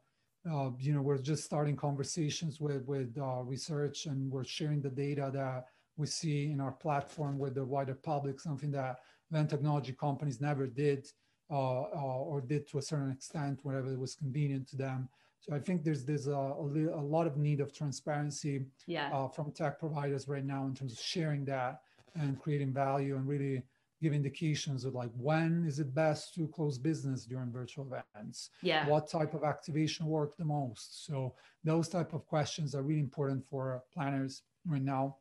uh, 0.51 0.71
you 0.79 0.93
know 0.93 1.03
we're 1.03 1.19
just 1.19 1.45
starting 1.45 1.77
conversations 1.77 2.61
with 2.61 2.85
with 2.87 3.17
uh, 3.19 3.43
research, 3.43 4.07
and 4.07 4.31
we're 4.31 4.45
sharing 4.45 4.81
the 4.81 4.91
data 4.91 5.31
that 5.33 5.65
we 5.97 6.07
see 6.07 6.51
in 6.51 6.61
our 6.61 6.73
platform 6.73 7.39
with 7.39 7.55
the 7.55 7.65
wider 7.65 7.95
public. 7.95 8.41
Something 8.41 8.73
that 8.73 8.97
event 9.31 9.51
technology 9.51 9.93
companies 9.93 10.41
never 10.41 10.67
did. 10.67 11.09
Uh, 11.51 11.83
uh, 11.95 12.21
or 12.31 12.41
did 12.41 12.67
to 12.67 12.79
a 12.79 12.83
certain 12.83 13.13
extent 13.13 13.61
wherever 13.65 13.93
it 13.93 13.99
was 13.99 14.15
convenient 14.15 14.67
to 14.67 14.77
them. 14.77 15.07
So 15.41 15.55
I 15.55 15.59
think 15.59 15.85
there's 15.85 16.07
there's 16.07 16.27
a, 16.27 16.33
a, 16.33 16.65
a 16.65 17.05
lot 17.17 17.27
of 17.27 17.37
need 17.37 17.61
of 17.61 17.71
transparency 17.71 18.65
yeah. 18.87 19.11
uh, 19.13 19.29
from 19.29 19.53
tech 19.53 19.79
providers 19.79 20.27
right 20.27 20.45
now 20.45 20.65
in 20.65 20.75
terms 20.75 20.95
of 20.95 20.99
sharing 20.99 21.45
that 21.45 21.83
and 22.15 22.41
creating 22.41 22.73
value 22.73 23.17
and 23.17 23.29
really 23.29 23.63
give 24.01 24.15
indications 24.15 24.87
of 24.87 24.95
like 24.95 25.11
when 25.19 25.65
is 25.67 25.79
it 25.81 25.95
best 25.95 26.35
to 26.35 26.49
close 26.49 26.79
business 26.79 27.25
during 27.25 27.51
virtual 27.51 27.87
events 27.87 28.51
yeah 28.61 28.87
what 28.89 29.09
type 29.09 29.35
of 29.35 29.45
activation 29.45 30.07
work 30.07 30.37
the 30.37 30.45
most 30.45 31.07
so 31.07 31.35
those 31.63 31.89
type 31.89 32.13
of 32.13 32.27
questions 32.27 32.75
are 32.75 32.83
really 32.83 33.01
important 33.01 33.43
for 33.47 33.83
planners 33.95 34.43
right 34.67 34.83
now 34.83 35.17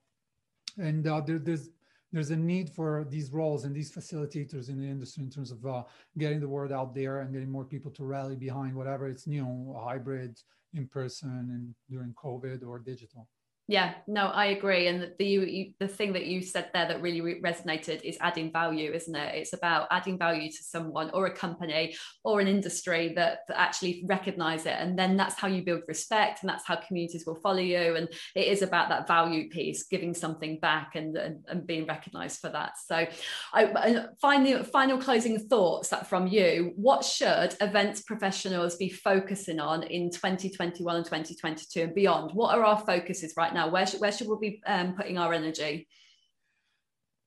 and 0.78 1.08
uh, 1.08 1.22
there, 1.22 1.40
there's 1.40 1.70
there's 2.14 2.30
a 2.30 2.36
need 2.36 2.70
for 2.70 3.06
these 3.10 3.32
roles 3.32 3.66
and 3.66 3.76
these 3.76 3.92
facilitators 3.92 4.70
in 4.70 4.80
the 4.80 4.88
industry 4.88 5.24
in 5.24 5.32
terms 5.32 5.52
of 5.52 5.66
uh, 5.66 5.84
getting 6.18 6.40
the 6.40 6.48
word 6.48 6.72
out 6.72 6.94
there 6.94 7.22
and 7.22 7.34
getting 7.34 7.52
more 7.52 7.66
people 7.66 7.90
to 7.92 8.06
rally 8.06 8.36
behind 8.36 8.76
whatever 8.76 9.08
it's 9.08 9.26
new, 9.26 9.76
hybrid, 9.84 10.40
in 10.76 10.88
person, 10.88 11.50
and 11.52 11.76
during 11.90 12.14
COVID 12.14 12.66
or 12.66 12.78
digital. 12.78 13.28
Yeah, 13.70 13.94
no, 14.08 14.28
I 14.28 14.48
agree. 14.48 14.88
And 14.88 15.14
the 15.18 15.26
you, 15.26 15.74
the 15.80 15.88
thing 15.88 16.12
that 16.14 16.26
you 16.26 16.42
said 16.42 16.70
there 16.74 16.86
that 16.86 17.02
really 17.02 17.40
resonated 17.40 18.02
is 18.04 18.18
adding 18.20 18.52
value, 18.52 18.92
isn't 18.92 19.16
it? 19.16 19.36
It's 19.36 19.54
about 19.54 19.88
adding 19.90 20.18
value 20.18 20.52
to 20.52 20.64
someone 20.64 21.10
or 21.12 21.28
a 21.28 21.32
company 21.32 21.96
or 22.26 22.42
an 22.42 22.50
industry 22.50 23.14
that, 23.16 23.40
that 23.48 23.58
actually 23.58 24.04
recognize 24.06 24.66
it, 24.66 24.76
and 24.78 25.00
then 25.00 25.16
that's 25.16 25.36
how 25.36 25.48
you 25.48 25.64
build 25.64 25.84
respect, 25.88 26.44
and 26.44 26.50
that's 26.50 26.68
how 26.68 26.76
communities 26.76 27.24
will 27.26 27.40
follow 27.40 27.60
you. 27.60 27.96
And 27.96 28.10
it 28.36 28.48
is 28.48 28.64
about 28.64 28.90
that 28.90 29.08
value 29.08 29.48
piece, 29.48 29.84
giving 29.84 30.14
something 30.14 30.60
back, 30.60 30.96
and 30.96 31.16
and, 31.16 31.40
and 31.48 31.66
being 31.66 31.88
recognized 31.88 32.42
for 32.42 32.50
that. 32.50 32.74
So, 32.86 33.08
I 33.54 34.06
final 34.20 34.66
final 34.66 34.98
closing 34.98 35.40
thoughts 35.40 35.94
from 36.10 36.28
you. 36.28 36.74
What 36.76 37.06
should 37.06 37.56
events 37.62 38.02
professionals 38.02 38.76
be 38.76 38.90
focusing 38.90 39.62
on 39.62 39.84
in 39.84 40.12
2021 40.12 40.98
and 40.98 41.06
2022 41.06 41.82
and 41.82 41.96
beyond? 41.96 42.32
What 42.34 42.54
are 42.54 42.66
our 42.66 42.80
focuses 42.80 43.34
right 43.38 43.53
now? 43.54 43.70
Where 43.70 43.86
should, 43.86 44.02
where 44.02 44.12
should 44.12 44.28
we 44.28 44.38
be 44.40 44.62
um, 44.66 44.94
putting 44.96 45.18
our 45.18 45.34
energy? 45.34 45.88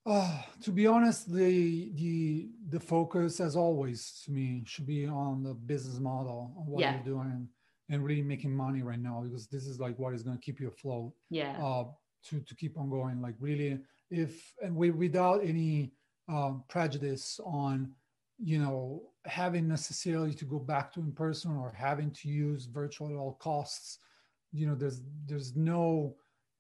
Uh, 0.05 0.41
to 0.63 0.71
be 0.71 0.87
honest, 0.87 1.33
the 1.33 1.91
the 1.95 2.49
the 2.69 2.79
focus, 2.81 3.41
as 3.41 3.57
always, 3.57 4.23
to 4.25 4.31
me, 4.31 4.63
should 4.65 4.87
be 4.87 5.07
on 5.07 5.43
the 5.43 5.53
business 5.55 5.99
model, 5.99 6.55
on 6.57 6.67
what 6.67 6.81
Yeah. 6.81 6.95
you're 6.95 7.05
doing, 7.17 7.49
and 7.89 8.05
really 8.05 8.23
making 8.23 8.55
money 8.55 8.83
right 8.83 9.01
now, 9.01 9.23
because 9.25 9.49
this 9.49 9.67
is 9.67 9.81
like 9.81 9.99
what 9.99 10.15
is 10.15 10.23
going 10.23 10.37
to 10.37 10.43
keep 10.43 10.61
you 10.61 10.69
afloat. 10.69 11.13
Yeah. 11.31 11.57
uh, 11.63 11.85
to 12.27 12.41
to 12.41 12.55
keep 12.55 12.79
on 12.79 12.89
going. 12.89 13.21
Like 13.21 13.35
really, 13.41 13.81
if 14.11 14.53
and 14.63 14.77
we 14.77 14.91
without 14.91 15.45
any 15.45 15.93
um, 16.29 16.63
prejudice 16.69 17.41
on 17.45 17.93
you 18.39 18.59
know 18.59 19.03
having 19.25 19.67
necessarily 19.67 20.35
to 20.35 20.45
go 20.45 20.59
back 20.59 20.93
to 20.93 21.01
in 21.01 21.11
person 21.13 21.51
or 21.57 21.73
having 21.77 22.11
to 22.13 22.29
use 22.29 22.67
virtual 22.67 23.09
at 23.11 23.17
all 23.17 23.35
costs. 23.41 23.99
You 24.53 24.67
know, 24.67 24.75
there's 24.75 25.03
there's 25.27 25.57
no 25.57 26.17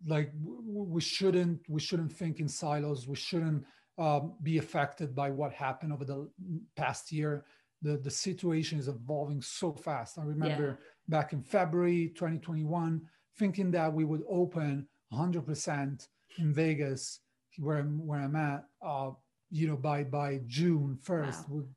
like 0.06 0.30
we 0.40 1.00
shouldn't 1.00 1.60
we 1.68 1.80
shouldn't 1.80 2.12
think 2.12 2.40
in 2.40 2.48
silos. 2.48 3.08
We 3.08 3.16
shouldn't 3.16 3.64
um, 3.98 4.34
be 4.42 4.58
affected 4.58 5.14
by 5.14 5.30
what 5.30 5.52
happened 5.52 5.92
over 5.92 6.04
the 6.04 6.28
past 6.76 7.10
year. 7.12 7.44
The 7.82 7.96
the 7.98 8.10
situation 8.10 8.78
is 8.78 8.88
evolving 8.88 9.40
so 9.40 9.72
fast. 9.72 10.18
I 10.18 10.22
remember 10.22 10.78
back 11.08 11.32
in 11.32 11.42
February 11.42 12.08
2021 12.14 13.00
thinking 13.38 13.70
that 13.70 13.92
we 13.92 14.04
would 14.04 14.22
open 14.28 14.88
100% 15.12 16.08
in 16.38 16.52
Vegas, 16.52 17.20
where 17.58 17.78
I'm, 17.78 18.04
where 18.06 18.20
I'm 18.20 18.34
at, 18.34 18.64
uh, 18.82 19.10
you 19.50 19.68
know, 19.68 19.76
by 19.76 20.04
by 20.04 20.40
June 20.46 20.98
1st, 21.02 21.48
Wow. 21.48 21.54
would 21.56 21.68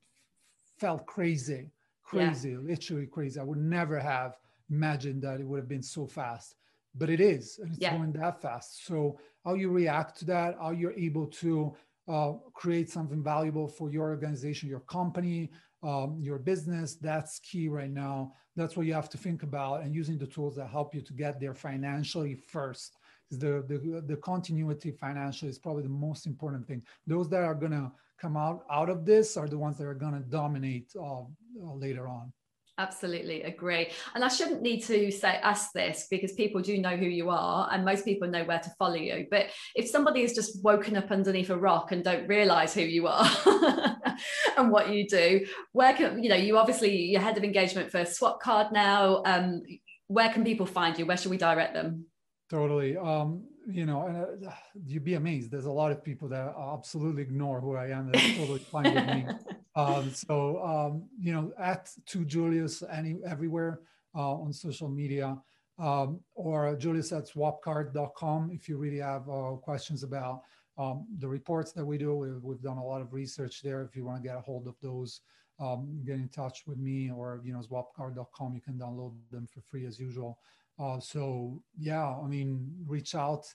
felt 0.78 1.05
crazy, 1.05 1.70
Yeah. 2.12 2.30
crazy, 2.30 2.55
literally 2.57 3.05
crazy. 3.07 3.39
I 3.39 3.43
would 3.43 3.60
never 3.60 3.99
have 3.99 4.38
imagined 4.70 5.22
that 5.24 5.39
it 5.39 5.47
would 5.47 5.59
have 5.59 5.67
been 5.67 5.84
so 5.84 6.05
fast, 6.07 6.55
but 6.95 7.09
it 7.09 7.20
is, 7.22 7.59
and 7.59 7.70
it's 7.72 7.80
Yeah. 7.82 7.95
going 7.97 8.11
that 8.13 8.41
fast. 8.41 8.86
So 8.86 9.20
how 9.45 9.53
you 9.55 9.70
react 9.70 10.17
to 10.20 10.26
that, 10.26 10.55
how 10.59 10.72
you're 10.72 10.93
able 10.93 11.28
to 11.43 11.76
uh, 12.07 12.34
create 12.53 12.89
something 12.89 13.22
valuable 13.24 13.67
for 13.67 13.91
your 13.91 14.09
organization, 14.09 14.67
your 14.67 14.80
company, 14.82 15.51
um, 15.84 16.17
your 16.20 16.39
business, 16.39 16.95
that's 16.95 17.39
key 17.39 17.70
right 17.70 17.91
now. 17.91 18.34
That's 18.55 18.76
what 18.76 18.88
you 18.88 18.93
have 18.93 19.09
to 19.09 19.17
think 19.17 19.43
about, 19.43 19.84
and 19.84 19.93
using 19.95 20.17
the 20.17 20.26
tools 20.28 20.55
that 20.55 20.67
help 20.67 20.95
you 20.95 21.01
to 21.01 21.13
get 21.13 21.39
there 21.39 21.53
financially 21.53 22.34
first. 22.36 22.97
Is 23.32 23.38
the, 23.38 23.63
the 23.67 24.01
the 24.07 24.17
continuity 24.17 24.91
financially 24.91 25.51
is 25.51 25.59
probably 25.59 25.84
the 25.84 25.89
most 26.07 26.26
important 26.26 26.67
thing. 26.67 26.82
Those 27.05 27.30
that 27.30 27.43
are 27.43 27.53
gonna 27.53 27.93
come 28.17 28.36
out 28.36 28.65
out 28.72 28.89
of 28.89 29.05
this 29.05 29.38
are 29.38 29.47
the 29.47 29.57
ones 29.57 29.78
that 29.78 29.86
are 29.86 29.93
gonna 29.93 30.22
dominate 30.22 30.89
uh, 30.95 31.22
uh, 31.22 31.74
later 31.76 32.07
on. 32.07 32.34
Absolutely 32.80 33.44
agree. 33.44 33.90
And 34.16 34.24
I 34.24 34.30
shouldn't 34.30 34.62
need 34.62 34.80
to 34.84 35.12
say 35.12 35.28
ask 35.44 35.74
this 35.74 36.08
because 36.10 36.32
people 36.32 36.62
do 36.62 36.78
know 36.78 36.96
who 36.96 37.08
you 37.08 37.30
are 37.30 37.68
and 37.74 37.84
most 37.84 38.06
people 38.06 38.30
know 38.30 38.46
where 38.46 38.60
to 38.60 38.70
follow 38.80 38.96
you. 38.96 39.28
But 39.30 39.48
if 39.76 39.90
somebody 39.90 40.22
has 40.22 40.32
just 40.32 40.64
woken 40.64 40.96
up 40.96 41.12
underneath 41.12 41.50
a 41.50 41.58
rock 41.58 41.92
and 41.92 42.06
don't 42.06 42.26
realize 42.30 42.74
who 42.74 42.82
you 42.82 43.08
are 43.08 43.30
and 44.58 44.72
what 44.72 44.92
you 44.92 45.06
do, 45.06 45.46
where 45.74 45.94
can 45.94 46.24
you 46.24 46.30
know 46.30 46.38
you 46.38 46.58
obviously 46.58 46.96
you're 46.96 47.20
head 47.20 47.38
of 47.38 47.44
engagement 47.44 47.92
for 47.92 48.00
Swapcard 48.04 48.72
now. 48.72 49.24
Um, 49.26 49.62
where 50.08 50.30
can 50.30 50.46
people 50.46 50.66
find 50.66 50.98
you? 50.98 51.06
Where 51.06 51.18
should 51.18 51.32
we 51.32 51.38
direct 51.38 51.74
them? 51.74 52.06
Totally. 52.50 52.96
Um, 52.96 53.44
you 53.68 53.86
know, 53.86 54.08
and 54.08 54.48
uh, 54.48 54.52
you'd 54.88 55.04
be 55.04 55.16
amazed. 55.16 55.52
There's 55.52 55.66
a 55.66 55.72
lot 55.72 55.92
of 55.92 56.02
people 56.02 56.30
that 56.30 56.56
absolutely 56.58 57.24
ignore 57.24 57.60
who 57.60 57.76
I 57.76 57.90
am. 57.90 58.10
That's 58.10 58.38
totally 58.38 58.60
fine 58.60 58.96
with 58.96 59.06
me. 59.06 59.28
Um, 59.80 60.14
so, 60.14 60.62
um, 60.64 61.10
you 61.20 61.34
know, 61.34 61.52
at 61.58 61.90
to 62.08 62.26
Julius 62.26 62.84
any 62.92 63.20
everywhere 63.26 63.82
uh, 64.16 64.34
on 64.34 64.52
social 64.52 64.90
media 64.90 65.38
um, 65.78 66.20
or 66.36 66.76
Julius 66.76 67.12
at 67.14 67.30
swapcard.com 67.30 68.52
if 68.52 68.68
you 68.68 68.78
really 68.78 69.00
have 69.00 69.30
uh, 69.30 69.52
questions 69.62 70.04
about 70.04 70.42
um, 70.78 71.06
the 71.20 71.28
reports 71.28 71.72
that 71.74 71.86
we 71.86 71.98
do. 71.98 72.14
We've, 72.16 72.44
we've 72.44 72.62
done 72.62 72.78
a 72.78 72.84
lot 72.84 73.02
of 73.02 73.14
research 73.14 73.62
there. 73.62 73.82
If 73.84 73.96
you 73.96 74.06
want 74.06 74.22
to 74.22 74.28
get 74.28 74.38
a 74.38 74.42
hold 74.42 74.68
of 74.68 74.76
those, 74.82 75.22
um, 75.60 76.02
get 76.06 76.16
in 76.16 76.30
touch 76.30 76.64
with 76.68 76.78
me 76.78 77.12
or, 77.12 77.42
you 77.44 77.54
know, 77.54 77.60
swapcard.com. 77.60 78.56
You 78.56 78.62
can 78.62 78.76
download 78.76 79.14
them 79.32 79.48
for 79.48 79.62
free 79.62 79.86
as 79.86 80.00
usual. 80.00 80.40
Uh, 80.78 81.00
so 81.00 81.62
yeah, 81.78 82.16
I 82.16 82.28
mean, 82.28 82.70
reach 82.86 83.16
out 83.16 83.46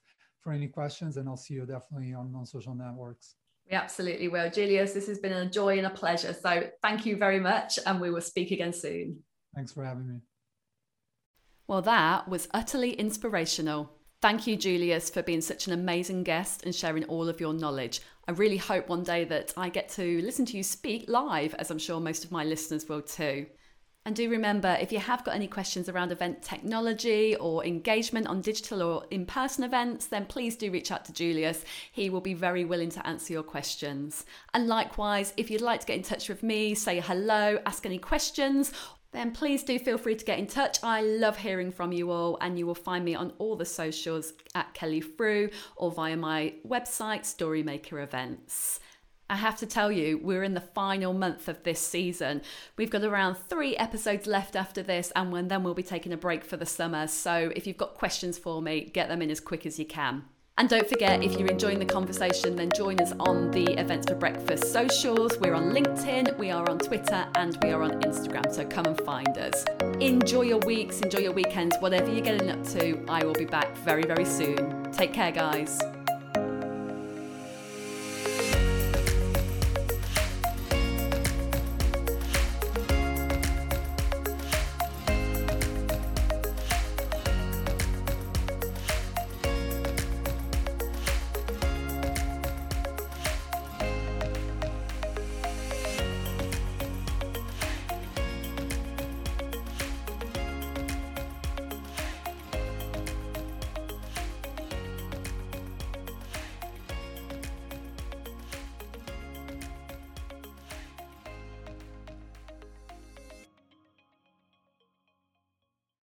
for 0.41 0.53
any 0.53 0.69
questions 0.69 1.17
and 1.17 1.29
I'll 1.29 1.37
see 1.37 1.55
you 1.55 1.67
definitely 1.67 2.15
on, 2.15 2.35
on 2.35 2.47
social 2.47 2.75
networks. 2.75 3.37
We 3.71 3.77
absolutely 3.77 4.29
will. 4.29 4.51
Julius, 4.51 4.93
this 4.93 5.07
has 5.09 5.19
been 5.19 5.33
a 5.33 5.49
joy 5.49 5.79
and 5.79 5.87
a 5.87 5.91
pleasure. 5.91 6.35
So 6.35 6.69
thank 6.83 7.07
you 7.07 7.17
very 7.17 7.41
much 7.41 7.79
and 7.87 8.01
we 8.01 8.11
will 8.11 8.21
speak 8.21 8.51
again 8.51 8.73
soon. 8.73 9.21
Thanks 9.55 9.73
for 9.73 9.85
having 9.85 10.09
me. 10.09 10.21
Well, 11.67 11.83
that 11.83 12.29
was 12.29 12.49
utterly 12.53 12.93
inspirational. 12.93 13.91
Thank 14.21 14.47
you, 14.47 14.57
Julius, 14.57 15.11
for 15.11 15.23
being 15.23 15.41
such 15.41 15.67
an 15.67 15.73
amazing 15.73 16.25
guest 16.25 16.65
and 16.65 16.75
sharing 16.75 17.05
all 17.05 17.29
of 17.29 17.41
your 17.41 17.55
knowledge. 17.55 18.01
I 18.29 18.33
really 18.33 18.57
hope 18.57 18.89
one 18.89 19.03
day 19.03 19.25
that 19.25 19.53
I 19.57 19.69
get 19.69 19.89
to 19.91 20.23
listen 20.23 20.47
to 20.47 20.57
you 20.57 20.63
speak 20.63 21.05
live, 21.09 21.55
as 21.55 21.71
I'm 21.71 21.79
sure 21.79 22.01
most 22.01 22.25
of 22.25 22.33
my 22.33 22.45
listeners 22.45 22.89
will 22.89 23.03
too. 23.03 23.47
And 24.07 24.15
do 24.15 24.29
remember, 24.29 24.77
if 24.81 24.93
you 24.93 24.99
have 24.99 25.25
got 25.25 25.35
any 25.35 25.47
questions 25.47 25.89
around 25.89 26.13
event 26.13 26.43
technology 26.43 27.37
or 27.37 27.65
engagement 27.65 28.27
on 28.27 28.43
digital 28.43 28.83
or 28.83 29.05
in 29.11 29.25
person 29.25 29.65
events, 29.65 30.07
then 30.07 30.27
please 30.27 30.57
do 30.57 30.71
reach 30.71 30.93
out 30.93 31.07
to 31.07 31.13
Julius. 31.13 31.65
He 31.91 32.11
will 32.11 32.21
be 32.21 32.35
very 32.35 32.67
willing 32.67 32.91
to 32.91 33.07
answer 33.07 33.33
your 33.33 33.43
questions. 33.43 34.27
And 34.53 34.67
likewise, 34.67 35.33
if 35.39 35.51
you'd 35.51 35.63
like 35.63 35.81
to 35.81 35.87
get 35.87 35.97
in 35.97 36.03
touch 36.03 36.29
with 36.29 36.43
me, 36.43 36.75
say 36.75 37.01
hello, 37.01 37.59
ask 37.65 37.87
any 37.87 37.99
questions, 37.99 38.73
then 39.13 39.31
please 39.31 39.63
do 39.63 39.79
feel 39.79 39.97
free 39.97 40.17
to 40.17 40.25
get 40.25 40.39
in 40.39 40.49
touch. 40.49 40.79
I 40.83 41.01
love 41.01 41.39
hearing 41.39 41.71
from 41.71 41.93
you 41.93 42.11
all, 42.11 42.37
and 42.43 42.59
you 42.59 42.67
will 42.67 42.75
find 42.75 43.05
me 43.05 43.15
on 43.15 43.33
all 43.39 43.57
the 43.57 43.65
socials 43.65 44.35
at 44.55 44.75
Kelly 44.75 45.01
Frew 45.01 45.49
or 45.77 45.91
via 45.91 46.17
my 46.17 46.53
website, 46.67 47.23
Storymaker 47.23 48.03
Events. 48.03 48.81
I 49.29 49.37
have 49.37 49.57
to 49.59 49.67
tell 49.67 49.91
you, 49.91 50.19
we're 50.19 50.43
in 50.43 50.55
the 50.55 50.61
final 50.61 51.13
month 51.13 51.49
of 51.49 51.63
this 51.63 51.81
season. 51.81 52.43
We've 52.77 52.91
got 52.91 53.05
around 53.05 53.37
three 53.37 53.75
episodes 53.77 54.27
left 54.27 54.55
after 54.55 54.83
this, 54.83 55.13
and 55.17 55.51
then 55.51 55.63
we'll 55.63 55.75
be 55.75 55.83
taking 55.83 56.13
a 56.13 56.17
break 56.17 56.45
for 56.45 56.57
the 56.57 56.67
summer. 56.67 57.07
So 57.07 57.51
if 57.57 57.67
you've 57.67 57.79
got 57.79 57.95
questions 57.95 58.37
for 58.37 58.61
me, 58.61 58.83
get 58.83 59.09
them 59.09 59.23
in 59.23 59.31
as 59.31 59.41
quick 59.41 59.65
as 59.65 59.79
you 59.79 59.87
can. 59.87 60.25
And 60.57 60.69
don't 60.69 60.89
forget, 60.89 61.25
if 61.25 61.37
you're 61.37 61.49
enjoying 61.49 61.81
the 61.81 61.85
conversation, 61.85 62.55
then 62.55 62.71
join 62.77 63.01
us 63.01 63.13
on 63.19 63.51
the 63.51 63.73
Events 63.73 64.09
for 64.09 64.15
Breakfast 64.15 64.73
socials. 64.73 65.37
We're 65.39 65.55
on 65.55 65.73
LinkedIn, 65.73 66.39
we 66.39 66.53
are 66.53 66.69
on 66.71 66.79
Twitter, 66.79 67.27
and 67.35 67.59
we 67.63 67.71
are 67.71 67.83
on 67.83 68.01
Instagram. 68.03 68.53
So 68.53 68.65
come 68.65 68.87
and 68.87 69.01
find 69.01 69.37
us. 69.37 69.65
Enjoy 69.99 70.43
your 70.43 70.61
weeks, 70.61 71.01
enjoy 71.01 71.21
your 71.21 71.33
weekends, 71.33 71.77
whatever 71.81 72.09
you're 72.13 72.21
getting 72.21 72.51
up 72.51 72.63
to. 72.69 73.05
I 73.09 73.25
will 73.25 73.33
be 73.33 73.47
back 73.47 73.77
very, 73.79 74.05
very 74.05 74.25
soon. 74.25 74.93
Take 74.93 75.13
care, 75.13 75.33
guys. 75.33 75.81